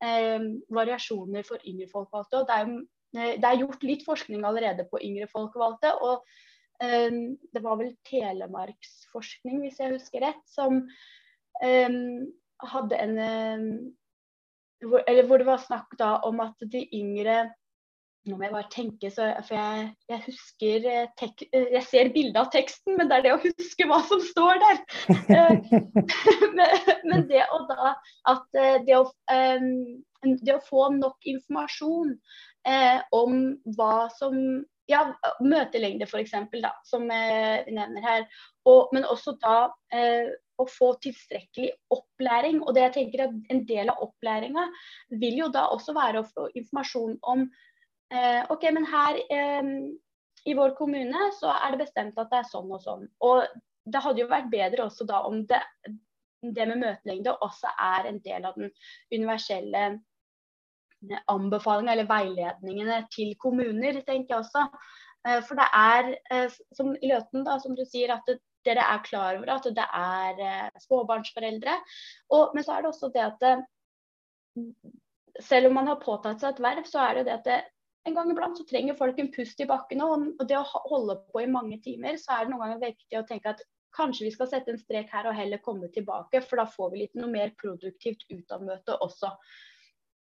eh, 0.04 0.48
variasjoner 0.70 1.46
for 1.46 1.62
yngre 1.66 1.88
folkevalgte. 1.92 2.42
og 2.42 2.50
det 2.50 2.58
er 2.60 2.74
Eh, 3.16 3.36
det 3.40 3.48
er 3.48 3.60
gjort 3.60 3.84
litt 3.84 4.04
forskning 4.06 4.44
allerede 4.46 4.86
på 4.90 5.00
yngre 5.04 5.28
folkevalgte. 5.30 5.94
og 6.00 6.22
eh, 6.82 7.10
Det 7.52 7.64
var 7.64 7.80
vel 7.80 7.94
Telemarksforskning, 8.08 9.62
hvis 9.64 9.80
jeg 9.80 9.96
husker 9.96 10.24
rett, 10.24 10.44
som 10.48 10.84
eh, 11.62 11.98
hadde 12.72 13.00
en 13.02 13.18
um, 13.18 13.66
hvor, 14.82 15.02
Eller 15.06 15.26
hvor 15.26 15.38
det 15.38 15.46
var 15.46 15.62
snakk 15.62 15.92
da 15.98 16.16
om 16.26 16.40
at 16.42 16.64
de 16.72 16.86
yngre 16.94 17.52
nå 18.28 18.36
må 18.36 18.46
jeg 18.46 18.54
bare 18.54 18.70
tenke, 18.70 19.10
så, 19.10 19.28
for 19.46 19.56
jeg, 19.56 19.88
jeg 20.10 20.22
husker 20.28 20.86
tek, 21.18 21.42
Jeg 21.52 21.82
ser 21.88 22.12
bildet 22.14 22.38
av 22.38 22.50
teksten, 22.54 22.94
men 22.98 23.10
det 23.10 23.18
er 23.18 23.26
det 23.26 23.34
å 23.34 23.42
huske 23.42 23.88
hva 23.90 23.98
som 24.06 24.22
står 24.22 24.62
der. 24.62 24.80
men, 26.56 26.76
men, 27.08 27.26
det 27.30 27.42
å 27.50 27.62
da 27.70 27.94
At 28.30 28.46
det 28.86 28.98
å, 28.98 29.04
det 29.32 30.54
å 30.54 30.64
få 30.68 30.88
nok 30.98 31.32
informasjon 31.34 32.14
eh, 32.68 33.00
om 33.16 33.40
hva 33.76 34.06
som 34.14 34.36
ja, 34.90 35.02
møtelengde 35.42 36.06
f.eks., 36.08 36.34
som 36.88 37.10
jeg 37.10 37.66
vi 37.66 37.76
nevner 37.76 38.06
her. 38.06 38.24
Og, 38.68 38.92
men 38.94 39.06
også 39.08 39.36
da 39.42 39.56
eh, 39.94 40.30
å 40.60 40.66
få 40.68 40.92
tilstrekkelig 41.02 41.72
opplæring. 41.94 42.60
Og 42.62 42.74
det 42.76 42.86
jeg 42.88 42.96
tenker 42.98 43.26
at 43.26 43.52
En 43.52 43.64
del 43.68 43.92
av 43.92 44.02
opplæringa 44.06 44.68
vil 45.22 45.42
jo 45.42 45.50
da 45.52 45.68
også 45.74 45.94
være 45.96 46.22
å 46.22 46.30
få 46.30 46.48
informasjon 46.58 47.18
om 47.34 47.46
eh, 48.12 48.40
OK, 48.52 48.68
men 48.76 48.86
her 48.88 49.18
eh, 49.32 49.74
i 50.44 50.54
vår 50.58 50.76
kommune 50.78 51.30
så 51.38 51.52
er 51.54 51.74
det 51.74 51.84
bestemt 51.84 52.18
at 52.18 52.30
det 52.32 52.40
er 52.42 52.48
sånn 52.50 52.70
og 52.72 52.82
sånn. 52.82 53.04
Og 53.24 53.44
det 53.84 54.02
hadde 54.02 54.22
jo 54.22 54.30
vært 54.30 54.50
bedre 54.52 54.86
også 54.86 55.06
da 55.08 55.22
om 55.26 55.42
det, 55.50 55.60
det 56.42 56.66
med 56.70 56.82
møtelengde 56.82 57.36
også 57.44 57.70
er 57.78 58.08
en 58.10 58.18
del 58.24 58.48
av 58.48 58.58
den 58.58 58.72
universelle 59.14 59.84
anbefalingene 61.30 61.96
eller 61.96 62.10
veiledningene 62.10 62.98
til 63.14 63.34
kommuner, 63.42 64.00
tenker 64.06 64.36
jeg 64.36 64.44
også. 64.44 64.66
Eh, 65.28 65.42
for 65.46 65.58
det 65.58 65.68
er, 65.74 66.14
eh, 66.34 66.56
som 66.76 66.94
i 66.94 67.10
Løten, 67.10 67.44
da, 67.46 67.58
som 67.62 67.76
du 67.78 67.84
sier, 67.86 68.14
at 68.14 68.26
det, 68.28 68.38
dere 68.66 68.84
er 68.86 69.02
klar 69.02 69.38
over 69.38 69.50
at 69.56 69.66
det 69.74 69.86
er 69.98 70.42
eh, 70.46 70.82
småbarnsforeldre. 70.86 71.76
Og, 72.30 72.54
men 72.54 72.66
så 72.66 72.76
er 72.76 72.82
det 72.82 72.92
også 72.92 73.10
det 73.14 73.24
at 73.26 73.42
det, 73.42 73.54
selv 75.42 75.70
om 75.70 75.78
man 75.80 75.90
har 75.90 76.02
påtatt 76.02 76.42
seg 76.42 76.54
et 76.54 76.62
verv, 76.62 76.86
så 76.86 77.06
er 77.06 77.18
det 77.18 77.26
det 77.26 77.38
at 77.40 77.48
det, 77.48 77.60
en 78.08 78.16
gang 78.16 78.30
iblant 78.32 78.58
så 78.58 78.64
trenger 78.66 78.98
folk 78.98 79.18
en 79.22 79.30
pust 79.34 79.60
i 79.62 79.68
bakken. 79.68 80.02
Og 80.02 80.46
det 80.48 80.58
å 80.58 80.64
holde 80.90 81.20
på 81.30 81.44
i 81.44 81.50
mange 81.50 81.78
timer, 81.84 82.18
så 82.20 82.36
er 82.36 82.46
det 82.46 82.54
noen 82.54 82.64
ganger 82.64 82.86
viktig 82.88 83.20
å 83.20 83.26
tenke 83.28 83.54
at 83.54 83.62
kanskje 83.96 84.26
vi 84.26 84.32
skal 84.34 84.48
sette 84.50 84.72
en 84.72 84.80
strek 84.80 85.12
her 85.12 85.28
og 85.28 85.36
heller 85.36 85.60
komme 85.64 85.90
tilbake, 85.92 86.40
for 86.46 86.62
da 86.62 86.66
får 86.68 86.92
vi 86.92 87.04
litt 87.04 87.18
noe 87.18 87.30
mer 87.30 87.52
produktivt 87.60 88.24
ut 88.32 88.54
av 88.54 88.64
møtet 88.64 88.96
også. 89.04 89.34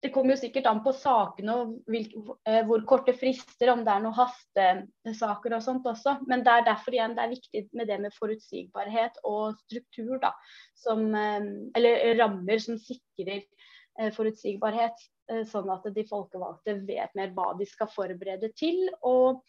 Det 0.04 0.10
kommer 0.12 0.34
jo 0.34 0.42
sikkert 0.42 0.66
an 0.68 0.82
på 0.84 0.92
sakene 1.00 1.54
og 1.62 1.94
eh, 1.96 2.60
hvor 2.68 2.82
korte 2.90 3.14
frister, 3.16 3.70
om 3.72 3.86
det 3.86 3.94
er 3.94 4.02
noen 4.04 4.18
hastesaker 4.18 5.56
og 5.56 5.64
sånt 5.64 5.88
også. 5.88 6.18
Men 6.28 6.44
det 6.44 6.52
er 6.52 6.66
derfor 6.68 6.98
igjen 6.98 7.16
det 7.16 7.24
er 7.24 7.32
viktig 7.32 7.62
med 7.72 7.88
det 7.88 8.02
med 8.04 8.16
forutsigbarhet 8.18 9.22
og 9.24 9.56
struktur, 9.62 10.18
da. 10.20 10.34
Som, 10.76 11.08
eh, 11.16 11.48
eller 11.80 12.18
rammer 12.20 12.60
som 12.60 12.76
sikrer 12.84 13.40
eh, 13.40 14.12
forutsigbarhet. 14.12 15.08
Sånn 15.48 15.70
at 15.72 15.86
de 15.96 16.04
folkevalgte 16.04 16.74
vet 16.84 17.14
mer 17.16 17.30
hva 17.36 17.54
de 17.56 17.66
skal 17.70 17.88
forberede 17.88 18.50
til. 18.60 18.90
Og 19.08 19.40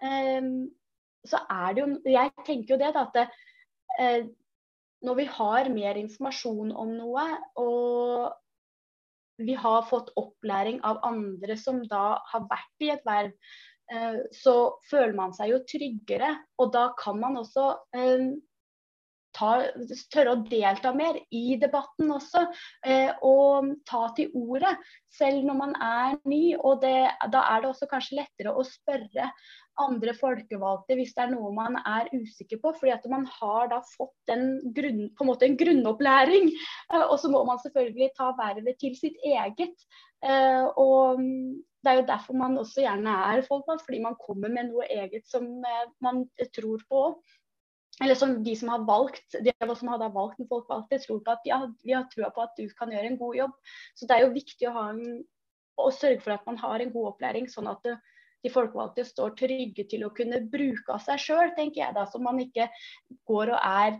så 0.00 1.38
er 1.54 1.76
det 1.76 1.84
jo 1.84 1.86
Jeg 2.10 2.32
tenker 2.46 2.74
jo 2.74 2.80
det, 2.80 2.90
da, 2.96 3.04
at 3.06 3.14
det, 3.14 4.32
når 5.06 5.18
vi 5.20 5.26
har 5.32 5.70
mer 5.72 6.00
informasjon 6.00 6.72
om 6.76 6.92
noe, 6.98 7.26
og 7.60 8.32
vi 9.40 9.56
har 9.56 9.86
fått 9.88 10.12
opplæring 10.20 10.80
av 10.84 11.00
andre 11.06 11.56
som 11.56 11.80
da 11.88 12.20
har 12.32 12.46
vært 12.50 12.84
i 12.84 12.90
et 12.92 13.06
verv, 13.08 13.32
eh, 13.92 14.20
så 14.36 14.54
føler 14.90 15.16
man 15.16 15.32
seg 15.36 15.54
jo 15.54 15.62
tryggere. 15.68 16.34
Og 16.60 16.72
da 16.74 16.90
kan 17.00 17.20
man 17.22 17.40
også 17.40 17.70
eh, 17.96 18.26
ta, 19.36 19.50
tørre 20.12 20.34
å 20.34 20.42
delta 20.48 20.92
mer 20.96 21.18
i 21.34 21.56
debatten 21.60 22.10
også. 22.14 22.46
Eh, 22.86 23.10
og 23.26 23.72
ta 23.88 24.06
til 24.16 24.32
ordet, 24.36 24.76
selv 25.12 25.46
når 25.46 25.58
man 25.58 25.74
er 25.86 26.18
ny. 26.28 26.42
Og 26.58 26.80
det, 26.84 26.94
da 27.32 27.44
er 27.52 27.62
det 27.62 27.72
også 27.72 27.90
kanskje 27.90 28.20
lettere 28.22 28.54
å 28.54 28.66
spørre 28.66 29.30
andre 29.80 30.12
folkevalgte 30.16 30.96
hvis 30.98 31.14
det 31.16 31.24
er 31.24 31.32
noe 31.32 31.52
man 31.56 31.78
er 31.80 32.10
usikker 32.12 32.60
på. 32.60 32.74
fordi 32.76 32.92
at 32.92 33.06
man 33.12 33.24
har 33.38 33.70
da 33.72 33.80
fått 33.94 34.34
en, 34.34 34.60
grunn, 34.76 35.08
på 35.14 35.24
en, 35.24 35.30
måte 35.30 35.48
en 35.48 35.58
grunnopplæring. 35.60 36.52
Eh, 36.92 37.06
og 37.06 37.18
så 37.22 37.32
må 37.32 37.44
man 37.48 37.60
selvfølgelig 37.62 38.12
ta 38.18 38.32
vervet 38.38 38.80
til 38.82 38.96
sitt 38.98 39.18
eget. 39.24 39.76
Eh, 40.20 40.64
og 40.76 41.20
det 41.80 41.92
er 41.92 42.00
jo 42.00 42.08
derfor 42.10 42.36
man 42.36 42.58
også 42.60 42.82
gjerne 42.84 43.12
er 43.32 43.46
folkevalgt, 43.46 43.86
fordi 43.86 44.02
man 44.04 44.18
kommer 44.20 44.52
med 44.52 44.68
noe 44.68 44.88
eget 44.92 45.28
som 45.30 45.46
eh, 45.64 45.86
man 46.04 46.26
tror 46.56 46.82
på 46.90 47.04
eller 48.00 48.16
som 48.16 48.36
de 48.44 48.54
som 48.56 48.70
har 48.72 48.84
valgt 48.88 49.36
de 49.44 49.74
som 49.76 49.90
har 49.92 50.00
valgt 50.14 50.40
en 50.40 50.48
folkevalgte, 50.48 51.02
tror 51.02 51.20
på 51.24 51.34
at 51.34 51.48
ja, 51.48 51.58
vi 51.84 51.92
har 51.96 52.06
trua 52.12 52.30
på 52.32 52.44
at 52.44 52.56
du 52.56 52.64
kan 52.78 52.92
gjøre 52.92 53.12
en 53.12 53.20
god 53.20 53.36
jobb. 53.36 53.58
Så 53.98 54.08
det 54.08 54.16
er 54.16 54.24
jo 54.24 54.36
viktig 54.36 54.70
å, 54.70 54.86
en, 54.92 55.20
å 55.80 55.90
sørge 55.92 56.22
for 56.24 56.36
at 56.36 56.46
man 56.48 56.60
har 56.62 56.80
en 56.80 56.94
god 56.94 57.12
opplæring, 57.12 57.50
sånn 57.52 57.68
at 57.70 57.84
det, 57.84 57.98
de 58.40 58.52
folkevalgte 58.52 59.04
står 59.04 59.34
trygge 59.36 59.84
til 59.90 60.06
å 60.06 60.12
kunne 60.16 60.40
bruke 60.52 60.94
av 60.94 61.04
seg 61.04 61.20
sjøl, 61.20 61.52
tenker 61.58 61.82
jeg 61.82 61.96
da. 61.96 62.06
Så 62.08 62.22
man 62.24 62.40
ikke 62.40 62.70
går 63.28 63.52
og 63.52 63.60
er 63.60 63.98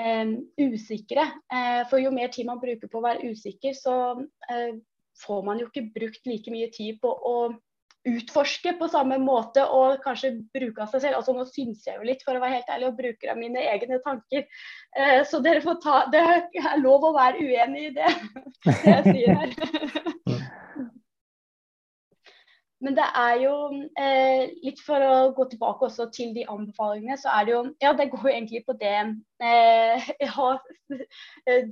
eh, 0.00 0.32
usikre. 0.62 1.28
Eh, 1.52 1.82
for 1.90 2.00
jo 2.00 2.14
mer 2.14 2.32
tid 2.32 2.48
man 2.48 2.62
bruker 2.62 2.88
på 2.88 3.02
å 3.02 3.04
være 3.04 3.34
usikker, 3.34 3.76
så 3.76 3.96
eh, 4.48 4.78
får 5.26 5.44
man 5.44 5.60
jo 5.60 5.68
ikke 5.68 5.90
brukt 5.92 6.28
like 6.28 6.52
mye 6.52 6.70
tid 6.72 7.02
på 7.04 7.12
å 7.12 7.36
utforske 8.06 8.72
på 8.78 8.88
samme 8.90 9.18
måte 9.22 9.64
og 9.74 10.00
kanskje 10.04 10.36
bruke 10.54 10.84
av 10.84 10.92
seg 10.92 11.02
selv. 11.04 11.18
Altså 11.20 11.34
Nå 11.36 11.46
syns 11.48 11.86
jeg 11.86 11.98
jo 11.98 12.06
litt, 12.06 12.22
for 12.26 12.38
å 12.38 12.42
være 12.42 12.58
helt 12.58 12.72
ærlig, 12.72 12.90
og 12.90 12.98
bruker 13.00 13.32
av 13.32 13.40
mine 13.40 13.64
egne 13.74 14.00
tanker. 14.04 14.46
Eh, 14.96 15.20
så 15.28 15.40
dere 15.44 15.64
får 15.64 15.80
ta 15.84 15.96
Det 16.12 16.22
er 16.22 16.82
lov 16.82 17.08
å 17.08 17.14
være 17.16 17.42
uenig 17.42 17.88
i 17.90 17.94
det, 17.96 18.12
det 18.66 18.76
jeg 18.84 19.02
sier 19.10 19.40
her. 19.40 19.50
Men 22.86 22.92
det 22.94 23.06
er 23.18 23.38
jo 23.40 23.54
eh, 23.98 24.50
litt 24.62 24.82
for 24.84 25.00
å 25.00 25.14
gå 25.34 25.46
tilbake 25.50 25.88
også 25.88 26.10
til 26.12 26.34
de 26.36 26.44
anbefalingene, 26.52 27.16
så 27.18 27.32
er 27.32 27.46
det 27.46 27.54
jo 27.54 27.62
Ja, 27.82 27.94
det 27.96 28.10
går 28.12 28.28
jo 28.28 28.34
egentlig 28.34 28.60
på 28.66 28.76
det 28.78 28.92
eh, 29.40 30.10
jeg 30.20 30.28
har 30.36 30.60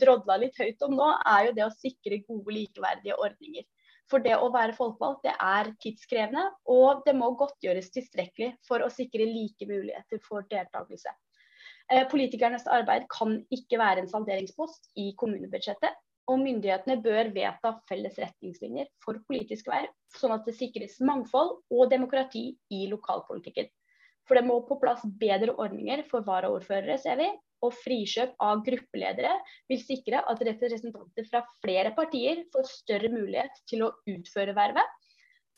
drodla 0.00 0.40
litt 0.40 0.56
høyt 0.58 0.82
om 0.88 0.96
nå, 0.96 1.10
er 1.28 1.50
jo 1.50 1.54
det 1.60 1.66
å 1.68 1.74
sikre 1.76 2.22
gode, 2.24 2.56
likeverdige 2.56 3.20
ordninger. 3.20 3.68
For 4.12 4.20
det 4.24 4.34
å 4.36 4.50
være 4.52 4.76
folkevalgt 4.76 5.24
det 5.24 5.34
er 5.40 5.70
tidskrevende, 5.80 6.44
og 6.70 7.04
det 7.06 7.14
må 7.16 7.30
godtgjøres 7.40 7.88
tilstrekkelig 7.94 8.50
for 8.68 8.84
å 8.84 8.92
sikre 8.92 9.26
like 9.28 9.68
muligheter 9.68 10.20
for 10.26 10.44
deltakelse. 10.50 11.12
Eh, 11.92 12.04
politikernes 12.08 12.66
arbeid 12.72 13.06
kan 13.12 13.38
ikke 13.52 13.80
være 13.80 14.04
en 14.04 14.10
salderingspost 14.10 14.90
i 15.00 15.12
kommunebudsjettet. 15.20 15.96
Og 16.32 16.38
myndighetene 16.40 16.96
bør 17.04 17.28
vedta 17.34 17.74
felles 17.88 18.14
retningslinjer 18.16 18.86
for 19.04 19.18
politisk 19.28 19.66
verv, 19.68 19.90
sånn 20.16 20.32
at 20.32 20.46
det 20.48 20.54
sikres 20.56 20.96
mangfold 21.04 21.58
og 21.68 21.90
demokrati 21.92 22.46
i 22.72 22.86
lokalpolitikken. 22.88 23.68
For 24.24 24.40
det 24.40 24.46
må 24.48 24.62
på 24.64 24.78
plass 24.80 25.02
bedre 25.20 25.52
ordninger 25.60 26.00
for 26.08 26.24
varaordførere, 26.24 26.96
ser 27.02 27.20
vi, 27.20 27.28
og 27.62 27.74
frikjøp 27.84 28.34
av 28.42 28.62
gruppeledere 28.66 29.32
vil 29.70 29.80
sikre 29.82 30.22
at 30.30 30.42
representanter 30.48 31.28
fra 31.30 31.44
flere 31.62 31.94
partier 31.96 32.42
får 32.52 32.68
større 32.70 33.10
mulighet 33.12 33.62
til 33.70 33.86
å 33.86 33.92
utføre 34.10 34.56
vervet. 34.56 35.00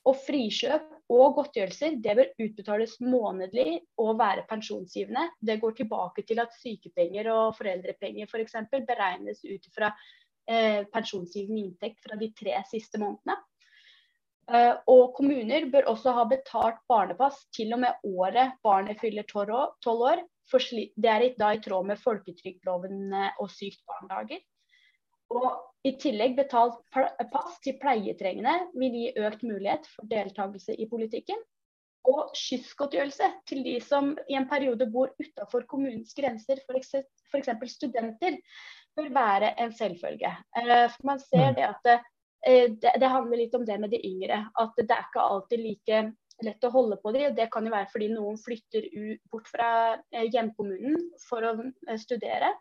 Og 0.07 0.15
frikjøp 0.23 0.85
og 1.11 1.39
godtgjørelser 1.39 1.97
det 2.03 2.15
bør 2.19 2.45
utbetales 2.45 2.95
månedlig 3.03 3.81
og 4.03 4.13
være 4.21 4.45
pensjonsgivende. 4.51 5.25
Det 5.43 5.59
går 5.63 5.75
tilbake 5.81 6.23
til 6.29 6.43
at 6.43 6.55
sykepenger 6.61 7.33
og 7.33 7.57
foreldrepenger 7.59 8.31
f.eks. 8.31 8.55
For 8.71 8.87
beregnes 8.87 9.43
ut 9.43 9.67
fra 9.75 9.91
eh, 10.47 10.87
pensjonsgivende 10.95 11.65
inntekt 11.65 12.07
fra 12.07 12.19
de 12.21 12.31
tre 12.39 12.61
siste 12.71 13.03
månedene. 13.03 13.39
Uh, 14.47 14.79
og 14.87 15.17
kommuner 15.17 15.65
bør 15.73 15.89
også 15.91 16.13
ha 16.15 16.23
betalt 16.31 16.79
barnepass 16.87 17.41
til 17.57 17.75
og 17.75 17.81
med 17.83 18.05
året 18.07 18.53
barnet 18.63 19.01
fyller 19.01 19.27
tolv 19.27 20.05
år, 20.07 20.21
det 20.53 21.11
er 21.11 21.25
da 21.39 21.53
i 21.55 21.63
tråd 21.63 21.89
med 21.89 22.03
folketrygdloven 22.03 23.13
eh, 23.13 23.41
og 23.43 23.51
sykt 23.51 23.83
barnedager. 23.89 24.43
Og 25.35 25.51
i 25.87 25.97
tillegg 25.99 26.37
betalt 26.39 26.79
pass 26.95 27.59
til 27.65 27.79
pleietrengende 27.83 28.55
vil 28.79 28.95
gi 28.95 29.07
økt 29.27 29.43
mulighet 29.47 29.87
for 29.91 30.07
deltakelse 30.11 30.75
i 30.79 30.87
politikken. 30.91 31.39
Og 32.07 32.31
skyssgodtgjørelse 32.39 33.29
til 33.51 33.65
de 33.67 33.79
som 33.83 34.13
i 34.31 34.37
en 34.39 34.47
periode 34.47 34.87
bor 34.91 35.11
utafor 35.19 35.67
kommunens 35.67 36.15
grenser, 36.15 36.61
f.eks. 36.71 36.95
studenter, 37.73 38.39
bør 38.97 39.11
være 39.15 39.51
en 39.63 39.75
selvfølge. 39.75 40.31
Eh, 40.57 40.87
for 40.93 41.11
man 41.11 41.23
ser 41.23 41.51
mm. 41.51 41.57
det 41.59 41.67
at 41.67 41.91
eh, 41.91 42.71
det, 42.71 42.95
det 43.03 43.11
handler 43.11 43.43
litt 43.43 43.59
om 43.59 43.67
det 43.67 43.81
med 43.83 43.91
de 43.91 44.01
yngre. 44.07 44.45
At 44.55 44.79
det 44.79 44.91
er 44.91 45.09
ikke 45.09 45.27
alltid 45.27 45.65
like 45.67 46.05
lett 46.45 46.65
å 46.67 46.73
holde 46.73 46.99
på 47.01 47.13
dem. 47.15 47.35
Det 47.37 47.49
kan 47.53 47.67
jo 47.67 47.73
være 47.73 47.89
fordi 47.93 48.11
noen 48.13 48.39
flytter 48.41 48.89
bort 49.33 49.49
fra 49.51 49.71
eh, 50.13 50.29
hjemkommunen 50.33 50.99
for 51.25 51.47
å 51.47 51.57
eh, 51.65 51.99
studere. 52.01 52.53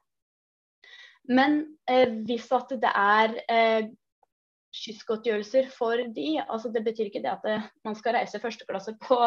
Men 1.28 1.64
eh, 1.90 2.10
hvis 2.28 2.48
at 2.56 2.76
det 2.82 2.92
er 2.92 3.38
eh, 3.52 3.92
skyssgodtgjørelser 4.76 5.70
for 5.74 6.02
de, 6.16 6.28
altså 6.44 6.70
det 6.72 6.84
betyr 6.86 7.10
ikke 7.10 7.24
det 7.24 7.32
at 7.32 7.46
det, 7.48 7.60
man 7.88 7.96
skal 7.98 8.18
reise 8.18 8.42
første 8.44 8.68
klasse 8.68 8.96
på 9.02 9.18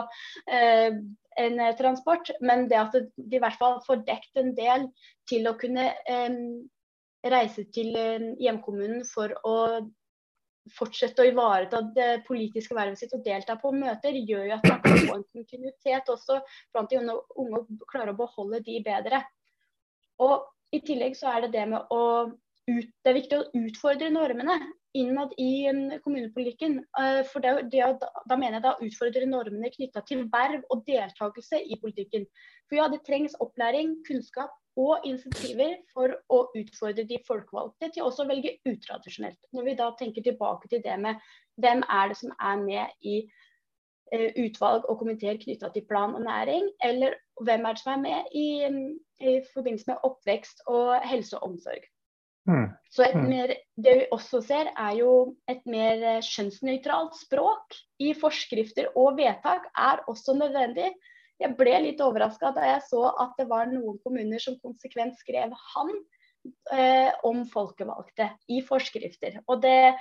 eh, 0.53 0.99
en 1.39 1.63
transport, 1.79 2.31
men 2.45 2.67
det 2.71 2.81
at 2.81 2.97
de 2.99 3.39
i 3.39 3.43
hvert 3.43 3.59
fall 3.61 3.79
får 3.87 4.05
dekt 4.09 4.41
en 4.41 4.53
del 4.57 4.89
til 5.31 5.49
å 5.49 5.57
kunne 5.61 5.91
eh, 6.09 6.43
reise 7.29 7.65
til 7.75 7.97
hjemkommunen 8.39 9.03
for 9.09 9.35
å 9.47 9.57
fortsette 10.75 11.23
å 11.23 11.29
ivareta 11.29 11.81
det 11.95 12.25
politiske 12.27 12.77
vervet 12.77 13.01
sitt 13.01 13.15
og 13.17 13.25
delta 13.25 13.57
på 13.61 13.73
møter, 13.75 14.17
gjør 14.17 14.45
jo 14.51 14.59
at 14.59 14.69
man 14.69 14.83
kan 14.85 15.01
få 15.05 15.17
en 15.19 15.27
kontinuitet 15.33 16.13
også 16.13 16.41
blant 16.73 16.91
de 16.93 17.01
unge 17.01 17.63
og 17.63 17.87
klare 17.91 18.15
å 18.15 18.19
beholde 18.19 18.63
de 18.67 18.79
bedre. 18.85 19.23
Og 20.25 20.49
I 20.75 20.83
tillegg 20.85 21.17
så 21.17 21.31
er 21.33 21.47
det 21.47 21.55
det 21.55 21.65
med 21.71 21.95
å 21.95 22.03
ut, 22.69 22.91
det 23.05 23.09
er 23.09 23.17
viktig 23.17 23.39
å 23.39 23.49
utfordre 23.57 24.11
normene 24.13 24.59
innad 24.95 25.33
i 25.39 25.69
kommunepolitikken. 26.05 26.79
Eh, 27.01 27.25
for 27.33 27.45
det, 27.45 27.71
det, 27.73 27.83
Da 28.29 28.37
mener 28.37 28.59
jeg 28.59 28.67
da 28.67 28.77
utfordre 28.85 29.27
normene 29.27 29.73
knytta 29.75 30.05
til 30.09 30.25
verv 30.33 30.65
og 30.71 30.85
deltakelse 30.87 31.61
i 31.65 31.79
politikken. 31.83 32.27
For 32.69 32.81
ja, 32.81 32.89
det 32.93 33.05
trengs 33.07 33.37
opplæring, 33.41 33.99
kunnskap 34.09 34.55
og 34.79 35.05
insentiver 35.09 35.75
for 35.93 36.15
å 36.31 36.45
utfordre 36.57 37.05
de 37.09 37.19
folkevalgte 37.27 37.91
til 37.95 38.07
også 38.07 38.25
å 38.25 38.31
velge 38.31 38.57
utradisjonelt. 38.69 39.41
Når 39.53 39.67
vi 39.67 39.77
da 39.81 39.91
tenker 39.99 40.25
tilbake 40.25 40.71
til 40.71 40.83
det 40.85 40.97
med 41.03 41.19
hvem 41.59 41.83
er 41.91 42.13
det 42.13 42.19
som 42.21 42.35
er 42.39 42.63
med 42.63 43.03
i 43.03 43.17
uh, 44.15 44.31
utvalg 44.45 44.87
og 44.87 45.01
komiteer 45.03 45.41
knytta 45.43 45.73
til 45.75 45.87
plan 45.91 46.15
og 46.15 46.23
næring, 46.23 46.71
eller 46.87 47.19
hvem 47.43 47.67
er 47.67 47.75
det 47.75 47.83
som 47.83 47.97
er 47.97 48.05
med 48.05 48.39
i, 48.39 48.49
i 49.19 49.39
forbindelse 49.51 49.91
med 49.91 50.07
oppvekst 50.07 50.63
og 50.71 50.95
helse 51.11 51.41
og 51.41 51.51
omsorg. 51.51 51.91
Mm. 52.49 52.69
Så 52.89 53.05
mm. 53.13 53.27
mer, 53.29 53.53
det 53.77 53.95
vi 53.99 54.09
også 54.15 54.41
ser, 54.41 54.71
er 54.73 54.95
jo 54.97 55.13
et 55.53 55.61
mer 55.69 56.01
eh, 56.15 56.25
kjønnsnøytralt 56.25 57.19
språk 57.21 57.77
i 58.01 58.15
forskrifter 58.17 58.89
og 58.97 59.19
vedtak 59.19 59.69
er 59.77 60.01
også 60.09 60.37
nødvendig 60.39 60.95
jeg 61.39 61.55
ble 61.59 61.75
litt 61.85 62.01
overraska 62.03 62.51
da 62.57 62.67
jeg 62.67 62.85
så 62.89 63.05
at 63.23 63.37
det 63.39 63.47
var 63.51 63.71
noen 63.71 63.99
kommuner 64.03 64.43
som 64.43 64.59
konsekvent 64.63 65.19
skrev 65.21 65.55
'han' 65.55 65.99
eh, 66.75 67.11
om 67.27 67.45
folkevalgte 67.53 68.33
i 68.51 68.61
forskrifter. 68.67 69.39
Og 69.47 69.63
det 69.63 69.95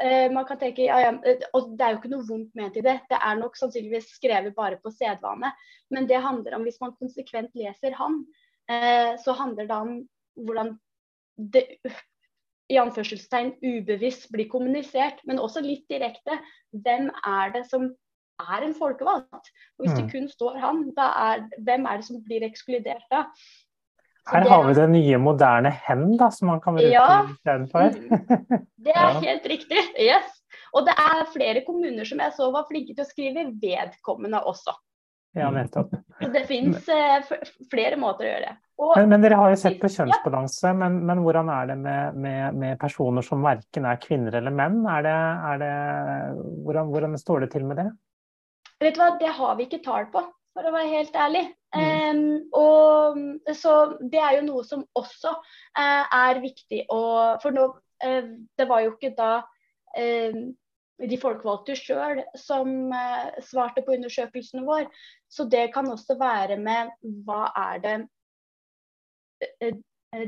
eh, 0.00 0.32
man 0.32 0.46
kan 0.48 0.60
tenke, 0.60 0.86
ja, 0.88 1.00
ja, 1.04 1.12
eh, 1.24 1.44
og 1.52 1.76
Det 1.76 1.84
er 1.84 1.92
jo 1.92 2.00
ikke 2.00 2.14
noe 2.14 2.28
vondt 2.28 2.54
ment 2.56 2.76
i 2.80 2.84
det. 2.84 2.96
Det 3.10 3.20
er 3.20 3.40
nok 3.40 3.60
sannsynligvis 3.60 4.14
skrevet 4.16 4.56
bare 4.56 4.80
på 4.80 4.92
sedvane. 4.94 5.52
Men 5.90 6.08
det 6.08 6.24
handler 6.24 6.56
om, 6.56 6.64
hvis 6.64 6.80
man 6.80 6.96
konsekvent 6.96 7.52
leser 7.54 7.92
'han', 7.92 8.24
eh, 8.70 9.16
så 9.20 9.36
handler 9.36 9.66
det 9.66 9.76
om 9.76 10.08
hvordan 10.46 10.78
det 11.38 11.64
i 12.68 12.76
anførselstegn 12.76 13.54
ubevisst 13.64 14.28
blir 14.34 14.48
kommunisert, 14.50 15.22
men 15.24 15.40
også 15.40 15.62
litt 15.64 15.86
direkte. 15.88 16.36
Hvem 16.84 17.08
er 17.24 17.54
det 17.54 17.64
som 17.70 17.88
er 18.38 18.66
en 18.66 18.74
folkevalgt. 18.76 19.50
Og 19.78 19.84
Hvis 19.84 19.94
det 19.96 20.04
mm. 20.04 20.10
kun 20.12 20.28
står 20.30 20.58
han, 20.62 20.82
da 20.96 21.08
er, 21.28 21.46
hvem 21.64 21.88
er 21.88 22.00
det 22.00 22.08
som 22.08 22.20
blir 22.24 22.44
ekskludert 22.46 23.06
da? 23.10 23.24
Her 24.28 24.44
har 24.44 24.66
vi 24.66 24.74
det 24.76 24.88
nye, 24.92 25.18
moderne 25.18 25.70
'hen', 25.72 26.18
da, 26.20 26.28
som 26.30 26.50
man 26.52 26.60
kan 26.60 26.76
bruke 26.76 26.90
ja, 26.92 27.24
istedenfor. 27.32 27.94
Mm. 27.96 28.66
det 28.84 28.92
er 28.92 29.08
ja. 29.14 29.20
helt 29.24 29.46
riktig. 29.46 29.80
Yes. 29.96 30.34
Og 30.76 30.84
det 30.84 30.94
er 31.00 31.30
flere 31.32 31.62
kommuner 31.64 32.04
som 32.04 32.20
jeg 32.20 32.34
så 32.36 32.50
var 32.52 32.68
flinke 32.68 32.92
til 32.92 33.06
å 33.06 33.08
skrive 33.08 33.46
'vedkommende' 33.62 34.44
også. 34.44 34.76
Ja, 35.36 35.48
nettopp. 35.50 35.94
Så 36.20 36.28
det 36.34 36.44
fins 36.48 36.88
eh, 36.88 37.24
flere 37.72 37.96
måter 37.96 38.26
å 38.26 38.30
gjøre 38.32 38.50
det. 38.50 38.56
Og, 38.78 38.92
men, 38.94 39.08
men, 39.10 39.22
dere 39.24 39.36
har 39.40 39.50
jo 39.50 39.58
sett 39.58 39.80
på 39.82 39.88
kjønnsbalanse, 39.90 40.70
men, 40.78 41.00
men, 41.08 41.20
hvordan 41.24 41.48
er 41.50 41.70
det 41.72 41.76
med, 41.82 42.18
med, 42.22 42.58
med, 42.60 42.76
personer 42.78 43.24
som 43.26 43.42
verken 43.42 43.88
er 43.90 43.98
kvinner 43.98 44.36
eller 44.38 44.54
menn? 44.54 44.84
Er 44.86 45.02
det, 45.02 45.14
er 45.50 45.62
det, 45.62 45.70
hvordan, 46.62 46.92
hvordan, 46.92 47.16
står 47.18 47.42
det 47.42 47.48
til 47.56 47.64
med 47.66 47.80
det? 47.82 47.88
Vet 48.78 48.94
du 48.94 49.00
hva, 49.02 49.08
Det 49.18 49.32
har 49.34 49.56
vi 49.58 49.66
ikke 49.66 49.80
tall 49.82 50.06
på, 50.12 50.22
for 50.54 50.68
å 50.68 50.74
være 50.76 50.92
helt 50.92 51.18
ærlig. 51.18 51.42
Mm. 51.74 51.82
Um, 51.82 52.20
og, 52.54 53.18
så 53.58 53.74
det 53.98 54.20
er 54.22 54.36
jo 54.38 54.44
noe 54.46 54.62
som 54.64 54.84
også 54.96 55.32
uh, 55.34 56.04
er 56.06 56.38
viktig. 56.44 56.84
å 56.94 57.00
for 57.42 57.56
nå, 57.56 57.66
uh, 58.06 58.28
det 58.54 58.66
var 58.70 58.84
jo 58.84 58.92
ikke 58.94 59.10
da 59.18 59.32
uh, 59.42 60.38
de 61.02 61.18
folkevalgte 61.18 61.74
sjøl 61.78 62.22
som 62.38 62.94
svarte 63.46 63.84
på 63.86 63.94
undersøkelsen 63.94 64.64
vår. 64.66 64.86
Så 65.30 65.46
det 65.50 65.68
kan 65.74 65.90
også 65.90 66.16
være 66.18 66.56
med 66.62 66.94
hva 67.26 67.50
er 67.54 67.82
det 67.82 67.96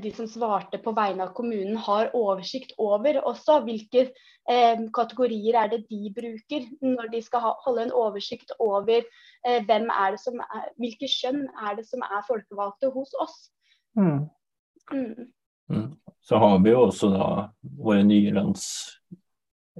de 0.02 0.12
som 0.12 0.28
svarte 0.28 0.78
på 0.78 0.92
vegne 0.92 1.24
av 1.24 1.32
kommunen, 1.36 1.76
har 1.76 2.12
oversikt 2.16 2.74
over 2.78 3.20
også. 3.24 3.60
Hvilke 3.64 4.10
eh, 4.50 4.82
kategorier 4.94 5.56
er 5.62 5.72
det 5.72 5.82
de 5.88 6.12
bruker 6.16 6.68
når 6.84 7.10
de 7.14 7.22
skal 7.24 7.44
ha, 7.46 7.54
holde 7.64 7.88
en 7.88 7.96
oversikt 7.96 8.52
over 8.58 9.00
eh, 9.00 9.64
hvem 9.64 9.88
er 9.88 10.16
det 10.16 10.22
som 10.22 10.40
er, 10.44 10.68
hvilke 10.76 11.08
kjønn 11.08 11.46
er 11.66 11.80
det 11.80 11.86
som 11.88 12.04
er 12.04 12.26
folkevalgte 12.28 12.92
hos 12.94 13.16
oss. 13.24 13.38
Mm. 13.96 14.28
Mm. 14.92 15.32
Mm. 15.70 15.90
Så 16.20 16.38
har 16.38 16.58
vi 16.60 16.70
jo 16.74 16.86
også 16.86 17.10
da 17.14 17.26
våre 17.62 18.04
nye 18.04 18.34
lands 18.36 18.68
Eh, 19.12 19.29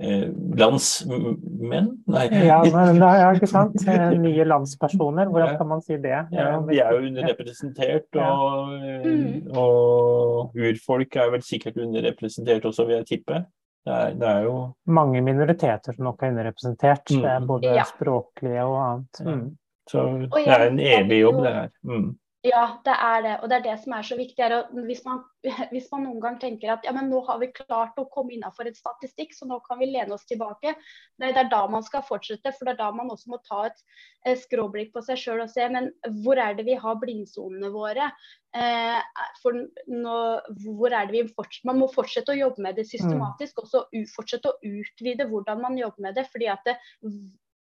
landsmenn? 0.01 1.91
Nei. 2.09 2.25
Ja, 2.47 2.61
men, 2.65 3.01
ja, 3.21 3.31
ikke 3.37 3.49
sant. 3.51 3.77
Eh, 3.85 4.07
nye 4.21 4.47
landspersoner, 4.49 5.29
hvordan 5.29 5.57
kan 5.61 5.69
man 5.69 5.85
si 5.85 5.99
det? 6.01 6.17
Ja, 6.33 6.51
de 6.65 6.81
er 6.81 6.97
jo 6.97 7.07
underrepresentert, 7.11 8.09
og, 8.17 8.75
mm. 9.05 9.51
og, 9.53 10.57
urfolk 10.57 11.21
er 11.21 11.33
vel 11.37 11.45
sikkert 11.45 11.81
underrepresentert 11.85 12.65
også, 12.71 12.89
vil 12.89 13.01
jeg 13.01 13.11
tippe. 13.15 13.43
Det 13.81 13.93
er, 13.97 14.17
det 14.21 14.29
er 14.29 14.43
jo 14.45 14.57
Mange 14.93 15.23
minoriteter 15.25 15.97
som 15.97 16.05
nok 16.11 16.23
er 16.23 16.35
underrepresentert, 16.35 17.13
mm. 17.17 17.47
både 17.49 17.77
ja. 17.79 17.85
språklige 17.89 18.65
og 18.65 18.81
annet. 18.85 19.23
Mm. 19.25 19.47
Så 19.91 20.05
det 20.23 20.43
er 20.47 20.67
en 20.69 20.81
evig 20.81 21.23
jobb, 21.23 21.41
det 21.45 21.55
her. 21.55 21.71
Mm. 21.83 22.11
Ja, 22.41 22.81
det 22.87 22.93
er 22.97 23.23
det. 23.25 23.33
Og 23.43 23.51
det 23.53 23.57
er 23.59 23.65
det 23.67 23.75
som 23.83 23.93
er 23.93 24.05
så 24.07 24.17
viktig. 24.17 24.41
Er 24.41 24.63
hvis, 24.87 25.03
man, 25.05 25.19
hvis, 25.75 25.91
man, 25.93 26.07
noen 26.07 26.23
gang 26.23 26.39
tenker 26.41 26.73
at 26.73 26.87
ja, 26.89 26.95
men 26.97 27.11
nå 27.13 27.21
har 27.27 27.37
vi 27.43 27.51
klart 27.53 27.99
å 28.01 28.07
komme 28.15 28.33
innenfor 28.33 28.69
et 28.69 28.79
statistikk, 28.81 29.35
så 29.37 29.49
nå 29.49 29.59
kan 29.67 29.77
vi 29.83 29.91
lene 29.91 30.17
oss 30.17 30.25
tilbake. 30.29 30.73
Det, 31.21 31.35
er 31.35 31.51
da 31.53 31.61
man 31.69 31.85
skal 31.85 32.05
fortsette. 32.07 32.55
For 32.57 32.65
det 32.65 32.75
er 32.75 32.81
da 32.81 32.89
man 32.97 33.13
også 33.13 33.35
må 33.35 33.41
ta 33.45 33.67
et 33.69 33.83
eh, 34.25 34.39
skråblikk 34.41 34.95
på 34.95 35.05
seg 35.05 35.21
sjøl 35.21 35.45
og 35.45 35.53
se 35.53 35.69
men 35.69 35.91
hvor 36.25 36.41
er 36.41 36.57
det 36.57 36.65
vi 36.71 36.79
har 36.81 36.97
blindsonene 37.03 37.73
våre. 37.75 38.09
Eh, 38.57 39.27
for 39.43 39.61
nå, 39.93 40.17
hvor 40.65 40.97
er 40.97 41.11
det 41.11 41.19
vi 41.19 41.27
fortsatt, 41.37 41.69
Man 41.69 41.83
må 41.83 41.91
fortsette 41.93 42.33
å 42.33 42.41
jobbe 42.41 42.65
med 42.65 42.81
det 42.81 42.89
systematisk. 42.89 43.61
Mm. 43.61 43.67
Og 43.67 43.69
så 43.75 43.85
fortsette 44.17 44.55
å 44.55 44.75
utvide 44.81 45.29
hvordan 45.29 45.61
man 45.61 45.77
jobber 45.77 46.09
med 46.09 46.17
det. 46.17 46.25
fordi 46.33 46.49
at 46.49 46.65
det, 46.65 46.81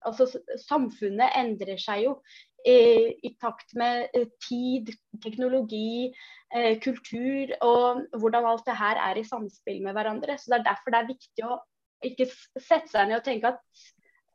altså, 0.04 0.28
samfunnet 0.66 1.38
endrer 1.40 1.80
seg 1.80 2.04
jo 2.06 2.18
i 2.64 3.34
takt 3.40 3.74
med 3.76 4.08
eh, 4.16 4.28
tid, 4.40 4.88
teknologi, 5.22 6.12
eh, 6.54 6.78
kultur 6.80 7.52
og 7.64 8.06
hvordan 8.20 8.46
alt 8.48 8.64
det 8.66 8.76
her 8.78 9.00
er 9.10 9.20
i 9.20 9.26
samspill 9.26 9.82
med 9.84 9.92
hverandre. 9.92 10.38
Så 10.38 10.52
Det 10.52 10.60
er 10.60 10.70
derfor 10.70 10.94
det 10.94 11.02
er 11.02 11.10
viktig 11.10 11.44
å 11.44 11.58
ikke 12.04 12.28
sette 12.60 12.88
seg 12.88 13.08
ned 13.08 13.20
og 13.20 13.26
tenke 13.26 13.52
at 13.52 13.60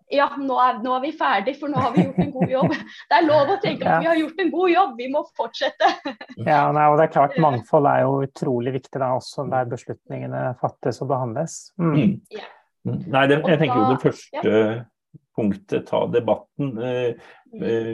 ja, 0.10 0.26
nå 0.42 0.56
er, 0.58 0.78
nå 0.82 0.94
er 0.96 1.02
vi 1.04 1.12
ferdig, 1.14 1.54
for 1.60 1.70
nå 1.70 1.82
har 1.84 1.92
vi 1.94 2.02
gjort 2.08 2.22
en 2.24 2.32
god 2.34 2.54
jobb. 2.54 2.72
Det 3.10 3.18
er 3.18 3.26
lov 3.28 3.52
å 3.54 3.58
tenke 3.62 3.86
at 3.86 4.02
vi 4.02 4.10
har 4.10 4.18
gjort 4.18 4.40
en 4.42 4.54
god 4.54 4.72
jobb, 4.74 4.94
vi 4.98 5.10
må 5.14 5.24
fortsette. 5.38 5.90
Ja, 6.50 6.62
nei, 6.74 6.86
og 6.90 6.96
det 6.98 7.10
er 7.10 7.14
klart 7.14 7.36
Mangfold 7.42 7.90
er 7.90 8.06
jo 8.06 8.14
utrolig 8.26 8.74
viktig 8.78 9.02
da, 9.02 9.12
også 9.18 9.46
der 9.52 9.68
beslutningene 9.70 10.46
fattes 10.62 11.02
og 11.04 11.12
behandles. 11.12 11.58
Mm. 11.82 11.92
Mm. 11.98 12.16
Ja. 12.34 12.48
Nei, 12.90 13.26
det, 13.30 13.42
jeg 13.44 13.60
tenker 13.60 13.76
jo 13.76 13.90
det 13.92 14.02
første 14.06 14.46
ja 14.50 14.64
punktet, 15.40 15.88
ta 15.88 16.04
debatten. 16.12 16.78
Eh, 16.78 17.14
mm. 17.54 17.64
eh, 17.64 17.94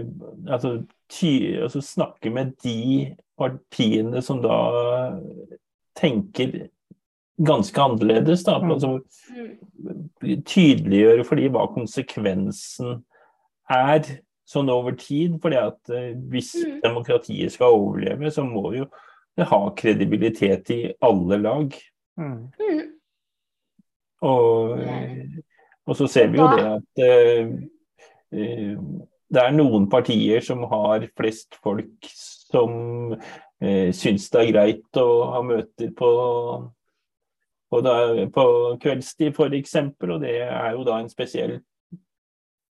altså, 0.50 0.80
ty, 1.12 1.32
altså, 1.62 1.82
snakke 1.86 2.34
med 2.34 2.56
de 2.66 3.14
partiene 3.38 4.22
som 4.26 4.42
da 4.44 4.58
tenker 6.00 6.68
ganske 7.38 7.82
annerledes. 7.82 8.44
Da. 8.48 8.58
Mm. 8.64 8.72
Altså, 8.72 9.00
mm. 9.32 10.44
tydeliggjøre 10.46 11.26
for 11.28 11.40
de 11.40 11.50
hva 11.54 11.68
konsekvensen 11.76 13.02
er 13.72 14.16
sånn 14.46 14.70
over 14.70 14.96
tid. 15.00 15.40
fordi 15.42 15.60
at 15.62 15.94
eh, 15.94 16.14
hvis 16.32 16.54
demokratiet 16.84 17.54
skal 17.54 17.78
overleve, 17.78 18.32
så 18.32 18.46
må 18.48 18.72
jo 18.78 18.90
det 19.36 19.50
ha 19.50 19.62
kredibilitet 19.76 20.70
i 20.72 20.82
alle 21.04 21.42
lag. 21.44 21.74
Og 24.26 24.80
og 25.86 25.98
så 25.98 26.08
ser 26.10 26.32
vi 26.34 26.42
jo 26.42 26.48
det 26.54 26.66
at 26.76 27.04
uh, 27.06 27.50
det 29.36 29.42
er 29.42 29.56
noen 29.56 29.90
partier 29.92 30.44
som 30.46 30.64
har 30.70 31.08
flest 31.18 31.58
folk 31.64 32.10
som 32.10 33.14
eh, 33.64 33.92
syns 33.96 34.30
det 34.32 34.42
er 34.42 34.52
greit 34.54 35.00
å 35.02 35.08
ha 35.34 35.42
møter 35.46 35.92
på, 35.98 36.10
på, 37.72 37.82
da, 37.86 37.96
på 38.34 38.46
kveldstid 38.82 39.34
f.eks., 39.34 39.78
og 40.08 40.20
det 40.24 40.36
er 40.46 40.76
jo 40.76 40.86
da 40.88 41.00
en 41.02 41.12
spesiell 41.12 41.58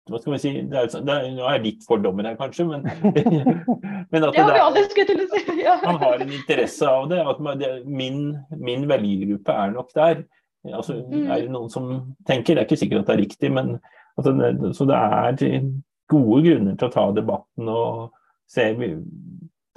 hva 0.08 0.16
skal 0.22 0.34
vi 0.34 0.38
si, 0.40 0.50
det 0.70 0.78
er, 0.80 0.86
det 1.04 1.14
er, 1.14 1.26
Nå 1.36 1.44
er 1.44 1.58
jeg 1.58 1.64
litt 1.66 1.82
fordommer 1.84 2.24
her, 2.24 2.36
kanskje, 2.38 2.64
men, 2.64 2.86
men 4.12 4.24
at 4.24 4.38
det, 4.38 4.44
det, 4.48 5.56
ja. 5.60 5.74
man 5.82 5.98
har 6.00 6.24
en 6.24 6.32
interesse 6.32 6.88
av 6.88 7.10
det. 7.10 7.18
At 7.28 7.42
man, 7.44 7.60
min, 7.84 8.22
min 8.56 8.86
velgergruppe 8.88 9.52
er 9.66 9.74
nok 9.74 9.92
der. 9.92 10.22
Altså, 10.66 10.98
mm. 11.06 11.28
er 11.30 11.44
det 11.44 11.52
noen 11.54 11.70
som 11.72 11.90
tenker, 12.28 12.54
det 12.56 12.62
er 12.62 12.66
ikke 12.66 12.80
sikkert 12.80 13.04
at 13.04 13.10
det 13.10 13.14
er 13.14 13.22
riktig, 13.22 13.50
men 13.54 13.76
altså, 14.18 14.34
så 14.74 14.86
det 14.88 14.98
er 14.98 15.68
gode 16.10 16.40
grunner 16.46 16.78
til 16.78 16.88
å 16.88 16.94
ta 16.94 17.04
debatten 17.14 17.70
og 17.70 18.16
se 18.48 18.70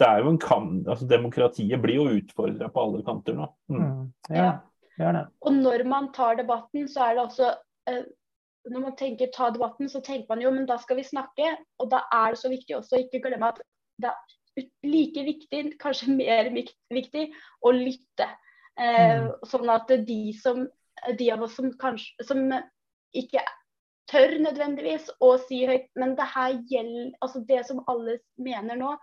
det 0.02 0.08
er 0.08 0.24
jo 0.24 0.32
en 0.34 0.42
kamp, 0.42 0.88
altså 0.90 1.06
Demokratiet 1.06 1.82
blir 1.84 2.00
jo 2.00 2.08
utfordra 2.18 2.72
på 2.74 2.82
alle 2.82 3.04
kanter 3.06 3.38
nå. 3.38 3.46
Mm. 3.70 3.82
mm. 3.84 4.08
Ja, 4.34 4.48
gjør 4.98 5.18
det. 5.20 5.26
Og 5.46 5.60
når 5.60 5.84
man 5.92 6.10
tar 6.16 6.40
debatten, 6.40 6.88
så 6.90 7.06
er 7.06 7.18
det 7.18 7.26
også 7.28 7.52
eh, 7.92 8.04
Når 8.72 8.82
man 8.82 8.96
tenker 8.98 9.30
ta 9.34 9.50
debatten, 9.54 9.90
så 9.90 10.02
tenker 10.06 10.26
man 10.30 10.42
jo 10.42 10.52
men 10.54 10.66
da 10.70 10.78
skal 10.82 10.98
vi 10.98 11.06
snakke. 11.06 11.54
Og 11.82 11.90
da 11.94 12.04
er 12.14 12.34
det 12.34 12.42
så 12.42 12.50
viktig 12.50 12.78
også 12.78 12.98
å 12.98 13.04
ikke 13.04 13.22
glemme 13.28 13.50
at 13.54 13.62
det 14.02 14.10
er 14.10 14.68
like 14.86 15.26
viktig, 15.26 15.62
kanskje 15.82 16.14
mer 16.14 16.50
viktig, 16.54 17.28
å 17.62 17.72
lytte. 17.74 18.28
Eh, 18.80 19.18
mm. 19.22 19.32
Sånn 19.48 19.72
at 19.74 19.92
de, 20.08 20.22
som, 20.38 20.64
de 21.18 21.32
av 21.34 21.44
oss 21.48 21.58
som 21.60 21.72
kanskje 21.82 22.28
som 22.28 22.46
ikke 23.18 23.44
tør 24.12 24.38
nødvendigvis 24.44 25.10
å 25.24 25.34
si 25.46 25.64
høyt, 25.68 25.90
men 26.00 26.16
det 26.20 26.28
her 26.34 26.56
gjelder 26.70 27.12
altså 27.24 27.44
Det 27.48 27.62
som 27.68 27.84
alle 27.92 28.20
mener 28.42 28.80
nå, 28.80 28.96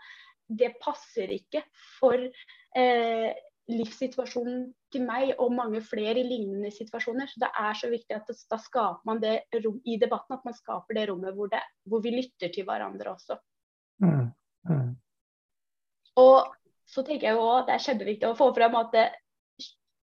det 0.48 0.74
passer 0.80 1.32
ikke 1.34 1.62
for 1.98 2.16
eh, 2.18 3.30
livssituasjonen 3.68 4.62
til 4.92 5.04
meg 5.04 5.34
og 5.36 5.52
mange 5.52 5.82
flere 5.84 6.22
i 6.22 6.26
lignende 6.26 6.70
situasjoner. 6.72 7.28
Så 7.28 7.42
Det 7.44 7.50
er 7.60 7.76
så 7.76 7.90
viktig 7.92 8.16
at 8.16 8.28
det, 8.28 8.36
da 8.48 8.58
skaper 8.62 9.04
man 9.08 9.20
det 9.20 9.34
rom, 9.60 9.80
i 9.84 9.98
debatten 10.00 10.38
at 10.38 10.46
man 10.48 10.56
skaper 10.56 10.96
det 10.96 11.08
rommet 11.10 11.36
hvor, 11.36 11.50
det, 11.52 11.60
hvor 11.84 12.00
vi 12.04 12.14
lytter 12.16 12.52
til 12.54 12.64
hverandre 12.68 13.12
også. 13.12 13.36
Mm. 14.04 14.30
Mm. 14.70 14.90
Og 16.16 16.54
så 16.88 17.04
tenker 17.04 17.28
jeg 17.28 17.36
jo 17.36 17.44
også, 17.44 17.66
Det 17.66 17.74
er 17.74 17.86
kjempeviktig 17.86 18.28
å 18.30 18.38
få 18.38 18.52
fram 18.56 18.78
at 18.80 18.94
det, 18.96 19.06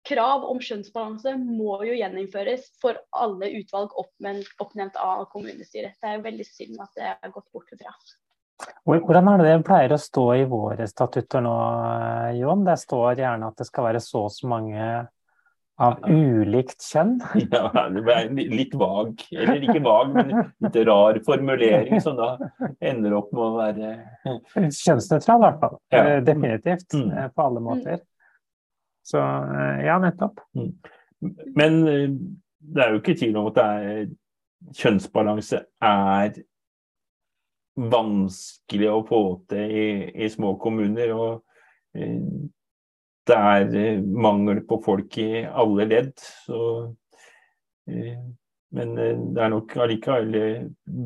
krav 0.04 0.44
om 0.48 0.60
kjønnsbalanse 0.62 1.36
må 1.40 1.78
jo 1.88 1.96
gjeninnføres 1.96 2.68
for 2.82 2.98
alle 3.16 3.50
utvalg 3.60 3.94
oppnevnt 4.00 4.98
av 5.00 5.24
kommunestyret. 5.32 5.96
Det 6.00 6.10
er 6.10 6.18
jo 6.18 6.26
veldig 6.26 6.46
synd 6.48 6.84
at 6.84 7.00
det 7.00 7.08
er 7.14 7.32
gått 7.34 7.48
bort 7.54 7.72
fra. 7.72 7.96
Hvordan 8.84 9.28
er 9.32 9.40
det 9.40 9.48
det 9.48 9.64
pleier 9.66 9.96
å 9.96 10.00
stå 10.00 10.28
i 10.38 10.44
våre 10.48 10.86
statutter 10.88 11.42
nå, 11.44 11.56
Jon? 12.38 12.62
Det 12.66 12.78
står 12.80 13.18
gjerne 13.18 13.50
at 13.50 13.60
det 13.60 13.66
skal 13.68 13.88
være 13.88 14.02
så 14.04 14.26
og 14.28 14.32
så 14.32 14.48
mange 14.50 14.86
av 15.80 16.04
ulikt 16.06 16.84
kjønn? 16.84 17.16
Ja, 17.54 17.66
det 17.90 18.04
ble 18.06 18.46
litt 18.54 18.76
vag, 18.78 19.24
eller 19.34 19.66
ikke 19.66 19.82
vag, 19.84 20.14
men 20.14 20.32
litt 20.62 20.80
rar 20.86 21.18
formulering 21.26 22.02
som 22.04 22.18
da 22.20 22.36
ender 22.78 23.16
opp 23.18 23.32
med 23.34 23.42
å 23.42 23.52
være 23.58 23.94
Kjønnsnøytral, 24.54 25.40
i 25.40 25.46
hvert 25.48 25.62
fall. 25.64 25.78
Ja. 25.94 26.04
Definitivt. 26.24 26.94
Mm. 26.94 27.08
Eh, 27.10 27.30
på 27.34 27.48
alle 27.48 27.64
måter. 27.64 28.04
Så 29.04 29.20
eh, 29.20 29.84
ja, 29.86 29.98
nettopp. 30.00 30.40
Mm. 30.56 30.72
Men 31.56 31.78
eh, 31.88 32.10
det 32.74 32.82
er 32.82 32.92
jo 32.92 33.02
ikke 33.02 33.16
tvil 33.20 33.36
om 33.40 33.50
at 33.52 33.60
er, 33.60 34.10
kjønnsbalanse 34.74 35.60
er 35.84 36.38
vanskelig 37.74 38.88
å 38.88 39.02
få 39.08 39.22
til 39.50 39.74
i, 39.76 39.86
i 40.24 40.30
små 40.32 40.54
kommuner. 40.62 41.12
Og 41.12 41.98
eh, 41.98 42.16
det 43.28 43.40
er 43.40 44.00
mangel 44.04 44.64
på 44.68 44.80
folk 44.84 45.20
i 45.20 45.44
alle 45.44 45.88
ledd. 45.88 46.14
Så, 46.44 46.58
men 47.84 48.90
det 48.96 49.40
er 49.40 49.52
nok 49.52 49.72
allikevel 49.80 50.34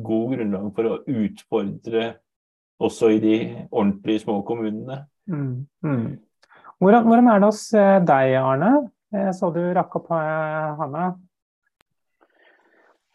god 0.03 0.33
grunnlag 0.33 0.65
for 0.75 0.89
å 0.89 0.97
utfordre 1.07 2.09
også 2.83 3.13
i 3.15 3.21
de 3.23 3.37
ordentlige 3.69 4.25
små 4.25 4.41
kommunene. 4.47 5.05
Mm. 5.31 5.67
Mm. 5.85 6.19
Hvordan, 6.79 7.07
hvordan, 7.07 7.27
er 7.27 7.41
det 7.41 7.49
hos 7.49 7.63
deg, 8.07 8.35
Arne? 8.39 8.71
Jeg 9.11 9.33
så 9.35 9.49
du 9.51 9.59
rakk 9.75 9.97
opp 9.99 10.11
handa. 10.13 11.09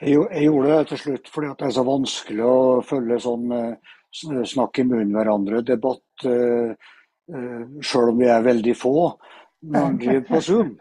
Jeg, 0.03 0.19
jeg, 0.19 0.43
gjorde 0.45 0.73
det 0.75 0.89
til 0.91 1.01
slutt 1.01 1.31
fordi 1.33 1.53
det 1.55 1.69
er 1.69 1.77
så 1.77 1.85
vanskelig 1.87 2.45
å 2.45 2.57
følge 2.85 3.21
sånn 3.25 3.55
snakk 4.47 4.83
i 4.83 4.85
munnen 4.87 5.15
hverandre-debatt, 5.17 6.27
sjøl 7.25 8.11
om 8.13 8.21
vi 8.21 8.29
er 8.29 8.45
veldig 8.45 8.75
få 8.77 8.97
når 9.65 9.97
driver 10.03 10.27
på 10.29 10.41
Zoom. 10.45 10.75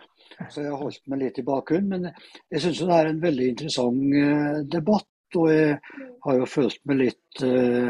Så 0.50 0.64
jeg 0.64 0.72
har 0.72 0.80
holdt 0.80 1.04
meg 1.12 1.22
litt 1.24 1.40
i 1.40 1.46
bakgrunnen. 1.48 1.90
Men 1.90 2.10
jeg 2.52 2.64
syns 2.64 2.82
det 2.82 2.98
er 2.98 3.10
en 3.12 3.22
veldig 3.24 3.50
interessant 3.54 4.18
eh, 4.20 4.60
debatt. 4.76 5.10
Og 5.40 5.50
jeg 5.50 5.78
har 6.26 6.40
jo 6.40 6.50
følt 6.50 6.82
meg 6.90 7.00
litt 7.00 7.44
eh, 7.46 7.90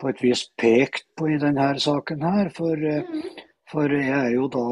på 0.00 0.10
et 0.10 0.22
vis 0.24 0.46
pekt 0.58 1.06
på 1.18 1.28
i 1.30 1.38
denne 1.42 1.72
saken 1.82 2.24
her. 2.26 2.50
For, 2.56 2.86
eh, 2.94 3.46
for 3.70 3.92
jeg 3.94 4.12
er 4.18 4.34
jo 4.34 4.48
da 4.52 4.66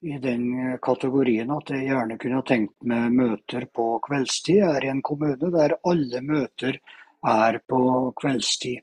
i 0.00 0.16
den 0.20 0.78
kategorien 0.80 1.50
at 1.52 1.72
jeg 1.74 1.90
gjerne 1.90 2.16
kunne 2.20 2.40
tenkt 2.48 2.76
meg 2.88 3.12
møter 3.12 3.66
på 3.74 3.98
kveldstid. 4.06 4.62
Jeg 4.62 4.76
er 4.78 4.86
i 4.86 4.92
en 4.94 5.02
kommune 5.04 5.52
der 5.52 5.76
alle 5.88 6.22
møter 6.24 6.80
er 7.26 7.58
på 7.68 7.80
kveldstid. 8.20 8.80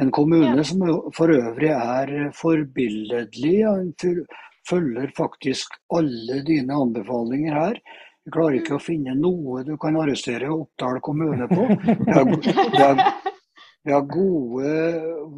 En 0.00 0.12
kommune 0.14 0.64
som 0.64 0.84
for 1.16 1.34
øvrig 1.34 1.72
er 1.74 2.30
forbilledlig 2.38 3.56
følger 4.68 5.10
faktisk 5.16 5.74
alle 5.90 6.42
dine 6.46 6.78
anbefalinger 6.78 7.58
her. 7.58 7.82
Jeg 8.22 8.34
klarer 8.36 8.60
ikke 8.60 8.76
å 8.78 8.82
finne 8.82 9.16
noe 9.18 9.64
du 9.66 9.74
kan 9.82 9.98
arrestere 9.98 10.50
Oppdal 10.54 11.00
kommune 11.02 11.48
på. 11.50 11.66
Det 12.06 12.14
er, 12.14 12.36
det 12.46 12.84
har, 12.86 13.31
vi 13.84 13.92
har, 13.92 14.02
gode, 14.06 14.72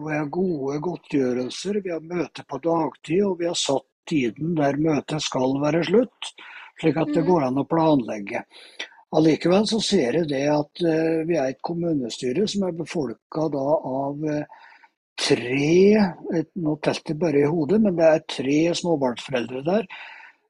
vi 0.04 0.16
har 0.16 0.26
gode 0.32 0.78
godtgjørelser, 0.84 1.80
vi 1.84 1.92
har 1.94 2.04
møte 2.04 2.44
på 2.48 2.60
dagtid, 2.64 3.22
og 3.24 3.38
vi 3.40 3.48
har 3.48 3.58
satt 3.58 3.86
tiden 4.08 4.52
der 4.58 4.76
møtet 4.76 5.24
skal 5.24 5.56
være 5.62 5.84
slutt, 5.88 6.34
slik 6.80 6.98
at 7.00 7.12
det 7.14 7.22
mm. 7.24 7.28
går 7.30 7.46
an 7.46 7.62
å 7.62 7.68
planlegge. 7.68 8.44
Allikevel 9.14 9.64
så 9.70 9.78
ser 9.84 10.18
jeg 10.18 10.28
det 10.32 10.44
at 10.50 10.82
uh, 10.84 11.22
vi 11.24 11.38
er 11.38 11.52
et 11.52 11.62
kommunestyre 11.64 12.44
som 12.50 12.66
er 12.66 12.76
befolka 12.76 13.46
av 13.46 14.24
uh, 14.26 14.62
tre 15.14 16.02
Nå 16.58 16.76
telte 16.82 17.12
jeg 17.14 17.20
bare 17.20 17.44
i 17.44 17.48
hodet, 17.50 17.78
men 17.80 17.96
det 17.96 18.08
er 18.10 18.24
tre 18.26 18.58
småbarnsforeldre 18.74 19.62
der. 19.66 19.86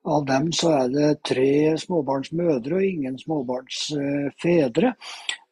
Av 0.04 0.24
dem 0.28 0.50
så 0.56 0.70
er 0.78 0.92
det 0.92 1.10
tre 1.24 1.74
småbarnsmødre 1.80 2.78
og 2.78 2.86
ingen 2.86 3.18
småbarnsfedre. 3.20 4.94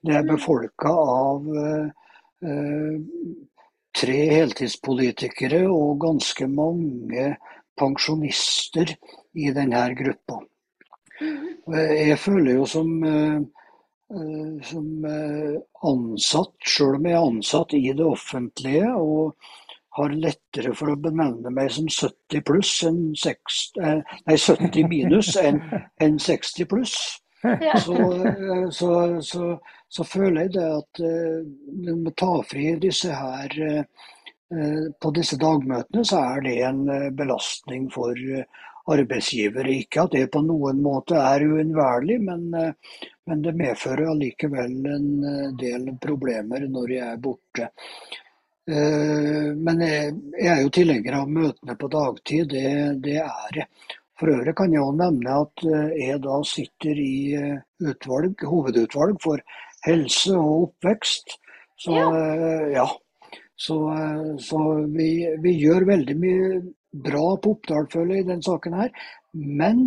Det 0.02 0.16
er 0.16 0.26
befolka 0.28 0.92
av 0.92 1.46
eh, 1.56 2.01
tre 2.42 4.18
heltidspolitikere 4.32 5.62
og 5.70 6.00
ganske 6.02 6.48
mange 6.50 7.28
pensjonister 7.78 8.90
i 9.38 9.52
denne 9.54 9.82
gruppa. 9.98 10.40
Jeg 11.22 12.18
føler 12.18 12.56
jo 12.56 12.66
som 12.66 12.88
eh, 13.06 13.44
Eh, 14.12 14.64
som 14.68 15.04
eh, 15.08 15.54
ansatt, 15.88 16.52
sjøl 16.68 16.98
om 16.98 17.06
jeg 17.08 17.16
er 17.16 17.26
ansatt 17.30 17.70
i 17.78 17.86
det 17.96 18.04
offentlige 18.04 18.90
og 18.92 19.38
har 19.96 20.12
lettere 20.12 20.74
for 20.76 20.92
å 20.92 20.98
benevne 21.00 21.52
meg 21.54 21.70
som 21.72 21.88
70 21.88 22.42
pluss 22.44 22.72
enn 22.88 22.98
60, 23.16 23.80
eh, 23.80 24.18
nei, 24.28 24.36
70 24.36 24.90
minus 24.90 25.32
enn 25.40 25.62
en 26.04 26.18
60 26.20 26.68
pluss. 26.68 26.96
Så, 27.82 27.96
så, 28.70 28.90
så, 29.20 29.46
så, 29.88 30.04
føler 30.06 30.44
jeg 30.44 30.52
det 30.54 30.66
at 30.70 31.00
du 31.86 31.94
må 31.98 32.12
ta 32.14 32.36
fri 32.46 32.76
disse 32.78 33.10
her 33.10 33.56
på 35.02 35.10
disse 35.16 35.38
dagmøtene, 35.40 36.04
så 36.06 36.20
er 36.22 36.44
det 36.44 36.54
en 36.68 36.84
belastning 37.16 37.88
for 37.90 38.14
arbeidsgiver. 38.90 39.68
Ikke 39.68 40.04
at 40.04 40.16
det 40.16 40.26
på 40.32 40.42
noen 40.44 40.82
måte 40.82 41.18
er 41.18 41.44
uunnværlig, 41.46 42.18
men, 42.22 42.48
eh, 42.54 42.98
men, 43.26 43.42
det 43.42 43.54
medfører 43.58 44.10
allikevel 44.12 44.74
en 44.96 45.08
eh, 45.30 45.48
del 45.58 45.88
problemer 46.02 46.66
når 46.68 46.94
jeg 46.96 47.06
er 47.08 47.22
borte. 47.22 47.70
Eh, 48.68 49.50
men 49.58 49.82
jeg, 49.86 50.14
jeg 50.38 50.52
er 50.56 50.62
jo 50.62 50.76
tilhenger 50.78 51.18
av 51.20 51.30
møtene 51.30 51.76
på 51.78 51.90
dagtid, 51.92 52.48
det, 52.54 53.02
det 53.04 53.18
er 53.24 53.62
jeg. 53.62 53.70
For 54.22 54.30
øvrig 54.30 54.54
kan 54.54 54.70
jeg 54.70 54.94
nevne 54.94 55.38
at 55.42 55.64
jeg 55.98 56.20
da 56.22 56.36
sitter 56.46 56.98
i 57.02 57.14
utvalg, 57.82 58.44
hovedutvalg 58.46 59.18
for 59.24 59.42
helse 59.82 60.36
og 60.38 60.68
oppvekst. 60.68 61.34
Så 61.82 61.96
ja, 61.98 62.06
ja. 62.70 62.86
Så, 63.58 63.76
så 64.38 64.60
vi, 64.94 65.10
vi, 65.42 65.56
gjør 65.58 65.88
veldig 65.90 66.14
mye 66.18 66.62
bra 67.04 67.34
på 67.42 67.56
Oppdal, 67.56 67.88
føler 67.92 68.16
jeg, 68.16 68.24
i 68.24 68.30
den 68.30 68.42
saken 68.42 68.78
her. 68.78 68.94
Men 69.34 69.84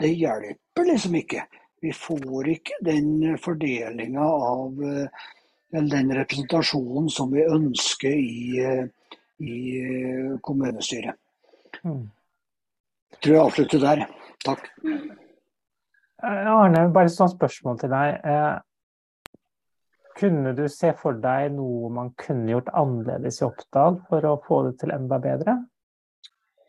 det 0.00 0.14
hjelper 0.16 0.88
liksom 0.88 1.16
ikke. 1.20 1.44
Vi 1.82 1.92
får 1.96 2.48
ikke 2.52 2.78
den 2.86 3.38
fordelinga 3.42 4.24
av 4.24 4.82
eh, 4.86 5.22
eller 5.72 5.96
den 5.96 6.12
representasjonen 6.14 7.08
som 7.10 7.32
vi 7.32 7.44
ønsker 7.48 8.14
i, 8.14 8.42
eh, 8.62 8.84
i 9.42 9.56
eh, 9.80 10.34
kommunestyret. 10.44 11.18
Mm. 11.82 12.04
Jeg 13.12 13.20
tror 13.20 13.36
jeg 13.36 13.44
avslutter 13.44 13.82
der. 13.82 14.04
Takk. 14.42 14.66
Arne, 16.22 16.86
bare 16.94 17.10
et 17.10 17.14
sånt 17.14 17.34
spørsmål 17.36 17.78
til 17.80 17.92
deg. 17.92 18.08
Kunne 20.18 20.52
du 20.56 20.64
se 20.70 20.92
for 21.00 21.12
deg 21.18 21.52
noe 21.56 21.90
man 21.92 22.10
kunne 22.20 22.50
gjort 22.52 22.68
annerledes 22.76 23.40
i 23.40 23.44
Oppdal 23.46 23.94
for 24.08 24.20
å 24.28 24.42
få 24.46 24.56
det 24.68 24.74
til 24.82 24.90
enda 24.94 25.18
bedre? 25.22 25.52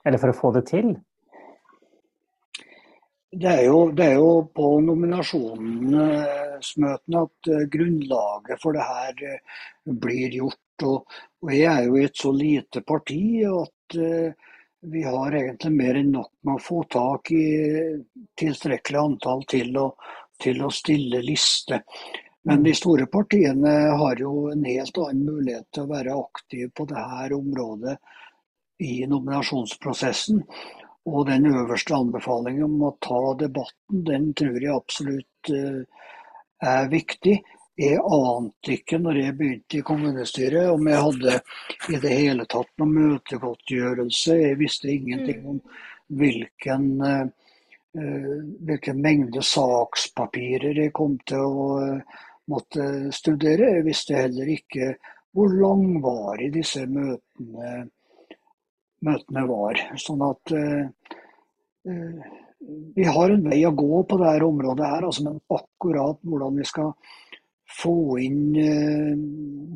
Eller 0.05 0.19
for 0.21 0.29
å 0.31 0.37
få 0.37 0.51
det 0.55 0.65
til? 0.71 0.87
Det 3.33 3.49
er 3.49 3.63
jo, 3.65 3.91
det 3.97 4.05
er 4.11 4.17
jo 4.21 4.31
på 4.53 4.65
nominasjonsmøtene 4.85 7.21
at 7.25 7.47
eh, 7.49 7.65
grunnlaget 7.73 8.61
for 8.61 8.71
det 8.77 8.85
her 8.85 9.13
eh, 9.25 9.41
blir 10.05 10.29
gjort. 10.37 10.85
Og, 10.85 10.97
og 11.41 11.49
jeg 11.53 11.71
er 11.71 11.83
jo 11.87 11.93
i 11.97 12.05
et 12.05 12.17
så 12.19 12.31
lite 12.35 12.81
parti 12.85 13.43
at 13.47 13.97
vi 14.83 15.03
har 15.03 15.35
egentlig 15.35 15.71
mer 15.71 15.95
enn 15.95 16.11
nok 16.11 16.31
med 16.43 16.57
å 16.57 16.63
få 16.63 16.83
tak 16.91 17.31
i 17.31 17.45
tilstrekkelig 18.39 18.99
antall 18.99 19.45
til 19.49 19.77
å, 19.79 19.87
til 20.41 20.59
å 20.65 20.71
stille 20.73 21.21
liste. 21.23 21.79
Men 22.43 22.63
de 22.65 22.73
store 22.75 23.07
partiene 23.07 23.71
har 23.95 24.19
jo 24.19 24.49
en 24.51 24.65
helt 24.67 24.97
annen 24.99 25.23
mulighet 25.23 25.69
til 25.71 25.85
å 25.85 25.91
være 25.93 26.17
aktive 26.19 26.71
på 26.75 26.87
dette 26.89 27.37
området 27.37 27.95
i 28.83 29.05
nominasjonsprosessen. 29.07 30.43
Og 31.07 31.25
den 31.27 31.47
øverste 31.47 31.95
anbefalingen 31.95 32.67
om 32.67 32.83
å 32.87 32.93
ta 33.03 33.21
debatten, 33.39 34.03
den 34.07 34.29
tror 34.39 34.59
jeg 34.59 34.75
absolutt 34.75 35.51
eh, 35.51 35.83
er 36.63 36.91
viktig. 36.91 37.39
Jeg 37.73 37.97
ante 38.05 38.75
ikke 38.75 38.99
når 39.01 39.17
jeg 39.17 39.35
begynte 39.37 39.77
i 39.79 39.85
kommunestyret 39.85 40.69
om 40.69 40.89
jeg 40.89 41.05
hadde 41.07 41.37
i 41.89 41.99
det 42.03 42.11
hele 42.13 42.45
tatt 42.45 42.69
noen 42.77 42.91
møtegodtgjørelse. 42.99 44.35
Jeg 44.37 44.59
visste 44.59 44.91
ingenting 44.93 45.47
om 45.55 45.57
hvilken, 46.13 46.85
eh, 47.07 48.35
hvilken 48.69 49.01
mengde 49.01 49.41
sakspapirer 49.41 50.83
jeg 50.83 50.93
kom 50.93 51.17
til 51.25 51.41
å 51.41 51.65
eh, 51.87 52.21
måtte 52.53 52.85
studere. 53.09 53.71
Jeg 53.79 53.87
visste 53.89 54.21
heller 54.21 54.53
ikke 54.53 54.93
hvor 55.33 55.49
langvarig 55.57 56.51
disse 56.53 56.85
møtene 56.85 57.89
møtene 59.03 59.41
var. 59.49 59.81
Sånn 59.99 60.21
at 60.23 60.53
vi 62.95 63.03
har 63.03 63.33
en 63.33 63.49
vei 63.49 63.57
å 63.67 63.73
gå 63.75 64.03
på 64.07 64.19
dette 64.21 64.45
området 64.47 64.87
her, 64.87 65.03
altså, 65.03 65.25
men 65.25 65.41
akkurat 65.51 66.21
hvordan 66.23 66.61
vi 66.61 66.67
skal 66.69 66.93
få 67.73 67.95
inn 68.23 68.55
uh, 68.55 69.13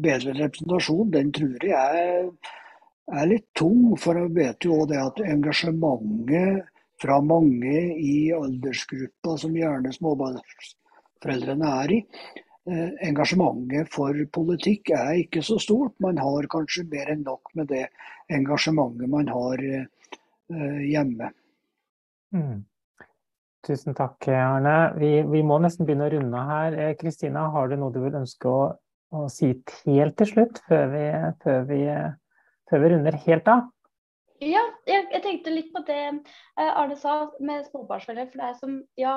bedre 0.03 0.35
representasjon, 0.37 1.11
den 1.13 1.31
tror 1.35 1.67
jeg 1.69 2.01
er, 2.07 3.27
litt 3.29 3.47
tung. 3.57 3.93
For 3.99 4.19
jeg 4.19 4.33
vet 4.37 4.67
jo 4.67 4.81
det 4.89 4.99
at 5.01 5.21
engasjementet 5.25 6.67
fra 7.01 7.19
mange 7.21 7.77
i 8.01 8.33
aldersgruppa 8.33 9.37
som 9.37 9.55
gjerne 9.55 9.93
småbarnsforeldrene 9.93 11.73
er 11.83 11.97
i, 11.99 12.01
Eh, 12.67 12.89
engasjementet 13.07 13.87
for 13.95 14.17
politikk 14.35 14.89
er 14.91 15.21
ikke 15.21 15.39
så 15.45 15.55
stort. 15.63 15.93
Man 16.03 16.17
har 16.19 16.49
kanskje 16.51 16.83
mer 16.91 17.13
enn 17.13 17.21
nok 17.23 17.53
med 17.55 17.69
det 17.71 17.85
engasjementet 18.37 19.07
man 19.07 19.29
har 19.31 19.63
eh, 19.63 20.81
hjemme. 20.83 21.29
Mm. 22.35 22.65
Tusen 23.65 23.95
takk, 23.97 24.27
Arne. 24.29 24.75
Vi, 24.99 25.09
vi, 25.27 25.41
må 25.43 25.57
nesten 25.63 25.87
begynne 25.87 26.07
å 26.07 26.13
runde 26.13 26.43
her. 26.51 26.77
Eh, 26.77 26.93
Kristina, 26.99 27.47
har 27.53 27.71
du 27.71 27.77
noe 27.79 27.93
du 27.95 28.01
vil 28.03 28.19
ønske 28.19 28.51
å, 28.51 28.61
å 29.15 29.25
si 29.33 29.53
helt 29.87 30.17
til 30.19 30.31
slutt, 30.33 30.61
før 30.69 30.93
vi, 30.93 31.07
før 31.43 31.65
vi, 31.71 31.81
før 32.69 32.83
vi 32.83 32.93
runder 32.93 33.19
helt 33.25 33.51
av? 33.51 33.65
Ja, 34.43 34.61
jeg, 34.85 35.07
jeg, 35.09 35.21
tenkte 35.23 35.55
litt 35.55 35.71
på 35.73 35.81
det 35.87 36.01
Arne 36.61 36.95
sa 37.01 37.23
med 37.41 37.65
småbarnsforeldre. 37.71 38.29
For 38.29 38.43
det 38.43 38.49
er 38.51 38.59
som, 38.61 38.81
ja, 38.99 39.15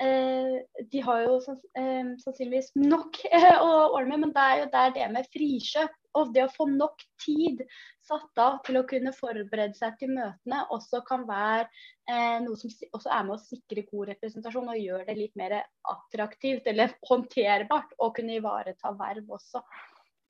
Eh, 0.00 0.84
de 0.90 1.00
har 1.04 1.20
jo 1.26 1.34
eh, 1.76 2.06
sannsynligvis 2.24 2.72
nok 2.80 3.18
å 3.66 3.72
ordne 3.92 4.16
med, 4.16 4.22
men 4.24 4.32
det 4.34 4.44
er 4.44 4.60
jo 4.62 4.70
der 4.72 4.94
det 4.96 5.08
med 5.12 5.28
frikjøp 5.34 5.92
og 6.18 6.32
det 6.34 6.44
å 6.46 6.52
få 6.52 6.66
nok 6.70 7.02
tid 7.22 7.62
satt 8.04 8.40
av 8.42 8.58
til 8.66 8.80
å 8.80 8.84
kunne 8.88 9.14
forberede 9.16 9.76
seg 9.78 9.96
til 10.00 10.12
møtene, 10.16 10.60
også 10.74 11.02
kan 11.08 11.24
være 11.28 11.64
eh, 12.10 12.38
noe 12.44 12.58
som 12.58 12.72
også 12.92 13.12
er 13.12 13.24
med 13.28 13.36
å 13.36 13.42
sikre 13.42 13.86
god 13.88 14.12
representasjon 14.12 14.72
og 14.72 14.82
gjør 14.82 15.06
det 15.08 15.16
litt 15.18 15.38
mer 15.38 15.58
attraktivt 15.94 16.68
eller 16.70 16.94
håndterbart 17.08 17.96
å 17.98 18.12
kunne 18.16 18.38
ivareta 18.40 18.94
verv 18.98 19.36
også. 19.38 19.64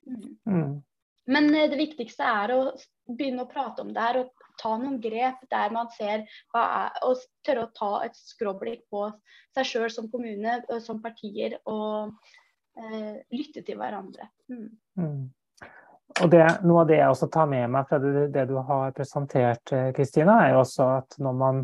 Mm. 0.07 0.31
Mm. 0.47 0.73
Men 1.33 1.49
eh, 1.55 1.69
det 1.71 1.79
viktigste 1.79 2.27
er 2.27 2.55
å 2.55 2.61
begynne 3.09 3.45
å 3.45 3.51
prate 3.51 3.83
om 3.83 3.91
det 3.95 4.07
her 4.07 4.21
og 4.23 4.47
ta 4.61 4.75
noen 4.77 4.99
grep 5.01 5.41
der 5.51 5.73
man 5.73 5.89
ser 5.95 6.25
hva 6.53 6.63
er, 6.83 6.97
og 7.07 7.21
tørre 7.45 7.67
å 7.67 7.73
ta 7.75 7.91
et 8.05 8.17
skråblikk 8.17 8.85
på 8.93 9.07
seg 9.55 9.69
sjøl 9.69 9.89
som 9.91 10.09
kommune, 10.13 10.59
som 10.85 11.01
partier, 11.01 11.57
og 11.69 12.13
eh, 12.77 13.23
lytte 13.33 13.63
til 13.65 13.79
hverandre. 13.81 14.29
Mm. 14.51 14.67
Mm. 14.99 15.23
Og 16.21 16.29
det, 16.29 16.43
Noe 16.67 16.83
av 16.83 16.89
det 16.89 16.99
jeg 16.99 17.09
også 17.09 17.29
tar 17.33 17.47
med 17.49 17.71
meg 17.73 17.87
fra 17.89 17.97
det, 18.01 18.27
det 18.35 18.43
du 18.49 18.57
har 18.61 18.91
presentert, 18.95 19.71
eh, 19.73 19.89
Kristina, 19.95 20.43
er 20.43 20.53
jo 20.53 20.61
også 20.61 20.89
at 20.99 21.17
når 21.23 21.39
man 21.39 21.63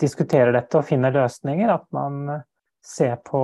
diskuterer 0.00 0.54
dette 0.56 0.80
og 0.80 0.86
finner 0.88 1.14
løsninger, 1.14 1.70
at 1.70 1.84
man 1.94 2.40
ser 2.84 3.18
på 3.24 3.42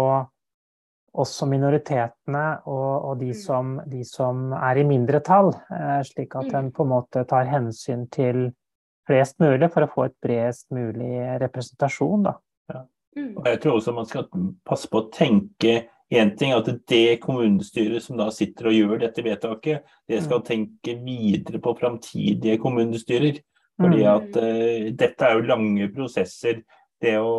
også 1.15 1.47
minoritetene 1.47 2.45
og, 2.67 2.91
og 3.11 3.21
de, 3.21 3.31
mm. 3.31 3.39
som, 3.39 3.75
de, 3.87 4.03
som, 4.09 4.49
er 4.57 4.81
i 4.81 4.87
mindretall, 4.89 5.53
eh, 5.77 6.01
slik 6.09 6.35
at 6.41 6.51
mm. 6.51 6.57
en 6.59 6.73
på 6.75 6.87
en 6.87 6.93
måte 6.97 7.23
tar 7.31 7.47
hensyn 7.51 8.09
til 8.15 8.49
flest 9.07 9.39
mulig 9.43 9.69
for 9.71 9.85
å 9.85 9.91
få 9.93 10.09
et 10.09 10.17
bredest 10.25 10.71
mulig 10.75 11.12
representasjon. 11.43 12.25
Da. 12.27 12.35
Ja. 12.73 12.83
Mm. 13.19 13.35
Og 13.37 13.49
jeg 13.53 13.61
tror 13.62 13.79
også 13.79 13.95
man 13.95 14.09
skal 14.11 14.27
passe 14.67 14.91
på 14.91 15.05
å 15.05 15.11
tenke 15.15 15.77
en 16.12 16.30
ting 16.36 16.52
er 16.52 16.61
at 16.61 16.68
det 16.90 17.20
kommunestyret 17.22 18.05
som 18.05 18.18
da 18.20 18.28
sitter 18.34 18.68
og 18.70 18.76
gjør 18.76 19.00
dette 19.07 19.24
vedtaket, 19.24 19.84
det 20.09 20.20
skal 20.24 20.44
tenke 20.46 20.98
videre 21.00 21.61
på 21.62 21.74
framtidige 21.78 22.61
kommunestyrer. 22.62 23.40
Fordi 23.80 24.05
at 24.07 24.36
uh, 24.38 24.90
dette 24.94 25.26
er 25.26 25.34
jo 25.34 25.48
lange 25.48 25.88
prosesser 25.90 26.61
det 27.02 27.16
å, 27.18 27.32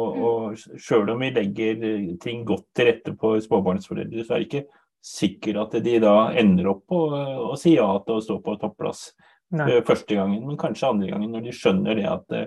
mm. 0.51 0.79
Sjøl 0.81 1.13
om 1.13 1.21
vi 1.23 1.31
legger 1.35 1.85
ting 2.21 2.43
godt 2.47 2.67
til 2.75 2.89
rette 2.89 3.13
for 3.21 3.39
småbarnsforeldre, 3.41 4.25
så 4.25 4.35
er 4.35 4.43
det 4.43 4.49
ikke 4.49 4.81
sikkert 5.05 5.61
at 5.61 5.77
de 5.85 5.95
da 6.01 6.15
ender 6.37 6.71
opp 6.73 6.83
på 6.89 6.99
å 7.13 7.55
si 7.59 7.75
ja 7.75 7.87
til 8.05 8.17
å 8.17 8.25
stå 8.25 8.39
på 8.43 8.57
topplass 8.61 9.07
Nei. 9.55 9.79
første 9.85 10.17
gangen, 10.17 10.43
men 10.47 10.59
kanskje 10.59 10.89
andre 10.89 11.11
gangen, 11.13 11.31
når 11.33 11.45
de 11.45 11.55
skjønner 11.55 11.99
det 11.99 12.07
at 12.09 12.25
det, 12.33 12.43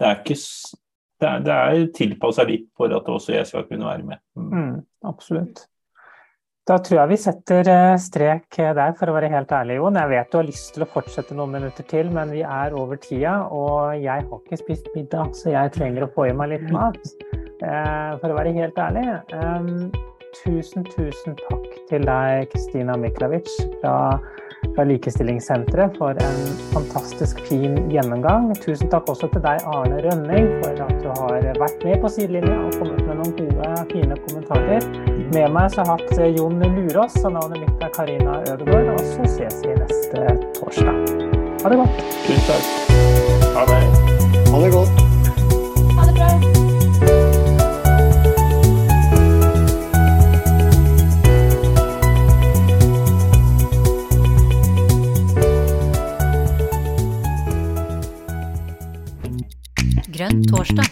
det 0.00 0.08
er 0.08 0.18
ikke 0.18 0.38
det 1.20 1.28
er, 1.28 1.42
det 1.44 1.56
er 1.56 1.90
tilpassa 1.96 2.46
litt 2.48 2.70
for 2.78 2.92
at 2.96 3.08
også 3.08 3.36
jeg 3.36 3.48
skal 3.48 3.66
kunne 3.68 3.88
være 3.88 4.06
med. 4.06 4.22
Mm. 4.38 4.50
Mm, 4.54 4.80
absolutt. 5.10 5.66
Da 6.68 6.76
tror 6.84 7.00
jeg 7.00 7.10
vi 7.10 7.16
setter 7.18 7.68
eh, 7.72 7.96
strek 7.98 8.58
der, 8.60 8.92
for 8.98 9.10
å 9.10 9.14
være 9.16 9.30
helt 9.32 9.52
ærlig, 9.56 9.80
Jon. 9.80 9.96
Jeg 9.98 10.10
vet 10.12 10.30
du 10.30 10.38
har 10.38 10.46
lyst 10.46 10.74
til 10.76 10.84
å 10.84 10.90
fortsette 10.92 11.34
noen 11.34 11.56
minutter 11.56 11.86
til, 11.90 12.12
men 12.14 12.30
vi 12.34 12.44
er 12.46 12.76
over 12.78 13.00
tida. 13.00 13.40
Og 13.50 13.96
jeg 13.98 14.26
har 14.28 14.42
ikke 14.42 14.60
spist 14.60 14.90
middag, 14.94 15.32
så 15.38 15.54
jeg 15.56 15.74
trenger 15.74 16.06
å 16.06 16.12
få 16.14 16.28
i 16.30 16.36
meg 16.36 16.52
litt 16.54 16.68
mat. 16.74 17.00
Eh, 17.32 18.12
for 18.20 18.30
å 18.30 18.38
være 18.38 18.54
helt 18.56 18.78
ærlig. 18.80 19.06
Tusen, 20.44 20.86
tusen 20.94 21.34
takk 21.48 21.66
til 21.90 22.04
deg, 22.06 22.46
Kristina 22.52 22.94
Miklavic 23.00 23.50
fra 23.80 23.96
fra 24.76 24.84
Likestillingssenteret 24.88 25.98
for 26.00 26.18
en 26.24 26.40
fantastisk 26.74 27.40
fin 27.48 27.76
gjennomgang. 27.92 28.50
Tusen 28.62 28.90
takk 28.92 29.08
også 29.12 29.30
til 29.34 29.44
deg, 29.44 29.64
Arne 29.70 30.00
Rønning, 30.04 30.48
for 30.62 30.84
at 30.86 30.94
du 31.02 31.10
har 31.20 31.48
vært 31.60 31.84
med 31.86 32.00
på 32.02 32.12
sidelinja 32.16 32.56
og 32.66 32.78
kommet 32.78 33.02
med 33.06 33.20
noen 33.20 33.34
gode, 33.40 33.72
fine 33.92 34.20
kommentarer. 34.26 34.88
Med 35.34 35.52
meg 35.54 35.68
så 35.74 35.84
har 35.86 36.00
jeg 36.00 36.08
hatt 36.10 36.38
Jon 36.38 36.58
Lurås, 36.62 37.18
og 37.24 37.36
navnet 37.36 37.66
mitt 37.66 37.84
er 37.86 37.92
Karina 37.94 38.40
Ødegaard. 38.46 38.94
Og 38.96 39.04
så 39.12 39.30
ses 39.36 39.60
vi 39.66 39.76
neste 39.78 40.38
torsdag. 40.58 41.04
Ha 41.62 41.70
det 41.70 41.78
godt. 41.84 42.02
Tusen 42.26 42.48
takk. 42.48 42.66
Ha 43.54 43.68
det. 43.70 43.84
Ha 44.50 44.64
det 44.64 44.74
godt. 44.74 44.99
Grønn 60.20 60.42
torsdag. 60.44 60.84